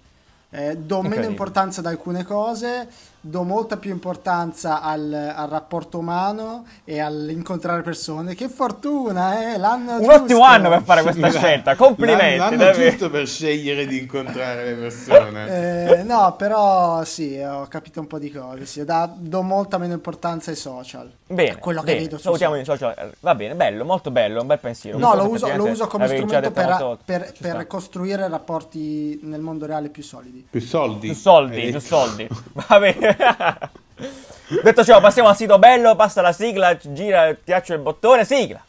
Eh, 0.51 0.77
do 0.77 1.03
meno 1.03 1.27
importanza 1.27 1.81
ad 1.81 1.87
alcune 1.87 2.25
cose, 2.25 2.89
do 3.23 3.43
molta 3.43 3.77
più 3.77 3.91
importanza 3.91 4.81
al, 4.81 5.13
al, 5.13 5.49
rapporto 5.49 5.99
umano 5.99 6.65
e 6.85 7.01
all'incontrare 7.01 7.83
persone. 7.83 8.35
Che 8.35 8.49
fortuna, 8.49 9.53
eh? 9.53 9.59
L'anno 9.59 9.97
Un 9.97 9.99
giusto. 9.99 10.15
ottimo 10.15 10.43
anno 10.43 10.69
per 10.71 10.83
fare 10.83 11.03
questa 11.03 11.31
scelta. 11.31 11.77
Complimenti. 11.77 12.39
L'anno, 12.39 12.57
l'anno 12.57 12.73
giusto 12.73 13.11
per 13.11 13.27
scegliere 13.27 13.87
di 13.87 13.99
incontrare 13.99 14.65
le 14.65 14.75
persone. 14.75 15.99
eh, 15.99 16.03
no, 16.03 16.35
però 16.37 17.05
sì, 17.05 17.39
ho 17.39 17.67
capito 17.67 18.01
un 18.01 18.07
po' 18.07 18.19
di 18.19 18.31
cose. 18.31 18.65
Sì. 18.65 18.85
Da, 18.85 19.13
do 19.15 19.43
molta 19.43 19.77
meno 19.77 19.93
importanza 19.93 20.51
ai 20.51 20.57
social. 20.57 21.11
Bene, 21.27 21.59
quello 21.59 21.83
bene. 21.83 21.99
che 21.99 22.05
vedo 22.05 22.19
salutiamo 22.19 22.57
i 22.57 22.65
social. 22.65 23.13
Va 23.21 23.35
bene, 23.35 23.55
bello, 23.55 23.85
molto 23.85 24.11
bello, 24.11 24.41
un 24.41 24.47
bel 24.47 24.59
pensiero. 24.59 24.99
No, 24.99 25.15
lo 25.15 25.29
uso, 25.29 25.55
lo 25.55 25.67
uso, 25.67 25.87
come 25.87 26.07
strumento 26.09 26.51
per, 26.51 26.99
per, 27.05 27.33
per 27.39 27.67
costruire 27.67 28.27
rapporti 28.29 29.21
nel 29.23 29.41
mondo 29.41 29.67
reale 29.67 29.91
più 29.91 30.03
solidi. 30.03 30.47
Più 30.51 30.61
soldi. 30.61 31.09
Più 31.09 31.15
soldi, 31.15 31.71
più 31.71 31.81
soldi. 31.81 32.29
Va 32.67 32.79
bene. 32.79 33.10
Detto 34.63 34.85
ciò, 34.85 35.01
passiamo 35.01 35.29
al 35.29 35.37
sito 35.37 35.59
bello, 35.59 35.95
passa 35.95 36.21
la 36.21 36.33
sigla, 36.33 36.77
gira, 36.77 37.35
piaccio 37.35 37.73
il 37.73 37.81
bottone, 37.81 38.25
sigla. 38.25 38.65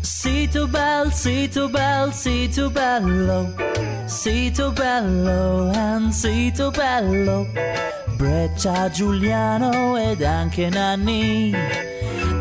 Sito 0.00 0.66
bel, 0.66 1.12
sito 1.12 1.68
bel, 1.68 2.12
sito 2.12 2.70
bello, 2.70 3.54
sito 4.06 4.72
bello 4.72 5.70
and 5.74 6.10
sito 6.10 6.70
bello, 6.70 7.46
Breccia 8.16 8.90
Giuliano 8.90 9.96
ed 9.96 10.22
anche 10.22 10.68
Nanni. 10.68 11.93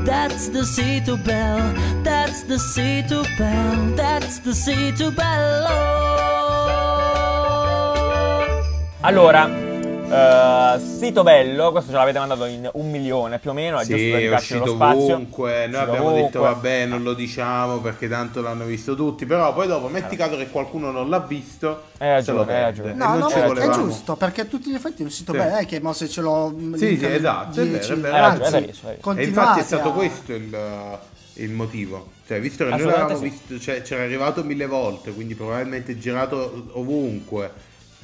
That's 0.05 0.49
the 0.49 0.63
sito 0.63 1.15
bell, 1.23 1.73
that's 2.03 2.43
the 2.43 2.55
sito 2.55 3.23
bell, 3.37 3.95
that's 3.95 4.39
the 4.39 4.51
sito 4.51 5.11
bello. 5.15 5.69
Allora, 9.01 9.72
uh, 10.13 10.79
sito 10.79 11.23
bello, 11.23 11.71
questo 11.71 11.91
ce 11.91 11.97
l'avete 11.97 12.19
mandato 12.19 12.45
in 12.45 12.69
un 12.73 12.89
milione 12.89 13.39
più 13.39 13.49
o 13.49 13.53
meno, 13.53 13.79
è 13.79 13.83
sì, 13.83 13.91
giusto 13.91 14.17
è 14.17 14.33
uscito 14.33 14.67
spazio. 14.67 15.15
ovunque, 15.15 15.67
noi 15.67 15.81
abbiamo 15.81 16.07
ovunque. 16.07 16.21
detto 16.23 16.41
vabbè 16.41 16.85
non 16.85 17.03
lo 17.03 17.13
diciamo 17.13 17.79
perché 17.79 18.07
tanto 18.07 18.41
l'hanno 18.41 18.65
visto 18.65 18.95
tutti, 18.95 19.25
però 19.25 19.53
poi 19.53 19.67
dopo 19.67 19.87
metti 19.87 20.15
caso 20.15 20.37
che 20.37 20.49
qualcuno 20.49 20.91
non 20.91 21.09
l'ha 21.09 21.19
visto, 21.19 21.83
hai 21.97 22.09
ragione, 22.09 22.55
hai 22.55 22.61
ragione. 22.61 22.93
No, 22.93 23.17
no, 23.17 23.29
è 23.29 23.69
giusto, 23.69 24.15
perché 24.15 24.41
a 24.41 24.45
tutti 24.45 24.69
gli 24.69 24.75
effetti 24.75 25.01
è 25.01 25.05
un 25.05 25.11
sito 25.11 25.31
sì. 25.31 25.37
bello, 25.37 25.55
è 25.57 25.65
che 25.65 25.79
mo 25.79 25.93
se 25.93 26.07
ce 26.07 26.21
l'ho... 26.21 26.55
Sì, 26.75 26.97
sì, 26.97 27.05
esatto, 27.05 27.61
10, 27.61 27.91
è 27.91 27.95
vero, 27.95 28.15
è 28.15 28.37
vero. 28.37 28.45
Anzi, 28.45 28.73
e 29.15 29.23
infatti 29.23 29.59
è 29.59 29.63
stato 29.63 29.89
a... 29.89 29.93
questo 29.93 30.33
il, 30.33 30.99
il 31.33 31.51
motivo. 31.51 32.11
Cioè, 32.25 32.39
visto 32.39 32.63
che 32.63 32.69
noi 32.69 32.79
l'avevamo 32.81 33.15
sì. 33.17 33.23
visto, 33.23 33.59
cioè, 33.59 33.81
c'era 33.81 34.03
arrivato 34.03 34.43
mille 34.43 34.65
volte, 34.65 35.13
quindi 35.13 35.35
probabilmente 35.35 35.97
girato 35.97 36.69
ovunque. 36.73 37.51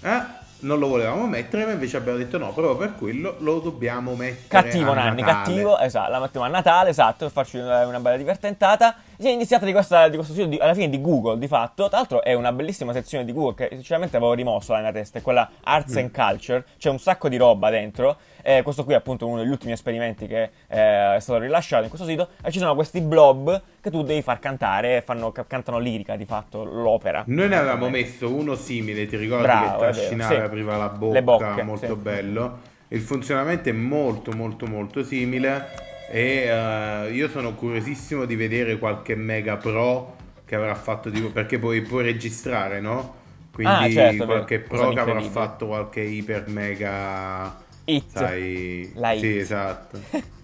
Eh? 0.01 0.38
Non 0.61 0.79
lo 0.79 0.87
volevamo 0.87 1.25
mettere, 1.27 1.65
ma 1.65 1.71
invece 1.71 1.97
abbiamo 1.97 2.17
detto 2.17 2.37
no, 2.37 2.51
proprio 2.53 2.75
per 2.75 2.95
quello 2.95 3.35
lo 3.39 3.59
dobbiamo 3.59 4.15
mettere. 4.15 4.47
Cattivo 4.47 4.93
Nanni, 4.93 5.23
cattivo, 5.23 5.79
esatto, 5.79 6.11
la 6.11 6.19
mettiamo 6.19 6.45
a 6.45 6.49
Natale, 6.49 6.89
esatto, 6.89 7.25
per 7.25 7.31
farci 7.31 7.57
una, 7.57 7.85
una 7.85 7.99
bella 7.99 8.17
divertentata. 8.17 8.95
Si 9.21 9.27
è 9.27 9.31
iniziata 9.31 9.65
di, 9.65 9.73
questa, 9.73 10.07
di 10.07 10.15
questo 10.15 10.33
sito 10.33 10.45
di, 10.45 10.57
alla 10.59 10.73
fine 10.73 10.87
di 10.87 11.01
Google, 11.01 11.37
di 11.37 11.49
fatto. 11.49 11.89
Tra 11.89 11.97
l'altro 11.97 12.23
è 12.23 12.31
una 12.31 12.53
bellissima 12.53 12.93
sezione 12.93 13.25
di 13.25 13.33
Google 13.33 13.53
che 13.53 13.75
sinceramente 13.75 14.15
avevo 14.15 14.31
rimosso 14.31 14.71
la 14.71 14.79
mia 14.79 14.93
testa, 14.93 15.19
è 15.19 15.21
quella 15.21 15.49
Arts 15.61 15.95
mm. 15.95 15.97
and 15.97 16.11
Culture, 16.13 16.63
c'è 16.77 16.89
un 16.89 16.99
sacco 16.99 17.27
di 17.27 17.35
roba 17.35 17.69
dentro. 17.69 18.15
Eh, 18.41 18.61
questo 18.63 18.85
qui 18.85 18.93
è 18.93 18.95
appunto 18.95 19.27
uno 19.27 19.41
degli 19.41 19.49
ultimi 19.49 19.73
esperimenti 19.73 20.25
che 20.25 20.43
eh, 20.67 21.15
è 21.15 21.19
stato 21.19 21.37
rilasciato 21.39 21.83
in 21.83 21.89
questo 21.89 22.07
sito. 22.07 22.29
E 22.41 22.49
ci 22.49 22.59
sono 22.59 22.75
questi 22.75 23.01
blob 23.01 23.61
che 23.81 23.91
tu 23.91 24.03
devi 24.03 24.21
far 24.21 24.39
cantare, 24.39 25.01
fanno, 25.01 25.33
cantano 25.33 25.79
lirica 25.79 26.15
di 26.15 26.23
fatto 26.23 26.63
l'opera. 26.63 27.25
Noi 27.27 27.49
ne 27.49 27.57
avevamo 27.57 27.89
messo 27.89 28.33
uno 28.33 28.55
simile, 28.55 29.05
ti 29.05 29.17
ricordi 29.17 29.43
Bravo, 29.43 29.71
che 29.71 29.77
trascinava, 29.79 30.33
sì. 30.33 30.39
apriva 30.39 30.77
la 30.77 30.87
bocca, 30.87 31.21
bocche, 31.21 31.63
molto 31.63 31.87
sì. 31.87 31.95
bello. 31.95 32.59
Il 32.87 33.01
funzionamento 33.01 33.67
è 33.67 33.73
molto 33.73 34.31
molto 34.31 34.65
molto 34.65 35.03
simile 35.03 35.87
e 36.11 36.49
uh, 36.51 37.13
io 37.13 37.29
sono 37.29 37.53
curiosissimo 37.53 38.25
di 38.25 38.35
vedere 38.35 38.79
qualche 38.79 39.15
mega 39.15 39.57
pro 39.57 40.15
che 40.45 40.55
avrà 40.55 40.73
fatto 40.75 41.11
tipo 41.11 41.29
perché 41.29 41.59
poi 41.59 41.81
puoi 41.81 42.03
registrare, 42.03 42.79
no? 42.79 43.15
Quindi 43.53 43.73
ah, 43.73 43.91
certo, 43.91 44.25
qualche 44.25 44.59
pro 44.59 44.89
che 44.89 44.99
avrà 44.99 45.21
fatto 45.21 45.67
qualche 45.67 46.01
iper 46.01 46.47
mega 46.47 47.67
It. 47.85 48.05
Sai... 48.07 48.91
La 48.95 49.15
Sì, 49.17 49.37
esatto. 49.37 49.99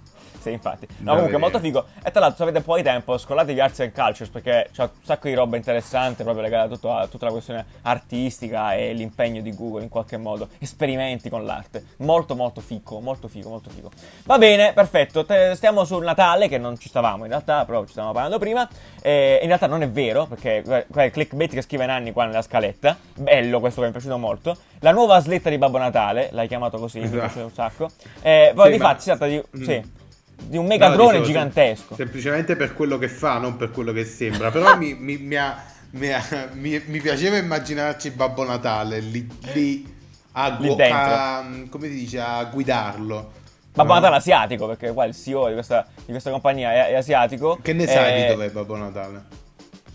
sì, 0.45 0.51
infatti. 0.51 0.88
No, 0.99 1.13
comunque, 1.15 1.38
molto 1.38 1.60
figo. 1.60 1.86
E 2.03 2.12
tra 2.12 2.19
l'altro, 2.19 2.38
se 2.38 2.43
avete 2.43 2.60
un 2.60 2.63
po' 2.63 2.75
di 2.75 2.84
tempo, 2.84 3.17
scollatevi 3.17 3.60
Arts 3.60 3.79
and 3.79 3.93
Cultures 3.93 4.29
perché 4.29 4.69
c'è 4.71 4.84
un 4.84 4.89
sacco 5.01 5.27
di 5.27 5.34
roba 5.34 5.58
interessante 5.58 6.23
proprio 6.23 6.43
legata 6.43 6.65
a, 6.65 6.67
tutto, 6.67 6.93
a 6.93 7.08
tutta 7.08 7.25
la 7.25 7.31
questione 7.31 7.65
artistica 7.81 8.75
e 8.75 8.93
l'impegno 8.93 9.41
di 9.41 9.55
Google 9.55 9.81
in 9.81 9.89
qualche 9.89 10.17
modo. 10.17 10.49
Esperimenti 10.60 11.29
con 11.29 11.45
l'arte. 11.45 11.84
Molto, 11.97 12.36
molto 12.36 12.62
figo, 12.62 12.99
molto 12.99 13.27
figo, 13.27 13.49
molto 13.49 13.71
figo. 13.71 13.89
Va 14.25 14.38
bene, 14.38 14.73
perfetto. 14.73 15.25
Te, 15.25 15.53
stiamo 15.55 15.84
sul 15.84 16.03
Natale, 16.03 16.47
che 16.47 16.60
non 16.60 16.77
ci 16.77 16.89
stavamo 16.89 17.23
in 17.23 17.29
realtà, 17.29 17.65
però 17.65 17.84
ci 17.86 17.91
stavamo 17.91 18.13
parlando 18.13 18.38
prima. 18.38 18.69
E 19.01 19.39
in 19.41 19.47
realtà 19.47 19.65
non 19.65 19.81
è 19.81 19.89
vero, 19.89 20.27
perché 20.27 20.62
qua 20.63 21.01
è 21.01 21.05
il 21.05 21.12
clickbait 21.12 21.53
che 21.53 21.63
scrive 21.63 21.88
Nanni 21.88 22.12
qua 22.12 22.25
nella 22.25 22.43
scaletta. 22.43 22.95
Bello 23.15 23.60
questo 23.60 23.81
che 23.81 23.88
mi 23.88 23.93
è 23.93 23.95
piaciuto 23.95 24.19
molto. 24.19 24.55
La 24.81 24.91
nuova 24.91 25.19
slitta 25.19 25.49
di 25.49 25.58
Babbo 25.58 25.79
Natale, 25.79 26.29
l'hai 26.34 26.47
chiamato 26.47 26.77
così, 26.77 26.99
esatto. 26.99 27.13
mi 27.13 27.19
piace 27.19 27.39
un 27.39 27.51
sacco. 27.51 27.89
Eh, 28.21 28.51
poi 28.53 28.65
sì, 28.65 28.71
di 28.73 28.77
fatti 28.77 28.99
si 28.99 29.05
tratta 29.05 29.25
di... 29.25 29.41
Mm. 29.58 29.63
Sì 29.63 30.03
di 30.43 30.57
un 30.57 30.65
megadrone 30.65 31.19
no, 31.19 31.23
gigantesco. 31.23 31.95
semplicemente 31.95 32.55
per 32.55 32.73
quello 32.73 32.97
che 32.97 33.07
fa, 33.07 33.37
non 33.37 33.55
per 33.55 33.71
quello 33.71 33.91
che 33.91 34.05
sembra. 34.05 34.51
Però 34.51 34.77
mi, 34.77 34.93
mi, 34.93 35.17
mi, 35.17 35.35
ha, 35.35 35.55
ha, 35.55 36.49
mi, 36.53 36.79
piaceva 37.01 37.37
immaginarci 37.37 38.11
Babbo 38.11 38.43
Natale 38.43 38.99
lì, 38.99 39.27
lì, 39.53 39.95
a, 40.33 40.51
gu- 40.51 40.79
a, 40.79 41.45
come 41.69 41.87
si 41.87 41.93
dice, 41.93 42.19
a 42.19 42.43
guidarlo. 42.45 43.43
Babbo 43.73 43.89
no? 43.89 43.95
Natale 43.95 44.15
asiatico, 44.17 44.67
perché 44.67 44.93
qua 44.93 45.05
il 45.05 45.15
CEO 45.15 45.47
di 45.47 45.53
questa, 45.53 45.85
di 46.05 46.11
questa 46.11 46.31
compagnia 46.31 46.71
è, 46.71 46.87
è, 46.89 46.95
asiatico. 46.95 47.59
Che 47.61 47.73
ne 47.73 47.87
sai 47.87 48.21
di 48.21 48.27
dov'è 48.27 48.49
Babbo 48.49 48.75
Natale? 48.77 49.43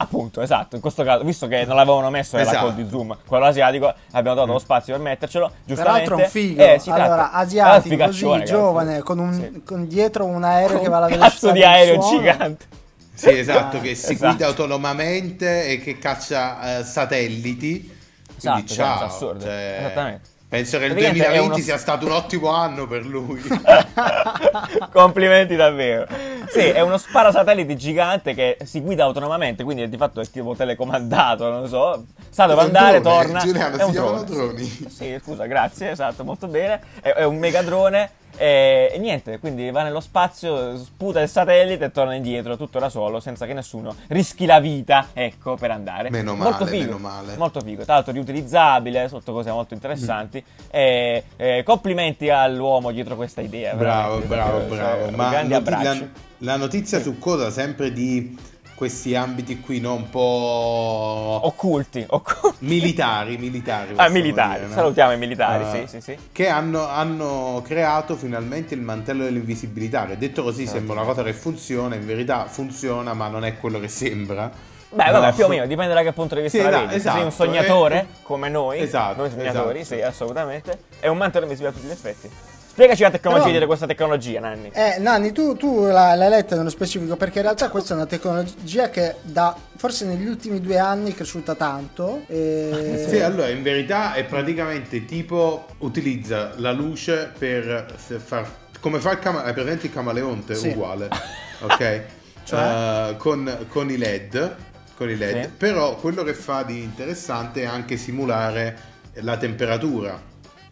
Appunto, 0.03 0.41
esatto, 0.41 0.77
in 0.77 0.81
questo 0.81 1.05
caso, 1.05 1.25
visto 1.25 1.47
che 1.47 1.67
non 1.67 1.77
l'avevano 1.77 2.09
messo 2.09 2.39
nella 2.39 2.49
esatto. 2.49 2.69
call 2.69 2.75
di 2.75 2.89
Zoom, 2.89 3.19
quello 3.27 3.45
asiatico, 3.45 3.93
abbiamo 4.13 4.35
dato 4.35 4.47
lo 4.47 4.55
mm. 4.55 4.57
spazio 4.57 4.95
per 4.95 5.03
mettercelo, 5.03 5.53
giustamente. 5.63 6.09
Peraltro 6.09 6.17
un 6.17 6.31
figo, 6.31 6.63
eh, 6.63 6.81
allora, 6.87 7.33
asiatico, 7.33 8.05
così, 8.07 8.45
giovane, 8.45 9.01
con, 9.01 9.19
un, 9.19 9.35
sì. 9.35 9.63
con, 9.63 9.87
dietro 9.87 10.25
un 10.25 10.43
aereo 10.43 10.77
con 10.77 10.83
che 10.85 10.89
va 10.89 10.97
alla 10.97 11.07
velocità 11.07 11.29
cazzo 11.29 11.51
di 11.51 11.63
aereo 11.63 11.99
gigante. 11.99 12.67
Sì, 13.13 13.29
esatto, 13.29 13.79
che 13.83 13.95
si 13.95 14.15
esatto. 14.15 14.29
guida 14.29 14.47
autonomamente 14.47 15.67
e 15.67 15.81
che 15.81 15.99
caccia 15.99 16.79
uh, 16.79 16.83
satelliti. 16.83 17.99
Quindi 18.41 18.65
esatto, 18.65 18.73
ciao. 18.73 19.05
Assurdo. 19.05 19.41
Cioè... 19.41 19.77
Esattamente. 19.81 20.30
Penso 20.51 20.79
che 20.79 20.87
il 20.87 20.95
2020 20.95 21.45
uno... 21.45 21.57
sia 21.59 21.79
stato 21.79 22.07
un 22.07 22.11
ottimo 22.11 22.49
anno 22.49 22.89
per 22.89 23.07
lui. 23.07 23.41
Complimenti 24.91 25.55
davvero. 25.55 26.09
Sì, 26.49 26.59
è 26.59 26.81
uno 26.81 26.99
sparasatellite 26.99 27.77
gigante 27.77 28.35
che 28.35 28.59
si 28.65 28.81
guida 28.81 29.05
autonomamente, 29.05 29.63
quindi 29.63 29.89
di 29.89 29.97
fatto 29.97 30.21
è 30.21 30.29
tipo 30.29 30.57
telecomandato, 30.57 31.49
non 31.49 31.69
so. 31.69 32.05
Sa 32.29 32.47
dove 32.47 32.63
andare, 32.63 33.01
drone. 33.01 33.23
torna. 33.23 33.39
Giuliano, 33.39 33.77
è 33.77 33.85
si 33.85 33.91
chiamano 33.93 34.23
droni. 34.25 34.87
Sì, 34.89 35.21
scusa, 35.23 35.47
grazie, 35.47 35.91
esatto, 35.93 36.25
molto 36.25 36.49
bene. 36.49 36.81
È, 37.01 37.11
è 37.11 37.23
un 37.23 37.39
megadrone 37.39 38.11
e, 38.41 38.91
e, 38.95 38.99
niente, 38.99 39.39
quindi 39.39 39.71
va 39.71 39.83
nello 39.83 40.01
spazio, 40.01 40.75
sputa 40.79 41.21
il 41.21 41.29
satellite 41.29 41.85
e 41.85 41.91
torna 41.91 42.15
indietro 42.15 42.57
tutto 42.57 42.79
da 42.79 42.89
solo, 42.89 43.21
senza 43.21 43.45
che 43.45 43.53
nessuno 43.53 43.95
rischi 44.07 44.47
la 44.47 44.61
vita, 44.61 45.09
ecco, 45.13 45.57
per 45.57 45.71
andare. 45.71 46.09
Meno 46.09 46.35
male, 46.35 46.49
molto 46.49 46.65
figo, 46.65 46.85
meno 46.85 46.99
male. 46.99 47.37
Molto 47.37 47.61
figo, 47.61 47.85
tra 47.85 47.95
l'altro 47.97 48.15
riutilizzabile, 48.15 49.09
sotto 49.09 49.35
cose 49.35 49.51
molto 49.51 49.75
interessanti. 49.75 50.43
Mm. 50.43 50.69
E, 50.71 51.25
e, 51.37 51.63
complimenti 51.67 52.31
all'uomo 52.31 52.93
dietro 52.93 53.15
questa 53.15 53.43
idea. 53.43 53.75
Bravo, 53.75 54.21
bravo, 54.21 54.61
bravo. 54.61 55.05
Cioè, 55.05 55.11
Ma 55.17 55.29
grandi 55.29 55.53
noti- 55.53 55.71
la, 55.71 55.99
la, 56.39 56.57
notizia 56.57 56.97
sì. 56.97 57.05
su 57.05 57.19
cosa 57.19 57.51
sempre 57.51 57.93
di 57.93 58.35
questi 58.81 59.15
ambiti 59.15 59.61
qui 59.61 59.79
no? 59.79 59.93
un 59.93 60.09
po' 60.09 61.41
occulti, 61.43 62.03
occulti. 62.09 62.65
militari, 62.65 63.37
militari. 63.37 63.93
Ah, 63.97 64.09
militari, 64.09 64.63
dire, 64.63 64.73
salutiamo 64.73 65.13
i 65.13 65.19
militari, 65.19 65.65
uh, 65.65 65.87
sì, 65.87 65.87
sì, 65.87 66.01
sì. 66.01 66.19
Che 66.33 66.49
hanno, 66.49 66.89
hanno, 66.89 67.61
creato 67.63 68.17
finalmente 68.17 68.73
il 68.73 68.81
mantello 68.81 69.25
dell'invisibilità. 69.25 70.07
Che 70.07 70.17
detto 70.17 70.43
così 70.43 70.63
esatto. 70.63 70.79
sembra 70.79 70.95
una 70.95 71.05
cosa 71.05 71.23
che 71.23 71.35
funziona, 71.35 71.95
in 71.95 72.07
verità 72.07 72.47
funziona, 72.47 73.13
ma 73.13 73.29
non 73.29 73.45
è 73.45 73.59
quello 73.59 73.79
che 73.81 73.89
sembra. 73.89 74.51
Beh, 74.89 75.05
no. 75.05 75.13
vabbè, 75.13 75.35
più 75.35 75.45
o 75.45 75.49
meno, 75.49 75.67
dipende 75.67 75.93
da 75.93 76.03
che 76.03 76.15
punto 76.15 76.35
di 76.37 76.41
vista 76.41 76.57
sì, 76.57 76.65
la 76.65 76.79
vedi. 76.79 76.95
Esatto, 76.95 77.17
sei 77.17 77.25
un 77.27 77.33
sognatore, 77.33 78.01
eh, 78.01 78.07
come 78.23 78.49
noi, 78.49 78.81
esatto, 78.81 79.21
noi 79.21 79.31
sognatori, 79.31 79.81
esatto. 79.81 80.01
sì, 80.01 80.07
assolutamente. 80.07 80.85
È 81.01 81.09
un 81.09 81.19
mantello 81.19 81.45
invisibile 81.45 81.75
a 81.75 81.77
tutti 81.77 81.87
gli 81.87 81.91
effetti. 81.91 82.31
Spiegaci 82.71 83.03
la 83.03 83.11
tecnologia 83.11 83.47
Però, 83.47 83.59
di 83.59 83.67
questa 83.67 83.87
tecnologia, 83.87 84.39
Nanni. 84.41 84.71
Eh, 84.73 84.99
Nanni, 85.01 85.33
tu, 85.33 85.57
tu 85.57 85.87
l'hai 85.87 86.17
letta 86.17 86.55
nello 86.55 86.71
specifico 86.71 87.17
perché 87.17 87.39
in 87.39 87.45
realtà 87.45 87.69
questa 87.69 87.95
è 87.95 87.97
una 87.97 88.07
tecnologia 88.07 88.91
che 88.91 89.17
da 89.23 89.57
forse 89.77 90.07
negli 90.07 90.27
ultimi 90.27 90.61
due 90.61 90.79
anni 90.79 91.11
è 91.11 91.15
cresciuta 91.15 91.55
tanto. 91.57 92.23
E... 92.29 93.07
Sì, 93.11 93.19
allora 93.19 93.49
in 93.49 93.63
verità 93.63 94.15
è 94.15 94.25
praticamente 94.25 95.05
tipo 95.05 95.67
utilizza 95.79 96.53
la 96.57 96.71
luce 96.71 97.33
per 97.37 97.93
far 97.97 98.49
come 98.81 98.99
fa 98.99 99.13
il 99.13 99.19
camaleonte, 99.19 99.51
è 99.51 99.53
presente 99.53 99.87
il 99.87 99.93
camaleonte? 99.93 100.55
Sì. 100.55 100.69
Uguale, 100.69 101.09
ok? 101.61 102.03
cioè? 102.45 103.11
uh, 103.11 103.17
con, 103.17 103.67
con, 103.69 103.91
i 103.91 103.97
LED, 103.97 104.57
con 104.97 105.11
i 105.11 105.17
LED. 105.17 105.43
Sì. 105.43 105.51
però 105.51 105.97
quello 105.97 106.23
che 106.23 106.35
fa 106.35 106.63
di 106.63 106.83
interessante 106.83 107.63
è 107.63 107.67
anche 107.67 107.97
simulare 107.97 108.89
la 109.15 109.37
temperatura 109.37 110.21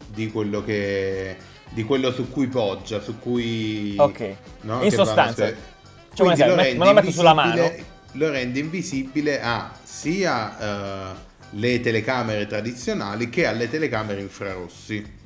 di 0.07 0.31
quello 0.31 0.63
che 0.63 1.37
di 1.69 1.83
quello 1.83 2.11
su 2.11 2.29
cui 2.29 2.47
poggia, 2.47 2.99
su 2.99 3.19
cui... 3.19 3.95
Ok, 3.97 4.35
no? 4.61 4.83
in 4.83 4.91
sostanza, 4.91 5.47
se... 5.47 5.55
cioè, 6.13 6.35
me, 6.55 6.73
me 6.73 6.85
lo 6.85 6.93
metto 6.93 7.11
sulla 7.11 7.33
mano. 7.33 7.71
Lo 8.13 8.29
rende 8.29 8.59
invisibile 8.59 9.39
a 9.39 9.71
sia 9.83 11.13
uh, 11.13 11.15
le 11.51 11.79
telecamere 11.79 12.47
tradizionali 12.47 13.29
che 13.29 13.45
alle 13.45 13.69
telecamere 13.69 14.21
infrarossi. 14.21 15.17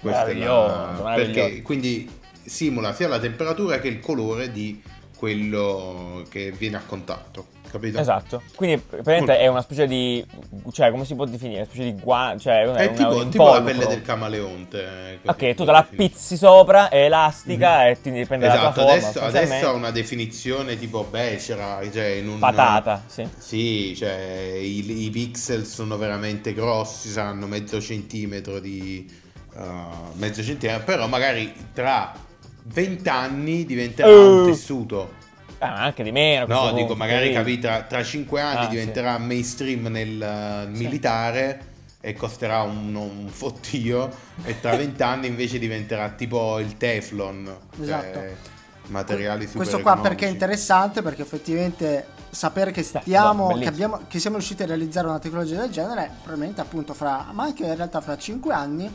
Questa 0.00 0.26
è 0.26 0.34
la... 0.34 1.12
Perché 1.14 1.62
quindi 1.62 2.10
simula 2.44 2.92
sia 2.92 3.08
la 3.08 3.20
temperatura 3.20 3.78
che 3.78 3.88
il 3.88 4.00
colore 4.00 4.50
di 4.50 4.82
quello 5.16 6.24
che 6.28 6.50
viene 6.50 6.76
a 6.76 6.82
contatto 6.84 7.53
capito? 7.74 7.98
Esatto. 7.98 8.42
Quindi 8.54 8.78
praticamente 8.78 9.38
è 9.38 9.46
una 9.48 9.62
specie 9.62 9.86
di. 9.86 10.24
cioè, 10.70 10.90
come 10.90 11.04
si 11.04 11.14
può 11.14 11.24
definire? 11.24 11.58
Una 11.58 11.66
specie 11.66 11.92
di 11.92 12.00
guanto. 12.00 12.42
Cioè, 12.42 12.62
è, 12.62 12.88
è 12.88 12.92
tipo, 12.92 13.28
tipo 13.28 13.52
la 13.52 13.62
pelle 13.62 13.86
del 13.86 14.02
camaleonte. 14.02 15.20
Ok, 15.24 15.54
tu 15.54 15.64
te 15.64 15.70
la 15.70 15.86
pizzi 15.88 16.36
sopra, 16.36 16.88
è 16.88 17.04
elastica 17.04 17.78
mm-hmm. 17.78 17.90
e 17.90 18.00
ti 18.00 18.10
dipende 18.10 18.46
esatto, 18.46 18.80
dalla 18.80 18.92
adesso, 18.92 19.12
forma. 19.12 19.26
Adesso 19.28 19.68
ha 19.68 19.72
una 19.72 19.90
definizione 19.90 20.78
tipo 20.78 21.04
becera, 21.04 21.80
cioè 21.92 22.06
in 22.06 22.28
un. 22.28 22.38
Patata, 22.38 23.02
sì. 23.06 23.28
Sì, 23.36 23.94
cioè 23.96 24.56
i, 24.60 25.04
i 25.04 25.10
pixel 25.10 25.66
sono 25.66 25.96
veramente 25.96 26.54
grossi, 26.54 27.08
saranno 27.08 27.46
mezzo 27.46 27.80
centimetro 27.80 28.60
di. 28.60 29.22
Uh, 29.54 30.12
mezzo 30.14 30.42
centimetro, 30.42 30.84
però 30.84 31.06
magari 31.06 31.54
tra 31.72 32.12
20 32.64 33.08
anni 33.08 33.64
diventerà 33.64 34.08
uh. 34.08 34.40
un 34.40 34.46
tessuto 34.46 35.22
Ah, 35.64 35.82
anche 35.82 36.02
di 36.02 36.12
meno. 36.12 36.46
No, 36.46 36.66
dico, 36.72 36.76
punto, 36.78 36.96
magari 36.96 37.32
capì, 37.32 37.58
tra, 37.58 37.82
tra 37.82 38.02
5 38.02 38.40
anni 38.40 38.64
ah, 38.66 38.68
diventerà 38.68 39.16
sì. 39.16 39.22
mainstream 39.22 39.86
nel 39.86 40.68
militare 40.70 41.58
sì. 41.86 42.06
e 42.06 42.14
costerà 42.14 42.62
un, 42.62 42.94
un 42.94 43.28
fottio 43.28 44.10
e 44.44 44.60
tra 44.60 44.74
20 44.76 45.02
anni 45.02 45.26
invece 45.26 45.58
diventerà 45.58 46.10
tipo 46.10 46.58
il 46.58 46.76
Teflon. 46.76 47.56
Cioè 47.76 47.84
esatto. 47.84 48.12
Cioè, 48.12 48.34
materiali 48.86 49.46
super 49.46 49.58
Questo 49.58 49.80
qua 49.80 49.98
perché 49.98 50.26
è 50.26 50.30
interessante 50.30 51.02
perché 51.02 51.22
effettivamente 51.22 52.06
sapere 52.28 52.70
che 52.70 52.82
stiamo 52.82 53.50
no, 53.50 53.58
che, 53.58 53.68
abbiamo, 53.68 54.00
che 54.08 54.18
siamo 54.18 54.36
riusciti 54.36 54.62
a 54.62 54.66
realizzare 54.66 55.06
una 55.06 55.18
tecnologia 55.18 55.60
del 55.60 55.70
genere 55.70 56.10
probabilmente 56.22 56.60
appunto 56.60 56.92
fra 56.92 57.28
ma 57.32 57.44
anche 57.44 57.64
in 57.64 57.76
realtà 57.76 58.00
fra 58.00 58.16
5 58.18 58.52
anni 58.52 58.94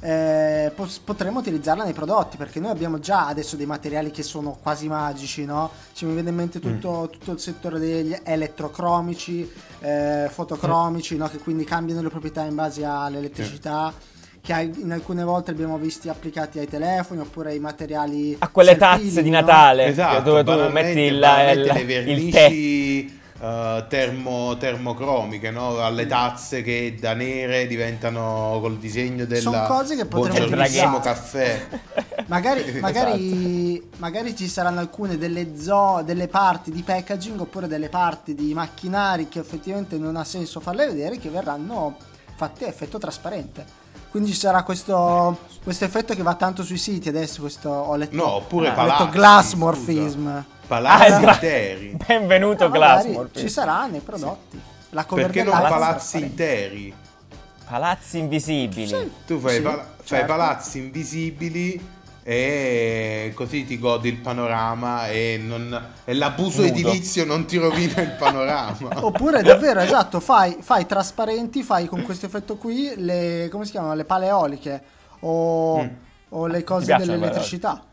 eh, 0.00 0.72
potremmo 1.04 1.40
utilizzarla 1.40 1.84
nei 1.84 1.92
prodotti 1.92 2.36
perché 2.36 2.58
noi 2.58 2.70
abbiamo 2.70 2.98
già 2.98 3.26
adesso 3.26 3.56
dei 3.56 3.66
materiali 3.66 4.10
che 4.10 4.22
sono 4.22 4.58
quasi 4.62 4.88
magici, 4.88 5.44
no? 5.44 5.70
Ci 5.92 6.06
mi 6.06 6.14
viene 6.14 6.30
in 6.30 6.36
mente 6.36 6.58
tutto, 6.58 7.02
mm. 7.02 7.12
tutto 7.12 7.32
il 7.32 7.40
settore 7.40 7.78
degli 7.78 8.16
elettrocromici, 8.22 9.50
eh, 9.80 10.28
fotocromici, 10.30 11.14
mm. 11.14 11.18
no? 11.18 11.28
che 11.28 11.38
quindi 11.38 11.64
cambiano 11.64 12.02
le 12.02 12.08
proprietà 12.08 12.44
in 12.44 12.54
base 12.54 12.84
all'elettricità. 12.84 13.88
Mm 13.88 14.18
che 14.42 14.72
in 14.74 14.90
alcune 14.90 15.22
volte 15.22 15.50
abbiamo 15.50 15.76
visti 15.76 16.08
applicati 16.08 16.58
ai 16.58 16.66
telefoni 16.66 17.20
oppure 17.20 17.50
ai 17.50 17.58
materiali 17.58 18.34
a 18.38 18.48
quelle 18.48 18.74
tazze 18.74 19.22
di 19.22 19.28
Natale 19.28 19.84
esatto, 19.84 20.22
dove 20.22 20.44
tu 20.44 20.72
metti 20.72 21.00
il, 21.00 21.22
il, 21.52 22.08
il 22.08 22.32
tè 22.32 23.19
uh, 23.40 23.86
termo, 23.88 24.56
termocromiche, 24.56 25.50
no? 25.50 25.78
alle 25.78 26.06
tazze 26.06 26.62
che 26.62 26.96
da 26.98 27.14
nere 27.14 27.66
diventano 27.66 28.58
col 28.60 28.78
disegno 28.78 29.24
del 29.24 29.40
Sono 29.40 29.66
cose 29.66 29.96
che 29.96 30.06
potremmo 30.06 31.00
caffè. 31.00 31.66
magari, 32.26 32.60
esatto. 32.60 32.80
magari, 32.80 33.90
magari, 33.96 34.36
ci 34.36 34.46
saranno 34.46 34.80
alcune 34.80 35.16
delle, 35.18 35.56
zo- 35.56 36.02
delle 36.04 36.28
parti 36.28 36.70
di 36.70 36.82
packaging 36.82 37.40
oppure 37.40 37.66
delle 37.66 37.88
parti 37.88 38.34
di 38.34 38.54
macchinari 38.54 39.28
che 39.28 39.40
effettivamente 39.40 39.96
non 39.96 40.16
ha 40.16 40.24
senso 40.24 40.60
farle 40.60 40.86
vedere 40.86 41.18
che 41.18 41.30
verranno 41.30 41.96
fatte 42.36 42.66
a 42.66 42.68
effetto 42.68 42.98
trasparente. 42.98 43.79
Quindi 44.10 44.30
ci 44.30 44.38
sarà 44.38 44.62
questo, 44.64 45.38
questo, 45.62 45.84
effetto 45.84 46.14
che 46.14 46.22
va 46.22 46.34
tanto 46.34 46.64
sui 46.64 46.78
siti 46.78 47.08
adesso. 47.08 47.40
Questo, 47.40 47.70
ho 47.70 47.94
letto, 47.96 48.16
no, 48.16 48.28
oppure 48.32 48.68
ah, 48.68 48.72
palazzi, 48.72 49.02
ho 49.02 49.04
letto 49.04 49.16
glassmorphism. 49.18 50.28
Scusa 50.28 50.58
palazzi 50.70 51.24
ah, 51.24 51.32
interi. 51.32 51.96
Benvenuto 52.06 52.68
no, 52.68 52.70
Glassmore. 52.70 53.30
Ci 53.34 53.48
sarà 53.48 53.86
nei 53.86 53.98
prodotti. 53.98 54.60
La 54.90 55.04
Perché 55.04 55.42
non 55.42 55.52
palazzi 55.52 56.20
interi? 56.20 56.94
Palazzi 57.66 58.18
invisibili. 58.18 58.86
Sì. 58.86 59.10
Tu 59.26 59.40
fai, 59.40 59.56
sì, 59.56 59.62
pal- 59.62 59.74
certo. 59.78 60.04
fai 60.04 60.24
palazzi 60.24 60.78
invisibili 60.78 61.80
e 62.22 63.32
così 63.34 63.64
ti 63.64 63.78
godi 63.78 64.08
il 64.08 64.18
panorama 64.18 65.08
e, 65.08 65.40
non, 65.42 65.92
e 66.04 66.14
l'abuso 66.14 66.62
Nudo. 66.62 66.72
edilizio 66.72 67.24
non 67.24 67.46
ti 67.46 67.56
rovina 67.56 68.00
il 68.02 68.12
panorama. 68.18 68.88
Oppure 69.04 69.42
davvero, 69.42 69.80
esatto, 69.80 70.20
fai, 70.20 70.56
fai, 70.60 70.86
trasparenti, 70.86 71.62
fai 71.62 71.86
con 71.86 72.02
questo 72.02 72.26
effetto 72.26 72.56
qui 72.56 72.92
le, 72.96 73.48
come 73.50 73.64
si 73.64 73.70
chiamano, 73.70 73.94
le 73.94 74.04
pale 74.04 74.26
eoliche 74.26 74.82
o, 75.20 75.82
mm. 75.82 75.88
o 76.30 76.46
le 76.46 76.64
cose 76.64 76.94
dell'elettricità. 76.94 77.84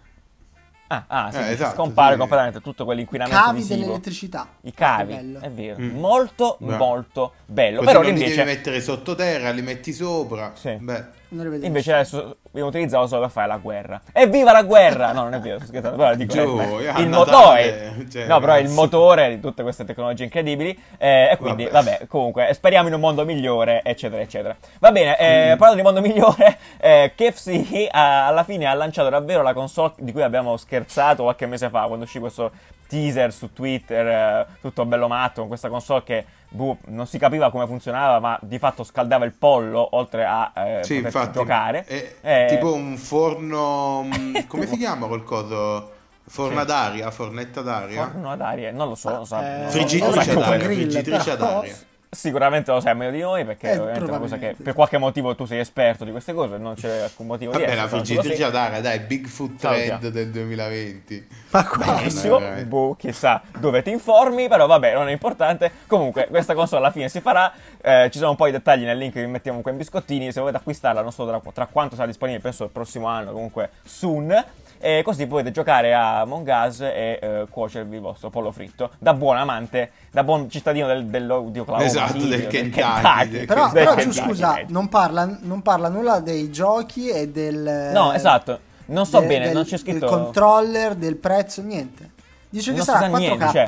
Ah, 0.90 1.04
ah 1.08 1.32
sì, 1.32 1.40
eh, 1.40 1.52
esatto, 1.52 1.76
scompare 1.76 2.14
sì. 2.14 2.20
completamente 2.20 2.62
tutto 2.62 2.86
quell'inquinamento 2.86 3.38
cavi 3.38 3.58
visivo. 3.58 3.80
dell'elettricità. 3.80 4.48
I 4.62 4.74
cavi, 4.74 5.38
è 5.42 5.50
vero. 5.52 5.82
Mm. 5.82 6.00
Molto, 6.00 6.58
Beh. 6.60 6.78
molto 6.78 7.34
bello. 7.46 7.80
Così 7.80 7.88
Però 7.88 8.02
non 8.02 8.10
invece... 8.10 8.30
li 8.30 8.36
devi 8.36 8.48
mettere 8.50 8.82
sottoterra, 8.82 9.52
li 9.52 9.62
metti 9.62 9.92
sopra. 9.92 10.54
Sì. 10.56 10.76
Beh. 10.76 11.17
Invece 11.30 11.94
adesso 11.94 12.38
li 12.52 12.62
utilizzavo 12.62 13.06
solo 13.08 13.22
per 13.22 13.30
fare 13.32 13.48
la 13.48 13.58
guerra. 13.58 14.02
Evviva 14.14 14.52
la 14.52 14.64
guerra! 14.64 15.12
No, 15.12 15.24
non 15.24 15.34
è 15.34 15.40
vero, 15.40 15.58
sto 15.58 15.68
scherzando. 15.68 15.98
Però 15.98 16.16
dico, 16.16 16.34
Giù, 16.34 16.80
eh, 16.80 17.02
il 17.02 17.10
motore, 17.10 18.06
cioè, 18.10 18.28
no, 18.28 18.40
però 18.40 18.58
il 18.58 18.70
motore 18.70 19.30
di 19.30 19.40
tutte 19.42 19.64
queste 19.64 19.84
tecnologie 19.84 20.24
incredibili. 20.24 20.78
Eh, 20.98 21.30
e 21.32 21.38
quindi, 21.38 21.66
vabbè. 21.66 21.92
vabbè. 21.92 22.08
comunque, 22.08 22.54
speriamo 22.54 22.88
in 22.88 22.94
un 22.94 23.02
mondo 23.02 23.26
migliore, 23.26 23.82
eccetera, 23.84 24.22
eccetera. 24.22 24.56
Va 24.80 24.92
bene, 24.92 25.18
eh, 25.18 25.54
mm. 25.54 25.58
parlando 25.58 25.76
di 25.76 25.82
mondo 25.82 26.02
migliore, 26.02 26.58
eh, 26.80 27.12
KFC 27.16 27.88
ha, 27.92 28.28
alla 28.28 28.44
fine 28.44 28.66
ha 28.66 28.74
lanciato 28.74 29.10
davvero 29.10 29.42
la 29.42 29.54
console 29.54 29.94
di 29.98 30.12
cui 30.12 30.22
abbiamo 30.22 30.56
scherzato 30.56 31.24
qualche 31.24 31.46
mese 31.46 31.70
fa, 31.70 31.84
quando 31.88 32.06
uscì 32.06 32.20
questo 32.20 32.52
teaser 32.88 33.34
su 33.34 33.52
Twitter, 33.54 34.08
eh, 34.08 34.46
tutto 34.62 34.86
bello 34.86 35.08
matto, 35.08 35.42
con 35.42 35.50
questa 35.50 35.70
console 35.70 36.04
che 36.04 36.26
boh, 36.50 36.78
non 36.88 37.08
si 37.08 37.18
capiva 37.18 37.52
come 37.52 37.66
funzionava, 37.68 38.20
ma 38.20 38.40
di 38.42 38.60
fatto 38.60 38.84
scaldava 38.84 39.26
il 39.26 39.34
pollo 39.34 39.96
oltre 39.96 40.26
a 40.26 40.52
eh, 40.56 40.84
sì, 40.84 40.96
infatti, 40.98 41.34
giocare. 41.34 41.84
È, 41.84 42.16
è 42.22 42.46
eh, 42.46 42.56
tipo 42.56 42.74
un 42.74 42.98
forno. 42.98 44.04
Mm, 44.04 44.36
come 44.48 44.68
si 44.68 44.78
chiama 44.78 45.08
quel 45.08 45.24
coso? 45.24 45.96
Forna 46.30 46.62
sì. 46.62 46.68
d'aria, 46.68 47.12
fornetta 47.12 47.62
d'aria. 47.62 48.04
Forno 48.04 48.36
d'aria, 48.36 48.72
non 48.72 48.90
lo 48.90 48.96
so, 48.96 49.10
non 49.10 49.26
so. 49.26 49.40
Eh, 49.40 49.66
friggitrice, 49.70 50.34
d'aria, 50.34 50.60
friggitrice 50.66 51.38
d'aria. 51.38 51.76
Sicuramente 52.10 52.72
lo 52.72 52.80
sai 52.80 52.96
meglio 52.96 53.12
di 53.12 53.20
noi 53.20 53.44
perché 53.44 53.72
eh, 53.72 53.92
è 53.92 54.00
una 54.00 54.18
cosa 54.18 54.38
che 54.38 54.56
per 54.62 54.74
qualche 54.74 54.98
motivo 54.98 55.36
tu 55.36 55.46
sei 55.46 55.60
esperto 55.60 56.06
di 56.06 56.12
queste 56.12 56.34
cose, 56.34 56.58
non 56.58 56.76
c'è 56.76 57.00
alcun 57.00 57.28
motivo 57.28 57.52
Vabbè, 57.52 57.66
di 57.66 57.72
essere. 57.72 57.86
Vabbè, 57.86 57.98
la 57.98 58.04
friggitrice 58.04 58.44
ad 58.46 58.56
aria, 58.56 58.82
dai, 58.82 59.00
Bigfoot 59.00 59.56
Trend 59.58 60.08
del 60.08 60.30
2020. 60.30 61.28
Ma 61.52 61.70
benissimo, 61.78 62.42
boh, 62.66 62.96
chissà 62.96 63.42
dove 63.60 63.82
ti 63.82 63.92
informi, 63.92 64.48
però 64.48 64.68
vabbè, 64.68 64.94
non 64.94 65.10
è 65.10 65.12
importante. 65.12 65.70
Comunque, 65.86 66.28
questa 66.30 66.54
console 66.54 66.82
alla 66.82 66.92
fine 66.92 67.10
si 67.10 67.20
farà, 67.20 67.52
eh, 67.82 68.10
ci 68.10 68.20
sono 68.20 68.32
un 68.32 68.36
po' 68.38 68.46
di 68.46 68.52
dettagli 68.52 68.84
nel 68.86 68.98
link 68.98 69.12
che 69.14 69.26
vi 69.26 69.28
mettiamo 69.32 69.60
qua 69.60 69.72
in 69.72 69.78
biscottini, 69.78 70.32
se 70.32 70.40
volete 70.40 70.58
acquistarla 70.58 71.02
non 71.02 71.12
so 71.12 71.28
tra, 71.28 71.42
tra 71.54 71.66
quanto 71.66 71.96
sarà 71.96 72.08
disponibile, 72.08 72.42
penso 72.42 72.64
il 72.64 72.70
prossimo 72.70 73.08
anno, 73.08 73.34
comunque 73.34 73.72
soon 73.84 74.46
e 74.80 75.02
così 75.04 75.26
potete 75.28 75.52
giocare 75.52 75.94
a 75.94 76.22
Among 76.22 76.48
Us 76.48 76.82
e 76.82 77.20
eh, 77.22 77.46
cuocervi 77.50 77.96
il 77.96 78.02
vostro 78.02 78.30
pollo 78.30 78.52
fritto 78.52 78.92
da 79.00 79.14
buon 79.14 79.38
amante, 79.38 79.92
da 80.12 80.24
buon 80.24 80.50
cittadino 80.50 80.88
del, 80.88 81.06
dell'Oklahoma 81.06 81.84
esatto, 81.84 82.20
sì, 82.20 82.28
del, 82.28 82.48
Kentucky, 82.48 82.82
Kentucky. 82.82 83.30
Del 83.30 83.46
però, 83.46 83.72
però 83.72 83.96
Kentucky, 83.96 84.28
scusa, 84.28 84.62
non 84.68 84.88
parla, 84.90 85.38
non 85.42 85.62
parla, 85.62 85.90
nulla 85.90 86.20
dei 86.20 86.52
giochi 86.52 87.10
e 87.10 87.30
del... 87.30 87.92
No, 87.94 88.14
esatto, 88.14 88.60
non 88.88 89.06
so 89.06 89.20
de, 89.20 89.28
bene, 89.28 89.46
del, 89.46 89.54
non 89.54 89.64
c'è 89.64 89.78
scritto... 89.78 90.00
Del 90.00 90.10
controller, 90.10 90.96
del 90.96 91.16
prezzo, 91.16 91.62
niente. 91.62 92.12
Dice 92.50 92.74
che 92.74 92.82
sarà 92.82 93.08
4K, 93.08 93.18
niente, 93.18 93.50
cioè... 93.52 93.66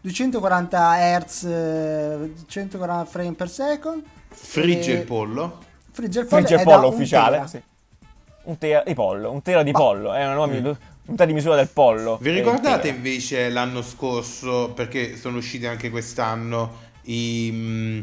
240 0.00 1.18
Hz, 1.18 1.48
140 2.46 3.04
frame 3.04 3.32
per 3.32 3.48
second. 3.48 4.02
Frigge 4.28 4.92
e... 4.92 4.94
il 4.96 5.04
pollo. 5.04 5.58
Frigge 5.90 6.20
il 6.20 6.26
pollo, 6.26 6.46
Frigge 6.46 6.60
il 6.60 6.64
pollo 6.66 6.88
ufficiale, 6.88 7.46
sì 7.46 7.62
un 8.48 8.58
tera 8.58 8.82
di 8.84 8.94
pollo, 8.94 9.30
un 9.30 9.42
tera 9.42 9.62
di 9.62 9.72
Ma... 9.72 9.78
pollo, 9.78 10.12
è 10.12 10.24
una 10.24 10.34
nuova 10.34 10.52
mm. 10.52 10.70
unità 11.06 11.24
di 11.24 11.32
misura 11.32 11.54
del 11.56 11.68
pollo. 11.68 12.18
Vi 12.20 12.30
ricordate 12.30 12.88
invece 12.88 13.48
l'anno 13.50 13.82
scorso, 13.82 14.72
perché 14.74 15.16
sono 15.16 15.36
usciti 15.36 15.66
anche 15.66 15.90
quest'anno, 15.90 16.86
i, 17.02 17.50
mm, 17.52 18.00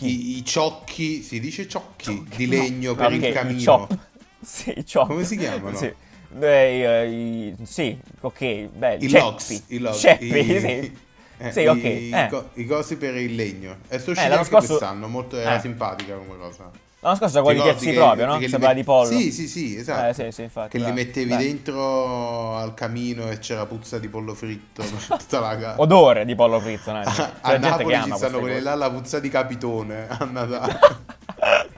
i, 0.00 0.36
i 0.38 0.44
ciocchi, 0.44 1.22
si 1.22 1.40
dice 1.40 1.68
ciocchi, 1.68 2.04
ciocchi. 2.04 2.36
di 2.36 2.46
legno 2.46 2.90
no. 2.90 2.96
per 2.96 3.06
okay, 3.06 3.28
il 3.28 3.32
camino? 3.32 3.62
Chop. 3.64 3.98
Sì, 4.42 4.72
i 4.74 4.84
chop. 4.90 5.08
Come 5.08 5.24
si 5.24 5.36
chiamano? 5.36 5.76
Sì. 5.76 5.92
Beh, 6.30 7.06
i, 7.06 7.54
sì, 7.64 7.94
ok, 8.20 8.68
beh, 8.68 8.96
i 9.00 9.10
logs, 9.10 9.64
i 9.66 9.78
logs, 9.78 9.98
ceppi, 9.98 10.26
i, 10.26 10.60
sì. 10.60 10.98
Eh, 11.42 11.52
sì, 11.52 11.64
ok. 11.64 11.82
I, 11.82 12.10
eh. 12.10 12.28
i, 12.54 12.66
cosi 12.66 12.96
per 12.96 13.16
il 13.16 13.34
legno. 13.34 13.78
Sto 13.88 14.10
uscito 14.10 14.30
eh, 14.30 14.32
anche 14.32 14.44
scorso... 14.44 14.66
quest'anno, 14.66 15.08
molto 15.08 15.38
era 15.38 15.56
eh. 15.56 15.60
simpatica 15.60 16.14
come 16.14 16.36
cosa. 16.38 16.70
L'anno 17.02 17.16
scorso 17.16 17.36
era 17.36 17.44
quello 17.44 17.62
di 17.62 17.68
Tiezzi 17.70 17.92
proprio, 17.92 18.26
no? 18.26 18.38
Sembrava 18.40 18.66
met... 18.68 18.76
di 18.76 18.84
pollo. 18.84 19.06
Sì, 19.06 19.32
sì, 19.32 19.48
sì, 19.48 19.76
esatto. 19.76 20.08
Eh, 20.08 20.12
sì, 20.12 20.32
sì, 20.32 20.42
infatti, 20.42 20.76
che 20.76 20.84
li 20.84 20.92
mettevi 20.92 21.30
Beh. 21.30 21.36
dentro 21.38 22.56
al 22.56 22.74
camino 22.74 23.30
e 23.30 23.38
c'era 23.38 23.64
puzza 23.64 23.98
di 23.98 24.08
pollo 24.08 24.34
fritto 24.34 24.82
tutta 25.08 25.40
la 25.40 25.56
casa. 25.56 25.80
Odore 25.80 26.26
di 26.26 26.34
pollo 26.34 26.60
fritto, 26.60 26.92
no? 26.92 27.00
C'è 27.02 27.30
a 27.40 27.56
Napoli 27.56 28.02
ci 28.02 28.12
stanno 28.14 28.40
quelle 28.40 28.60
là, 28.60 28.74
la 28.74 28.90
puzza 28.90 29.18
di 29.18 29.30
capitone 29.30 30.08
a 30.08 30.24
Natale. 30.24 30.78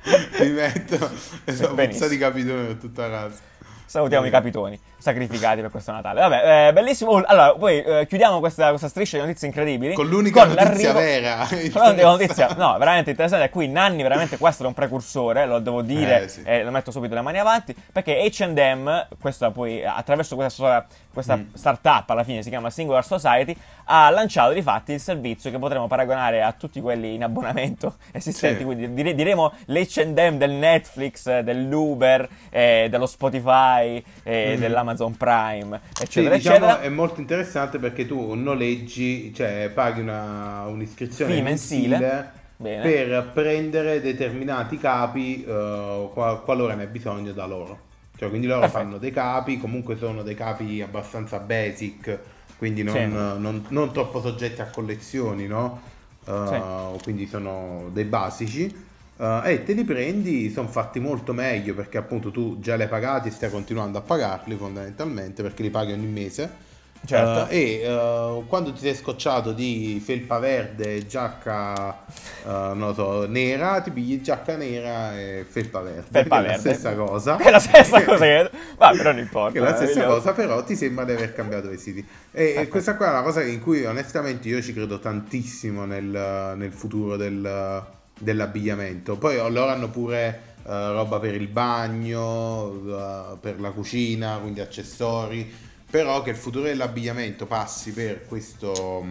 Ti 0.36 0.48
metto 0.48 1.10
la 1.44 1.68
puzza 1.68 2.08
di 2.08 2.18
capitone 2.18 2.66
per 2.66 2.76
tutta 2.76 3.06
la 3.06 3.16
casa. 3.16 3.40
Salutiamo 3.86 4.26
i 4.26 4.30
capitoni 4.30 4.80
sacrificati 5.02 5.60
per 5.60 5.70
questo 5.70 5.90
Natale. 5.90 6.20
Vabbè, 6.20 6.68
eh, 6.68 6.72
bellissimo. 6.72 7.20
Allora, 7.24 7.54
poi 7.54 7.82
eh, 7.82 8.06
chiudiamo 8.06 8.38
questa, 8.38 8.68
questa, 8.68 8.88
striscia 8.88 9.16
di 9.18 9.24
notizie 9.24 9.48
incredibili. 9.48 9.94
Con 9.94 10.06
l'unica 10.06 10.46
con 10.46 10.54
notizia 10.54 10.92
vera. 10.92 11.48
Con 11.72 11.96
notizia, 11.96 12.54
no, 12.56 12.78
veramente 12.78 13.10
interessante. 13.10 13.50
Qui 13.50 13.66
Nanni, 13.66 14.02
veramente 14.02 14.38
questo 14.38 14.62
è 14.62 14.66
un 14.66 14.74
precursore, 14.74 15.44
lo 15.44 15.58
devo 15.58 15.82
dire, 15.82 16.24
eh, 16.24 16.28
sì. 16.28 16.42
e 16.44 16.62
lo 16.62 16.70
metto 16.70 16.92
subito 16.92 17.14
le 17.14 17.20
mani 17.20 17.40
avanti, 17.40 17.74
perché 17.92 18.30
H&M, 18.30 19.08
questa 19.20 19.50
poi, 19.50 19.84
attraverso 19.84 20.36
questa, 20.36 20.86
questa 21.12 21.36
mm. 21.36 21.54
startup, 21.54 22.08
alla 22.08 22.22
fine 22.22 22.42
si 22.42 22.48
chiama 22.48 22.70
Singular 22.70 23.04
Society, 23.04 23.56
ha 23.86 24.08
lanciato 24.10 24.52
di 24.52 24.62
fatti 24.62 24.92
il 24.92 25.00
servizio 25.00 25.50
che 25.50 25.58
potremo 25.58 25.88
paragonare 25.88 26.42
a 26.42 26.52
tutti 26.52 26.80
quelli 26.80 27.14
in 27.14 27.24
abbonamento 27.24 27.96
esistenti, 28.12 28.58
sì. 28.58 28.64
quindi 28.64 28.94
dire, 28.94 29.14
diremo 29.14 29.52
l'H&M 29.66 30.36
del 30.36 30.52
Netflix, 30.52 31.40
dell'Uber, 31.40 32.28
eh, 32.50 32.86
dello 32.88 33.06
Spotify, 33.06 34.02
eh, 34.22 34.54
mm. 34.56 34.60
dell'Amazon 34.60 34.91
Amazon 34.92 35.16
Prime, 35.16 35.80
eccetera, 35.98 36.34
sì, 36.34 36.40
diciamo, 36.40 36.56
eccetera. 36.56 36.80
È 36.80 36.88
molto 36.88 37.20
interessante 37.20 37.78
perché 37.78 38.06
tu 38.06 38.34
noleggi, 38.34 39.34
cioè 39.34 39.70
paghi 39.72 40.00
una, 40.00 40.66
un'iscrizione 40.66 41.34
sì, 41.34 41.40
mensile, 41.40 42.30
mensile 42.58 42.80
per 42.82 43.30
prendere 43.32 44.00
determinati 44.00 44.78
capi 44.78 45.44
uh, 45.46 46.10
qualora 46.12 46.74
ne 46.74 46.82
hai 46.82 46.88
bisogno 46.88 47.32
da 47.32 47.46
loro. 47.46 47.90
Cioè, 48.16 48.28
quindi 48.28 48.46
loro 48.46 48.60
Perfetto. 48.60 48.84
fanno 48.84 48.98
dei 48.98 49.10
capi, 49.10 49.58
comunque 49.58 49.96
sono 49.96 50.22
dei 50.22 50.34
capi 50.36 50.80
abbastanza 50.80 51.38
basic, 51.38 52.18
quindi 52.56 52.82
non, 52.82 52.94
sì. 52.94 53.06
non, 53.06 53.64
non 53.68 53.92
troppo 53.92 54.20
soggetti 54.20 54.60
a 54.60 54.66
collezioni, 54.66 55.46
no? 55.46 55.80
Uh, 56.24 56.46
sì. 56.46 57.02
Quindi 57.02 57.26
sono 57.26 57.88
dei 57.92 58.04
basici 58.04 58.90
Uh, 59.22 59.40
e 59.44 59.62
te 59.62 59.72
li 59.72 59.84
prendi, 59.84 60.50
sono 60.50 60.66
fatti 60.66 60.98
molto 60.98 61.32
meglio 61.32 61.74
perché 61.74 61.96
appunto 61.96 62.32
tu 62.32 62.58
già 62.58 62.74
li 62.74 62.82
hai 62.82 62.88
pagati 62.88 63.28
e 63.28 63.30
stai 63.30 63.50
continuando 63.50 63.96
a 63.96 64.00
pagarli 64.00 64.56
fondamentalmente 64.56 65.44
perché 65.44 65.62
li 65.62 65.70
paghi 65.70 65.92
ogni 65.92 66.08
mese. 66.08 66.70
Certo. 67.06 67.44
Uh, 67.44 67.54
e 67.54 67.86
uh, 67.86 68.44
quando 68.48 68.72
ti 68.72 68.80
sei 68.80 68.96
scocciato 68.96 69.52
di 69.52 70.02
felpa 70.04 70.40
verde 70.40 70.96
e 70.96 71.06
giacca 71.06 72.04
uh, 72.42 72.94
so, 72.94 73.28
nera, 73.28 73.80
ti 73.80 73.92
pigli 73.92 74.20
giacca 74.20 74.56
nera 74.56 75.16
e 75.16 75.46
felpa 75.48 75.82
verde. 75.82 76.08
Felpa 76.10 76.40
verde. 76.40 76.48
È 76.48 76.56
la 76.56 76.58
stessa 76.58 76.94
cosa. 76.96 77.36
È 77.36 77.50
la 77.50 77.60
stessa 77.60 78.02
cosa 78.04 78.24
che... 78.24 78.50
Ma 78.76 78.90
però 78.90 79.12
non 79.12 79.20
importa. 79.20 79.56
È 79.56 79.62
la 79.62 79.76
stessa 79.76 80.04
cosa, 80.04 80.32
però 80.32 80.64
ti 80.64 80.74
sembra 80.74 81.04
di 81.04 81.12
aver 81.12 81.32
cambiato 81.32 81.68
vestiti. 81.68 82.04
E, 82.32 82.54
e 82.56 82.66
questa 82.66 82.96
qua 82.96 83.06
è 83.06 83.10
una 83.10 83.22
cosa 83.22 83.40
in 83.44 83.60
cui 83.60 83.84
onestamente 83.84 84.48
io 84.48 84.60
ci 84.60 84.72
credo 84.72 84.98
tantissimo 84.98 85.84
nel, 85.84 86.54
nel 86.56 86.72
futuro 86.72 87.16
del 87.16 88.00
dell'abbigliamento. 88.22 89.16
Poi 89.16 89.36
loro 89.36 89.68
hanno 89.68 89.90
pure 89.90 90.54
uh, 90.62 90.70
roba 90.70 91.18
per 91.18 91.34
il 91.34 91.48
bagno, 91.48 92.66
uh, 92.66 93.38
per 93.40 93.60
la 93.60 93.70
cucina, 93.70 94.38
quindi 94.38 94.60
accessori, 94.60 95.50
però 95.90 96.22
che 96.22 96.30
il 96.30 96.36
futuro 96.36 96.64
dell'abbigliamento 96.64 97.46
passi 97.46 97.92
per 97.92 98.26
questo, 98.26 99.04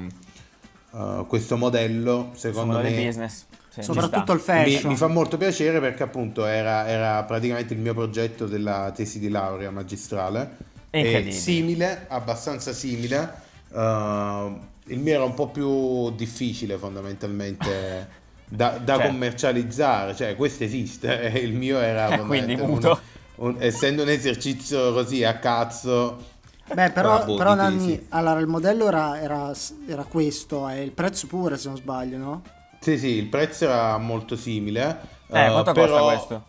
uh, 0.91 1.27
questo 1.27 1.57
modello, 1.57 2.31
secondo 2.35 2.79
me... 2.79 2.91
business. 2.91 3.45
Sì, 3.69 3.83
soprattutto 3.83 4.33
il 4.33 4.41
fashion. 4.41 4.81
Mi, 4.83 4.89
mi, 4.89 4.95
fa 4.97 5.07
molto 5.07 5.37
piacere 5.37 5.79
perché 5.79 6.03
appunto 6.03 6.45
era, 6.45 6.87
era, 6.87 7.23
praticamente 7.23 7.73
il 7.73 7.79
mio 7.79 7.93
progetto 7.93 8.45
della 8.45 8.91
tesi 8.93 9.17
di 9.17 9.29
laurea 9.29 9.71
magistrale. 9.71 10.57
È 10.89 11.31
simile, 11.31 12.05
abbastanza 12.09 12.73
simile. 12.73 13.33
Uh, 13.69 14.59
il 14.87 14.99
mio 14.99 15.13
era 15.13 15.23
un 15.23 15.33
po' 15.33 15.47
più 15.47 16.11
difficile 16.15 16.77
fondamentalmente 16.77 18.19
da, 18.51 18.77
da 18.83 18.97
cioè. 18.97 19.05
commercializzare, 19.07 20.13
cioè 20.13 20.35
questo 20.35 20.65
esiste, 20.65 21.31
il 21.41 21.53
mio 21.53 21.79
era 21.79 22.17
quindi 22.19 22.55
muto. 22.57 22.99
Un, 23.35 23.47
un, 23.47 23.55
essendo 23.59 24.03
un 24.03 24.09
esercizio 24.09 24.91
così 24.91 25.23
a 25.23 25.37
cazzo. 25.37 26.29
Beh, 26.73 26.91
però, 26.91 27.23
boh, 27.23 27.35
però 27.35 27.53
Nanni, 27.53 27.93
sì. 27.93 28.05
allora 28.09 28.39
il 28.39 28.47
modello 28.47 28.87
era, 28.87 29.19
era, 29.19 29.51
era, 29.87 30.03
questo 30.03 30.67
e 30.69 30.83
il 30.83 30.91
prezzo 30.91 31.27
pure, 31.27 31.57
se 31.57 31.69
non 31.69 31.77
sbaglio, 31.77 32.17
no? 32.17 32.41
Sì, 32.79 32.97
sì, 32.97 33.07
il 33.07 33.27
prezzo 33.27 33.65
era 33.65 33.97
molto 33.97 34.35
simile. 34.35 34.99
Eh, 35.27 35.47
uh, 35.47 35.51
quanto 35.51 35.71
però, 35.71 35.97
costa 35.99 36.43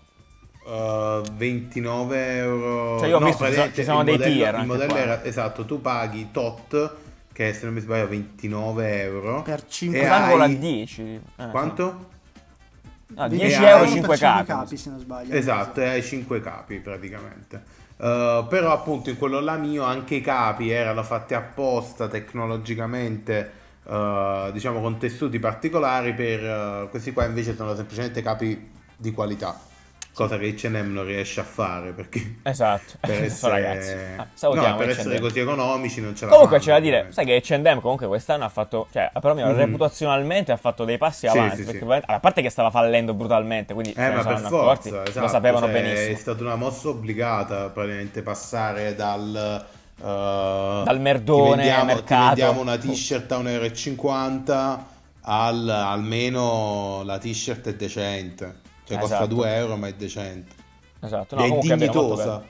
questo? 0.64 0.70
Uh, 0.72 1.22
29 1.34 2.36
euro. 2.36 2.98
Cioè, 2.98 3.08
io 3.08 3.16
ho 3.16 3.20
no, 3.20 3.26
visto 3.26 3.44
ci 3.72 3.84
sono 3.84 4.02
dei 4.02 4.16
modello, 4.16 4.34
tier. 4.34 4.54
Il 4.58 4.66
modello 4.66 4.96
era 4.96 5.24
esatto, 5.24 5.64
tu 5.64 5.80
paghi 5.80 6.30
tot 6.32 7.00
che 7.32 7.52
se 7.52 7.64
non 7.64 7.74
mi 7.74 7.80
sbaglio 7.80 8.08
29 8.08 9.00
euro. 9.02 9.42
Per 9.42 9.66
5 9.66 10.00
euro 10.00 10.42
hai... 10.42 10.58
10. 10.58 11.20
Eh, 11.36 11.48
Quanto? 11.50 12.10
No, 13.08 13.28
10 13.28 13.64
euro 13.64 13.88
5 13.88 14.16
capi. 14.16 14.46
capi. 14.46 14.76
se 14.76 14.90
non 14.90 14.98
sbaglio. 14.98 15.34
Esatto, 15.34 15.80
e 15.80 15.88
hai 15.88 16.02
5 16.02 16.40
capi 16.40 16.78
praticamente. 16.78 17.80
Uh, 17.96 18.46
però 18.48 18.72
appunto 18.72 19.10
in 19.10 19.16
quello 19.16 19.38
là 19.40 19.56
mio 19.56 19.84
anche 19.84 20.16
i 20.16 20.20
capi 20.20 20.70
erano 20.70 21.04
fatti 21.04 21.34
apposta 21.34 22.08
tecnologicamente 22.08 23.52
uh, 23.84 24.50
diciamo 24.50 24.80
con 24.80 24.98
tessuti 24.98 25.38
particolari 25.38 26.12
per 26.12 26.42
uh, 26.42 26.88
questi 26.90 27.12
qua 27.12 27.26
invece 27.26 27.54
sono 27.54 27.76
semplicemente 27.76 28.20
capi 28.20 28.70
di 28.96 29.12
qualità 29.12 29.56
cosa 30.14 30.36
che 30.36 30.54
H&M 30.54 30.92
non 30.92 31.04
riesce 31.06 31.40
a 31.40 31.44
fare 31.44 31.92
perché 31.92 32.36
esatto 32.42 32.94
per 33.00 33.24
essere, 33.24 33.52
ragazzi 33.52 33.92
ah, 34.16 34.54
no, 34.54 34.76
per 34.76 34.90
essere 34.90 35.18
così 35.20 35.40
economici 35.40 36.00
non 36.02 36.14
ce 36.14 36.26
la 36.26 36.32
comunque 36.32 36.58
c'è 36.58 36.72
da 36.72 36.80
dire 36.80 37.06
sai 37.10 37.24
che 37.24 37.42
H&M 37.42 37.80
comunque 37.80 38.06
quest'anno 38.06 38.44
ha 38.44 38.50
fatto 38.50 38.88
cioè 38.92 39.10
perlomeno 39.12 39.48
mm-hmm. 39.48 39.56
reputazionalmente 39.56 40.52
ha 40.52 40.56
fatto 40.56 40.84
dei 40.84 40.98
passi 40.98 41.28
sì, 41.28 41.38
avanti 41.38 41.64
sì, 41.64 41.78
sì. 41.78 41.86
a 41.88 42.20
parte 42.20 42.42
che 42.42 42.50
stava 42.50 42.70
fallendo 42.70 43.14
brutalmente 43.14 43.72
quindi 43.72 43.92
eh, 43.92 44.10
ma 44.10 44.22
per 44.22 44.38
forza, 44.38 44.46
accorti, 44.46 44.88
esatto, 44.88 45.20
lo 45.20 45.28
sapevano 45.28 45.66
cioè, 45.66 45.74
benissimo 45.80 46.12
è 46.12 46.18
stata 46.18 46.42
una 46.42 46.56
mossa 46.56 46.88
obbligata 46.88 47.70
praticamente 47.70 48.22
passare 48.22 48.94
dal 48.94 49.66
uh, 49.96 50.02
dal 50.02 51.00
merdone 51.00 51.56
vendiamo, 51.56 51.84
mercato. 51.84 52.34
ti 52.34 52.40
vendiamo 52.40 52.60
una 52.60 52.76
t-shirt 52.76 53.32
a 53.32 53.38
1,50 53.38 54.50
euro 54.50 54.90
al, 55.24 55.68
almeno 55.68 57.02
la 57.04 57.16
t-shirt 57.16 57.68
è 57.68 57.74
decente 57.74 58.61
cioè 58.94 59.04
esatto. 59.04 59.20
costa 59.20 59.34
2 59.34 59.54
euro 59.54 59.76
ma 59.76 59.88
è 59.88 59.94
decente. 59.94 60.60
Esatto, 61.04 61.34
no, 61.34 61.44
è 61.44 61.58
dignitosa. 61.58 62.44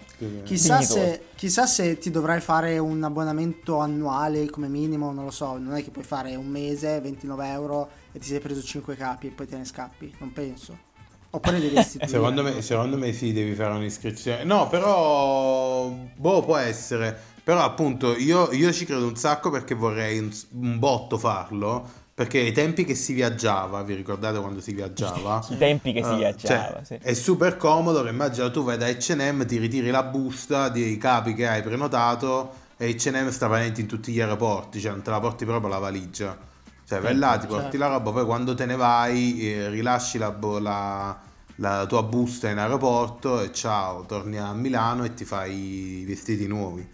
Chissà 0.44 0.82
se, 0.82 1.22
chissà 1.34 1.66
se, 1.66 1.96
ti 1.96 2.10
dovrai 2.10 2.40
fare 2.40 2.76
un 2.78 3.02
abbonamento 3.02 3.78
annuale 3.78 4.50
come 4.50 4.68
minimo, 4.68 5.10
non 5.10 5.24
lo 5.24 5.30
so, 5.30 5.56
non 5.56 5.74
è 5.74 5.82
che 5.82 5.90
puoi 5.90 6.04
fare 6.04 6.36
un 6.36 6.46
mese, 6.46 7.00
29 7.00 7.50
euro 7.50 7.88
e 8.12 8.18
ti 8.18 8.26
sei 8.26 8.40
preso 8.40 8.62
5 8.62 8.94
capi 8.94 9.28
e 9.28 9.30
poi 9.30 9.46
te 9.46 9.56
ne 9.56 9.64
scappi, 9.64 10.14
non 10.18 10.32
penso. 10.32 10.90
Oppure 11.30 11.60
devi 11.60 11.74
restituire. 11.76 12.12
secondo, 12.12 12.42
me, 12.42 12.60
secondo 12.60 12.98
me 12.98 13.12
sì, 13.14 13.32
devi 13.32 13.54
fare 13.54 13.74
un'iscrizione. 13.74 14.44
No, 14.44 14.68
però, 14.68 15.88
boh, 15.88 16.42
può 16.42 16.58
essere. 16.58 17.30
Però 17.42 17.60
appunto 17.60 18.16
io, 18.16 18.52
io 18.52 18.70
ci 18.70 18.84
credo 18.84 19.06
un 19.06 19.16
sacco 19.16 19.50
perché 19.50 19.74
vorrei 19.74 20.18
un, 20.18 20.30
un 20.50 20.78
botto 20.78 21.18
farlo 21.18 21.88
perché 22.22 22.38
ai 22.38 22.52
tempi 22.52 22.84
che 22.84 22.94
si 22.94 23.14
viaggiava, 23.14 23.82
vi 23.82 23.94
ricordate 23.94 24.38
quando 24.38 24.60
si 24.60 24.72
viaggiava? 24.72 25.44
I 25.50 25.58
tempi 25.58 25.92
che 25.92 26.04
si 26.04 26.10
uh, 26.10 26.16
viaggiava, 26.16 26.82
cioè, 26.84 26.84
sì. 26.84 26.98
È 27.02 27.14
super 27.14 27.56
comodo 27.56 28.02
che 28.04 28.10
immagina 28.10 28.48
tu 28.48 28.62
vai 28.62 28.78
da 28.78 28.86
H&M, 28.86 29.44
ti 29.44 29.58
ritiri 29.58 29.90
la 29.90 30.04
busta 30.04 30.68
dei 30.68 30.96
capi 30.98 31.34
che 31.34 31.48
hai 31.48 31.62
prenotato 31.62 32.54
e 32.76 32.94
H&M 32.94 33.28
sta 33.30 33.48
presente 33.48 33.80
in 33.80 33.88
tutti 33.88 34.12
gli 34.12 34.20
aeroporti, 34.20 34.80
cioè 34.80 34.92
non 34.92 35.02
te 35.02 35.10
la 35.10 35.18
porti 35.18 35.44
proprio 35.44 35.68
la 35.68 35.78
valigia. 35.78 36.38
Cioè 36.86 37.00
vai 37.00 37.16
là, 37.16 37.38
ti 37.38 37.46
porti 37.46 37.62
certo. 37.62 37.78
la 37.78 37.86
roba, 37.88 38.12
poi 38.12 38.24
quando 38.24 38.54
te 38.54 38.66
ne 38.66 38.76
vai 38.76 39.40
eh, 39.40 39.68
rilasci 39.68 40.18
la, 40.18 40.36
la, 40.60 41.20
la 41.56 41.86
tua 41.86 42.02
busta 42.04 42.50
in 42.50 42.58
aeroporto 42.58 43.40
e 43.40 43.50
ciao, 43.50 44.04
torni 44.06 44.36
a 44.36 44.52
Milano 44.52 45.02
e 45.02 45.14
ti 45.14 45.24
fai 45.24 46.00
i 46.00 46.04
vestiti 46.04 46.46
nuovi. 46.46 46.88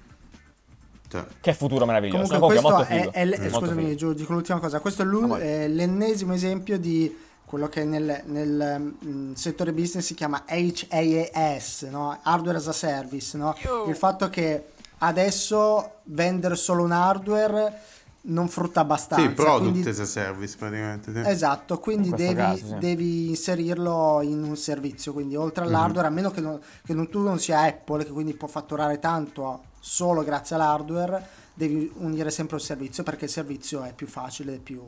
Cioè. 1.09 1.25
Che 1.41 1.55
futuro 1.55 1.87
meraviglioso. 1.87 2.39
Comunque, 2.39 2.61
questo 2.61 2.85
è, 2.85 3.11
è, 3.11 3.29
è, 3.29 3.51
scusami, 3.51 3.97
Giù, 3.97 4.13
dico 4.13 4.33
l'ultima 4.33 4.61
cosa. 4.61 4.81
Questo 4.81 5.03
è 5.39 5.69
l'ennesimo 5.69 6.35
esempio 6.35 6.79
di 6.79 7.27
quello 7.45 7.69
che 7.69 7.85
nel, 7.85 8.23
nel 8.27 8.95
um, 9.01 9.33
settore 9.33 9.73
business 9.73 10.05
si 10.05 10.15
chiama 10.15 10.45
HAAS, 10.47 11.83
no? 11.91 12.19
Hardware 12.23 12.59
as 12.59 12.69
a 12.69 12.73
Service. 12.73 13.37
No? 13.39 13.57
Il 13.87 13.97
fatto 13.97 14.29
che 14.29 14.67
adesso 14.99 16.01
vendere 16.05 16.57
solo 16.57 16.85
un 16.85 16.93
hardware 16.93 17.81
non 18.23 18.49
frutta 18.49 18.81
abbastanza. 18.81 19.27
Sì, 19.27 19.33
product 19.33 19.71
quindi... 19.71 19.89
as 19.89 19.99
a 19.99 20.05
service 20.05 20.57
praticamente. 20.59 21.11
Sì. 21.11 21.31
Esatto, 21.31 21.79
quindi 21.79 22.11
devi, 22.11 22.35
caso, 22.35 22.67
sì. 22.67 22.79
devi, 22.79 23.29
inserirlo 23.29 24.21
in 24.23 24.43
un 24.43 24.57
servizio, 24.57 25.15
quindi 25.15 25.35
oltre 25.35 25.65
all'hardware, 25.65 26.09
mm-hmm. 26.09 26.19
a 26.19 26.21
meno 26.21 26.31
che, 26.31 26.41
non, 26.43 26.61
che 26.85 26.93
non, 26.93 27.09
tu 27.09 27.21
non 27.21 27.39
sia 27.39 27.61
Apple, 27.63 28.05
che 28.05 28.11
quindi 28.11 28.35
può 28.35 28.49
fatturare 28.49 28.99
tanto 28.99 29.63
solo 29.79 30.23
grazie 30.23 30.57
all'hardware, 30.57 31.27
devi 31.55 31.91
unire 31.99 32.31
sempre 32.31 32.57
un 32.57 32.63
servizio 32.63 33.03
perché 33.03 33.25
il 33.25 33.31
servizio 33.31 33.83
è 33.83 33.93
più 33.93 34.07
facile, 34.07 34.59
più 34.59 34.81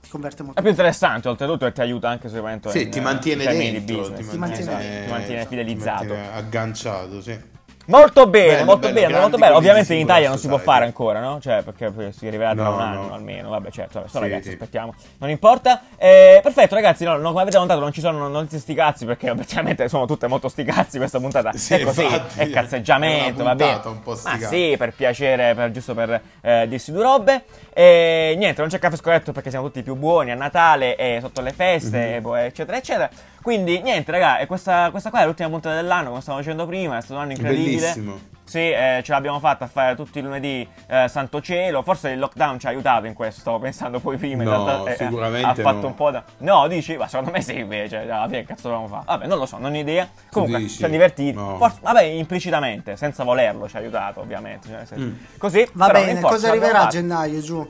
ti 0.00 0.08
converte 0.10 0.42
molto. 0.42 0.58
È 0.58 0.62
più 0.62 0.70
interessante, 0.70 1.28
oltretutto, 1.28 1.66
e 1.66 1.72
ti 1.72 1.80
aiuta 1.80 2.08
anche 2.08 2.28
sicuramente 2.28 2.70
sì, 2.70 2.82
in, 2.82 2.90
ti 2.90 3.00
mantiene 3.00 3.44
in 3.44 3.58
dentro, 3.58 3.80
di 3.80 4.00
business. 4.00 4.30
Ti 4.30 4.38
mantiene, 4.38 4.62
esatto, 4.62 5.04
ti 5.04 5.10
mantiene 5.10 5.46
fidelizzato. 5.46 6.02
Ti 6.02 6.08
mantiene 6.08 6.32
agganciato, 6.32 7.20
sì. 7.20 7.54
Molto 7.86 8.26
bene, 8.26 8.52
bello, 8.52 8.64
molto 8.64 8.92
bello, 8.92 9.06
bene, 9.06 9.20
molto 9.20 9.38
bello. 9.38 9.56
Ovviamente 9.56 9.94
in 9.94 10.00
Italia 10.00 10.28
non 10.28 10.38
si 10.38 10.48
può 10.48 10.58
fare 10.58 10.84
ancora, 10.84 11.20
no? 11.20 11.40
Cioè, 11.40 11.62
perché 11.62 12.12
si 12.12 12.26
arriverà 12.26 12.52
tra 12.54 12.64
no, 12.64 12.74
un 12.74 12.80
anno 12.80 13.06
no. 13.06 13.14
almeno. 13.14 13.50
Vabbè, 13.50 13.70
certo, 13.70 13.98
adesso 13.98 14.16
sì, 14.16 14.22
ragazzi, 14.22 14.48
sì. 14.48 14.52
aspettiamo. 14.52 14.94
Non 15.18 15.30
importa. 15.30 15.82
Eh, 15.96 16.40
perfetto, 16.42 16.74
ragazzi, 16.74 17.04
no, 17.04 17.18
come 17.20 17.42
avete 17.42 17.58
notato 17.58 17.80
non 17.80 17.92
ci 17.92 18.00
sono 18.00 18.26
notizie 18.28 18.58
sti 18.58 18.74
cazzi, 18.74 19.04
perché 19.04 19.30
obiettivamente 19.30 19.88
sono 19.88 20.06
tutte 20.06 20.26
molto 20.26 20.48
sti 20.48 20.64
cazzi 20.64 20.98
questa 20.98 21.20
puntata. 21.20 21.52
Sì, 21.52 21.74
è 21.74 21.84
così, 21.84 22.02
infatti, 22.02 22.40
è 22.40 22.50
cazzeggiamento, 22.50 23.44
va 23.44 23.54
bene. 23.54 23.80
Ma 24.04 24.38
sì, 24.38 24.74
per 24.76 24.92
piacere, 24.92 25.54
per, 25.54 25.70
giusto 25.70 25.94
per 25.94 26.20
eh, 26.40 26.66
dirsi 26.68 26.90
due 26.90 27.02
robe. 27.02 27.44
E 27.72 28.34
niente, 28.36 28.60
non 28.62 28.70
c'è 28.70 28.78
caffè 28.78 28.96
scorretto 28.96 29.32
perché 29.32 29.50
siamo 29.50 29.66
tutti 29.66 29.82
più 29.82 29.94
buoni 29.94 30.32
a 30.32 30.34
Natale 30.34 30.96
e 30.96 31.18
sotto 31.20 31.40
le 31.40 31.52
feste, 31.52 32.20
mm-hmm. 32.20 32.36
eccetera, 32.46 32.76
eccetera. 32.76 33.10
Quindi 33.46 33.80
niente, 33.80 34.10
raga, 34.10 34.44
questa, 34.44 34.90
questa 34.90 35.08
qua 35.08 35.20
è 35.20 35.24
l'ultima 35.24 35.48
puntata 35.48 35.76
dell'anno, 35.76 36.08
come 36.08 36.20
stavo 36.20 36.38
dicendo 36.38 36.66
prima, 36.66 36.96
è 36.96 37.00
stato 37.00 37.14
un 37.14 37.20
anno 37.20 37.30
incredibile. 37.30 37.76
Bellissimo. 37.76 38.18
Sì, 38.42 38.58
eh, 38.58 39.02
ce 39.04 39.12
l'abbiamo 39.12 39.38
fatta 39.38 39.66
a 39.66 39.68
fare 39.68 39.94
tutti 39.94 40.18
i 40.18 40.22
lunedì 40.22 40.68
eh, 40.88 41.06
Santo 41.06 41.40
Cielo. 41.40 41.82
Forse 41.82 42.10
il 42.10 42.18
lockdown 42.18 42.58
ci 42.58 42.66
ha 42.66 42.70
aiutato 42.70 43.06
in 43.06 43.14
questo. 43.14 43.42
Stavo 43.42 43.60
pensando 43.60 44.00
poi 44.00 44.16
prima. 44.16 44.42
No, 44.42 44.50
in 44.50 44.64
realtà, 44.64 44.90
eh, 44.90 44.96
sicuramente. 44.96 45.46
Ha 45.46 45.54
fatto 45.54 45.80
no. 45.82 45.86
un 45.86 45.94
po' 45.94 46.10
da. 46.10 46.24
No, 46.38 46.66
dici? 46.66 46.96
Ma 46.96 47.06
secondo 47.06 47.30
me 47.30 47.40
sì, 47.40 47.56
invece. 47.56 47.98
Alla 47.98 48.26
fine, 48.26 48.40
che 48.40 48.46
cazzo 48.46 48.68
dobbiamo 48.68 48.88
fare? 48.88 49.04
Vabbè, 49.06 49.26
non 49.28 49.38
lo 49.38 49.46
so, 49.46 49.58
non 49.58 49.72
ho 49.72 49.76
idea. 49.76 50.08
Comunque, 50.32 50.62
ci 50.62 50.68
siamo 50.68 50.92
divertiti. 50.92 51.32
No. 51.32 51.56
Forse, 51.56 51.78
vabbè, 51.82 52.02
implicitamente, 52.02 52.96
senza 52.96 53.22
volerlo, 53.22 53.68
ci 53.68 53.76
ha 53.76 53.78
aiutato, 53.78 54.22
ovviamente. 54.22 54.68
Cioè, 54.88 54.98
mm. 54.98 55.12
Così. 55.38 55.68
Va 55.74 55.86
bene, 55.86 56.20
cosa 56.20 56.48
arriverà 56.48 56.86
a 56.86 56.88
gennaio 56.88 57.40
giù? 57.40 57.64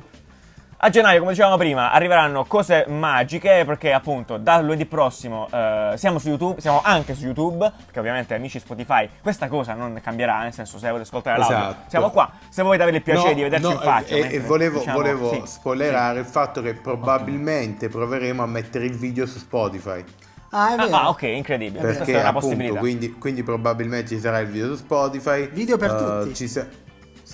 A 0.79 0.91
gennaio, 0.91 1.21
come 1.21 1.31
dicevamo 1.31 1.57
prima, 1.57 1.91
arriveranno 1.91 2.45
cose 2.45 2.85
magiche 2.87 3.65
perché 3.65 3.95
appunto 3.95 4.37
da 4.37 4.61
lunedì 4.61 4.85
prossimo 4.85 5.49
eh, 5.51 5.95
siamo 5.97 6.19
su 6.19 6.29
YouTube, 6.29 6.61
siamo 6.61 6.83
anche 6.85 7.15
su 7.15 7.25
YouTube, 7.25 7.73
perché 7.87 7.99
ovviamente 7.99 8.35
amici 8.35 8.59
Spotify 8.59 9.09
questa 9.23 9.49
cosa 9.49 9.73
non 9.73 9.99
cambierà, 10.03 10.41
nel 10.41 10.53
senso 10.53 10.77
se 10.79 10.89
volete 10.89 11.09
ascoltare 11.09 11.39
l'audio 11.39 11.57
esatto. 11.57 11.85
siamo 11.89 12.11
qua, 12.11 12.31
se 12.51 12.63
volete 12.63 12.83
avere 12.83 12.99
il 12.99 13.03
piacere 13.03 13.31
no, 13.31 13.35
di 13.35 13.43
vederci 13.43 13.67
no, 13.67 13.73
in 13.73 13.79
faccia. 13.79 14.15
E, 14.17 14.21
mentre, 14.21 14.41
volevo, 14.41 14.79
diciamo, 14.81 14.97
volevo 14.99 15.33
sì, 15.33 15.43
spoilerare 15.47 16.21
sì. 16.21 16.27
il 16.27 16.31
fatto 16.31 16.61
che 16.61 16.75
probabilmente 16.75 17.87
okay. 17.87 17.97
proveremo 17.97 18.43
a 18.43 18.47
mettere 18.47 18.85
il 18.85 18.99
video 18.99 19.25
su 19.25 19.39
Spotify. 19.39 20.05
Ah, 20.51 20.75
è 20.75 20.77
vero. 20.77 20.95
Ah, 20.95 21.09
ok, 21.09 21.23
incredibile. 21.23 21.81
Perché 21.81 21.97
Questa 21.97 22.13
è 22.13 22.21
una 22.21 22.29
appunto, 22.29 22.47
possibilità. 22.49 22.79
Quindi, 22.79 23.13
quindi, 23.15 23.43
probabilmente 23.43 24.15
ci 24.15 24.21
sarà 24.21 24.41
il 24.41 24.49
video 24.49 24.69
su 24.69 24.77
Spotify. 24.77 25.49
Video 25.49 25.79
per 25.79 25.93
uh, 25.93 26.23
tutti. 26.23 26.35
Ci 26.35 26.49
sa- 26.49 26.67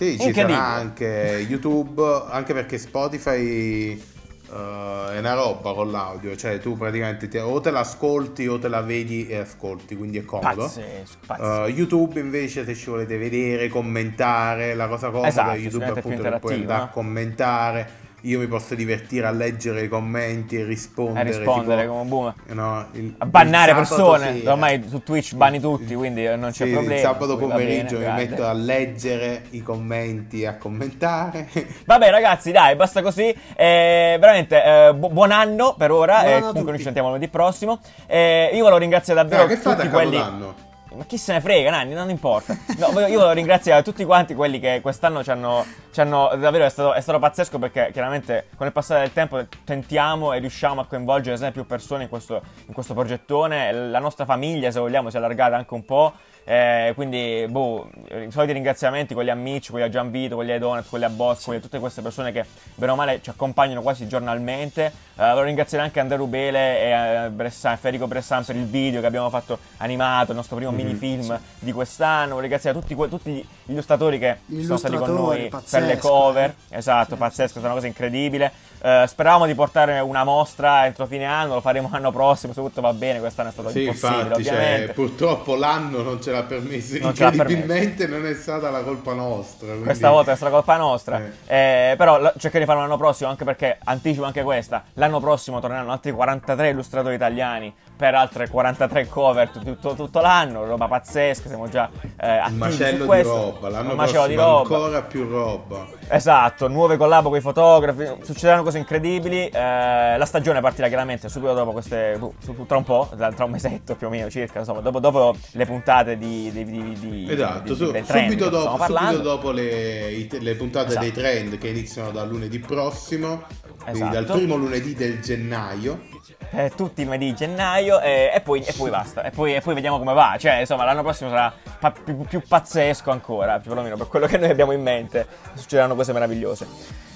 sì, 0.03 0.19
ci 0.19 0.33
sarà 0.33 0.59
anche 0.59 1.47
YouTube, 1.49 2.03
anche 2.29 2.53
perché 2.53 2.79
Spotify 2.79 4.01
uh, 4.49 5.11
è 5.11 5.19
una 5.19 5.35
roba 5.35 5.73
con 5.73 5.91
l'audio, 5.91 6.37
cioè 6.37 6.59
tu 6.59 6.77
praticamente 6.77 7.29
ti, 7.29 7.39
o 7.39 7.61
te 7.61 7.71
l'ascolti 7.71 8.47
o 8.47 8.59
te 8.59 8.69
la 8.69 8.81
vedi 8.81 9.29
e 9.29 9.37
ascolti, 9.37 9.97
quindi 9.97 10.19
è 10.19 10.25
comodo. 10.25 10.63
Pazzesco, 10.63 11.19
pazzesco. 11.27 11.63
Uh, 11.63 11.67
YouTube 11.67 12.21
invece 12.21 12.65
se 12.65 12.75
ci 12.75 12.91
volete 12.91 13.17
vedere, 13.17 13.69
commentare, 13.69 14.75
la 14.75 14.89
cosa 14.89 15.11
comoda 15.11 15.29
esatto, 15.29 15.57
YouTube 15.57 15.87
appunto 15.87 16.39
puoi 16.41 16.55
andare 16.55 16.83
a 16.85 16.89
commentare 16.89 17.91
io 18.23 18.39
mi 18.39 18.47
posso 18.47 18.75
divertire 18.75 19.27
a 19.27 19.31
leggere 19.31 19.83
i 19.83 19.89
commenti 19.89 20.57
e 20.57 20.65
rispondere. 20.65 21.21
A 21.21 21.23
rispondere 21.23 21.83
tipo, 21.83 21.93
come 21.93 22.03
un 22.03 22.09
boomer. 22.09 22.35
No, 22.49 22.87
il, 22.93 23.15
a 23.19 23.27
bannare 23.27 23.75
persone. 23.75 24.41
Sì, 24.41 24.47
Ormai 24.47 24.75
eh, 24.75 24.89
su 24.89 25.03
Twitch 25.03 25.35
banni 25.35 25.61
tutti, 25.61 25.95
quindi 25.95 26.25
non 26.37 26.51
c'è 26.51 26.67
sì, 26.67 26.71
problema. 26.71 26.95
Il 26.95 27.01
sabato 27.01 27.37
pomeriggio 27.37 27.99
bene, 27.99 28.13
mi 28.13 28.29
metto 28.29 28.47
a 28.47 28.53
leggere 28.53 29.45
i 29.51 29.63
commenti 29.63 30.43
e 30.43 30.47
a 30.47 30.57
commentare. 30.57 31.49
Vabbè, 31.85 32.11
ragazzi, 32.11 32.53
dai, 32.53 32.77
basta 32.77 33.03
così. 33.03 33.35
Eh, 33.57 34.17
veramente, 34.21 34.65
eh, 34.65 34.95
bu- 34.95 35.11
buon 35.11 35.33
anno 35.33 35.75
per 35.77 35.91
ora. 35.91 36.25
Eh, 36.25 36.41
comunque 36.41 36.71
noi 36.71 36.79
ci 36.79 36.85
sentiamo 36.85 37.09
lunedì 37.09 37.29
prossimo. 37.29 37.81
Eh, 38.07 38.51
io 38.53 38.61
volevo 38.61 38.79
ringraziare 38.79 39.21
davvero 39.21 39.47
no, 39.49 39.61
tutti 39.61 39.89
quelli. 39.89 40.17
Capodanno? 40.17 40.71
Ma 40.97 41.05
chi 41.05 41.17
se 41.17 41.33
ne 41.33 41.41
frega, 41.41 41.71
Nanni, 41.71 41.95
non 41.95 42.11
importa. 42.11 42.57
No, 42.79 42.89
io 43.07 43.19
voglio 43.19 43.33
ringraziare 43.33 43.83
tutti 43.83 44.05
quanti 44.05 44.35
quelli 44.35 44.59
che 44.59 44.81
quest'anno 44.81 45.23
ci 45.23 45.31
hanno, 45.31 45.65
ci 45.93 46.01
hanno 46.01 46.31
davvero 46.37 46.65
è 46.65 46.69
stato, 46.69 46.93
è 46.93 47.01
stato, 47.01 47.19
pazzesco 47.19 47.59
perché 47.59 47.91
chiaramente 47.93 48.49
con 48.57 48.67
il 48.67 48.73
passare 48.73 49.01
del 49.01 49.13
tempo 49.13 49.45
tentiamo 49.65 50.33
e 50.33 50.39
riusciamo 50.39 50.81
a 50.81 50.87
coinvolgere 50.87 51.37
sempre 51.37 51.61
più 51.61 51.67
persone 51.67 52.05
in 52.05 52.09
questo, 52.09 52.43
in 52.67 52.75
questo 52.75 52.95
progettone. 52.95 53.73
La 53.73 53.99
nostra 53.99 54.25
famiglia, 54.25 54.71
se 54.71 54.81
vogliamo, 54.81 55.11
si 55.11 55.17
è 55.17 55.19
allargata 55.19 55.57
anche 55.57 55.75
un 55.75 55.85
po'. 55.85 56.13
Eh, 56.45 56.93
quindi, 56.95 57.47
boh, 57.49 57.89
i 58.09 58.31
soliti 58.31 58.53
ringraziamenti, 58.53 59.15
quelli 59.15 59.31
a 59.31 59.35
Mitch, 59.35 59.71
quelli 59.71 59.85
a 59.85 59.89
Gianvito, 59.89 60.35
quelli 60.35 60.53
a 60.53 60.59
Donut, 60.59 60.89
quelli 60.89 61.05
a 61.05 61.09
Boss, 61.09 61.45
quelli 61.45 61.59
a 61.59 61.63
tutte 61.63 61.79
queste 61.79 62.03
persone 62.03 62.33
che, 62.33 62.45
bene 62.75 62.93
o 62.93 62.97
male, 62.97 63.21
ci 63.23 63.31
accompagnano 63.31 63.83
quasi 63.83 64.07
giornalmente. 64.09 64.85
Eh, 64.85 64.93
volevo 65.15 65.43
ringraziare 65.43 65.85
anche 65.85 66.01
Andrea 66.01 66.19
Rubele 66.19 66.81
e 66.81 67.25
eh, 67.25 67.31
Bressan, 67.31 67.77
Federico 67.77 68.07
Bressan 68.07 68.45
per 68.45 68.57
il 68.57 68.67
video 68.67 69.01
che 69.01 69.07
abbiamo 69.07 69.31
fatto 69.31 69.59
animato, 69.79 70.31
il 70.31 70.37
nostro 70.37 70.57
primo 70.57 70.73
mm-hmm. 70.73 70.87
minifilm 70.87 71.37
sì. 71.37 71.65
di 71.65 71.73
quest'anno. 71.73 72.35
Volevo 72.35 72.41
ringraziare 72.41 72.79
tutti, 72.79 72.97
tutti 72.97 73.31
gli 73.31 73.71
illustratori 73.71 74.19
che 74.19 74.39
sono 74.63 74.79
stati 74.79 74.97
con 74.97 75.15
noi 75.15 75.49
pazzesco, 75.49 75.79
per 75.79 75.95
le 75.95 75.99
cover. 75.99 76.55
Eh. 76.69 76.77
Esatto, 76.79 77.13
sì, 77.13 77.17
pazzesco, 77.17 77.59
è 77.59 77.63
una 77.63 77.75
cosa 77.75 77.87
incredibile. 77.87 78.53
Uh, 78.83 79.07
speravamo 79.07 79.47
di 79.47 79.55
portare 79.55 80.01
una 80.01 80.25
mostra 80.25 80.87
entro 80.87 81.07
fine 81.07 81.25
anno, 81.25 81.55
lo 81.55 81.61
faremo 81.61 81.89
l'anno 81.93 82.11
prossimo, 82.11 82.53
se 82.53 82.61
tutto 82.61 82.81
va 82.81 82.93
bene, 82.93 83.21
quest'anno 83.21 83.51
è 83.51 83.53
stato 83.53 83.69
sì, 83.69 83.83
impossibile 83.83 84.23
infatti, 84.23 84.45
cioè, 84.45 84.53
ovviamente. 84.55 84.87
Cioè, 84.87 84.95
purtroppo 84.95 85.55
l'anno 85.55 86.03
non 86.03 86.21
ce 86.21 86.32
l'ha 86.33 86.43
permesso, 86.43 86.99
non 86.99 87.11
incredibilmente 87.11 88.07
non 88.07 88.27
è 88.27 88.35
stata 88.35 88.71
la 88.71 88.83
colpa 88.83 89.13
nostra. 89.13 89.67
Quindi... 89.69 89.85
Questa 89.85 90.11
volta 90.11 90.33
è 90.33 90.37
stata 90.37 90.51
colpa 90.51 90.77
nostra, 90.77 91.23
eh. 91.47 91.91
Eh, 91.91 91.97
però 91.97 92.21
cercheremo 92.21 92.59
di 92.59 92.65
farlo 92.65 92.81
l'anno 92.83 92.97
prossimo, 92.97 93.31
anche 93.31 93.45
perché 93.45 93.79
anticipo 93.85 94.25
anche 94.25 94.43
questa, 94.43 94.85
l'anno 94.95 95.21
prossimo 95.21 95.61
torneranno 95.61 95.93
altri 95.93 96.13
43 96.13 96.71
illustratori 96.71 97.15
italiani 97.15 97.73
per 98.03 98.17
altre 98.17 98.49
43 98.49 99.07
cover 99.07 99.49
tutto, 99.51 99.95
tutto 99.95 100.21
l'anno, 100.21 100.65
roba 100.65 100.89
pazzesca, 100.89 101.47
siamo 101.47 101.69
già 101.69 101.89
eh, 102.21 102.41
Un 102.49 102.57
macello 102.57 103.07
di 103.07 103.23
roba, 103.23 103.69
l'anno 103.69 103.95
prossimo 103.95 104.27
di 104.27 104.35
roba. 104.35 104.75
ancora 104.75 105.03
più 105.03 105.29
roba. 105.29 105.87
Esatto, 106.09 106.67
nuove 106.67 106.97
collabo 106.97 107.29
con 107.29 107.39
i 107.39 107.41
fotografi, 107.41 108.05
succederanno 108.23 108.65
cose 108.65 108.79
incredibili, 108.79 109.47
eh, 109.47 110.17
la 110.19 110.25
stagione 110.25 110.61
partirà 110.61 110.89
chiaramente 110.89 111.29
subito 111.29 111.55
dopo 111.55 111.71
queste, 111.71 112.19
tra 112.67 112.77
un 112.77 112.83
po', 112.83 113.09
tra 113.17 113.45
un 113.45 113.51
mesetto 113.53 113.95
più 113.95 114.09
o 114.09 114.11
meno 114.11 114.29
circa, 114.29 114.59
insomma, 114.59 114.81
dopo, 114.81 114.99
dopo 114.99 115.37
le 115.53 115.65
puntate 115.65 116.19
di, 116.19 116.51
di, 116.51 116.65
di, 116.65 116.99
di 116.99 117.27
Esatto, 117.31 117.77
su, 117.77 117.85
subito, 118.05 118.49
dopo, 118.49 118.85
subito 118.85 119.19
dopo 119.21 119.53
le, 119.53 120.27
le 120.29 120.55
puntate 120.57 120.89
esatto. 120.89 121.05
dei 121.05 121.13
trend 121.13 121.57
che 121.57 121.69
iniziano 121.69 122.11
dal 122.11 122.27
lunedì 122.27 122.59
prossimo, 122.59 123.45
esatto. 123.85 123.91
quindi 123.91 124.11
dal 124.11 124.25
primo 124.25 124.57
lunedì 124.57 124.95
del 124.95 125.21
gennaio 125.21 126.11
eh, 126.55 126.71
tutti 126.75 127.01
i 127.01 127.05
lunedì 127.05 127.27
di 127.27 127.35
gennaio 127.35 128.01
e, 128.01 128.31
e, 128.35 128.41
poi, 128.43 128.63
e 128.63 128.73
poi 128.77 128.91
basta. 128.91 129.23
E 129.23 129.31
poi, 129.31 129.55
e 129.55 129.61
poi, 129.61 129.75
vediamo 129.75 129.99
come 129.99 130.13
va. 130.13 130.37
Cioè, 130.39 130.57
insomma, 130.57 130.85
l'anno 130.85 131.03
prossimo 131.03 131.31
sarà 131.31 131.53
pa- 131.79 131.93
più, 131.93 132.17
più, 132.23 132.43
pazzesco 132.47 133.11
ancora, 133.11 133.59
perlomeno 133.59 133.97
per 133.97 134.09
quello 134.09 134.27
che 134.27 134.37
noi 134.37 134.51
abbiamo 134.51 134.73
in 134.73 134.83
mente. 134.83 135.27
Succederanno 135.55 135.95
cose 135.95 136.13
meravigliose. 136.13 136.67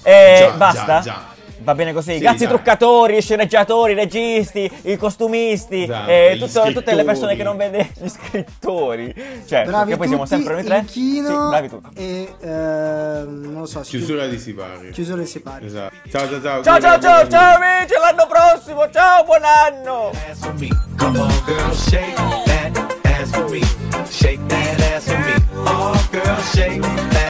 E 0.03 0.37
già, 0.39 0.51
basta? 0.53 0.85
Già, 0.85 1.01
già. 1.01 1.25
Va 1.67 1.75
bene 1.75 1.93
così. 1.93 2.13
Sì, 2.13 2.19
Grazie 2.21 2.47
ai 2.47 2.53
truccatori, 2.53 3.21
sceneggiatori, 3.21 3.93
registi, 3.95 4.71
i 4.83 4.97
costumisti, 4.97 5.83
esatto, 5.83 6.09
eh, 6.09 6.37
tutto, 6.39 6.73
tutte 6.73 6.95
le 6.95 7.03
persone 7.03 7.35
che 7.35 7.43
non 7.43 7.57
vede 7.57 7.91
gli 8.01 8.07
scrittori. 8.09 9.13
Cioè, 9.45 9.65
bravi 9.65 9.91
perché 9.91 9.97
poi 9.97 10.07
siamo 10.07 10.27
sempre 10.27 10.55
noi 10.55 10.63
tre. 10.63 10.79
Inchino, 10.79 11.27
sì, 11.27 11.35
bravi 11.35 11.69
tutti. 11.69 11.89
E 11.97 12.35
eh, 12.41 12.49
non 13.27 13.57
lo 13.59 13.67
so. 13.67 13.81
Chiusura 13.81 14.29
di 14.29 14.39
Sipari. 14.39 14.91
Chiusura 14.91 15.23
di 15.23 15.27
Sipari. 15.27 15.67
Esatto. 15.67 15.97
Ciao 16.09 16.29
ciao 16.29 16.41
ciao. 16.41 16.63
Ciao 16.63 16.81
ciao 16.81 17.01
ciao, 17.01 17.29
ciao 17.29 17.57
amici, 17.57 17.95
l'anno 18.01 18.29
prossimo. 18.29 18.89
Ciao, 18.89 19.25
buon 19.25 19.43
anno. 19.43 20.13
Shake 24.09 24.49
that 24.49 24.81
ass 24.83 25.09
for 25.09 25.19
me. 25.19 25.35
Oh 25.67 26.09
girl, 26.13 26.41
shake 26.43 26.81
that 26.81 27.17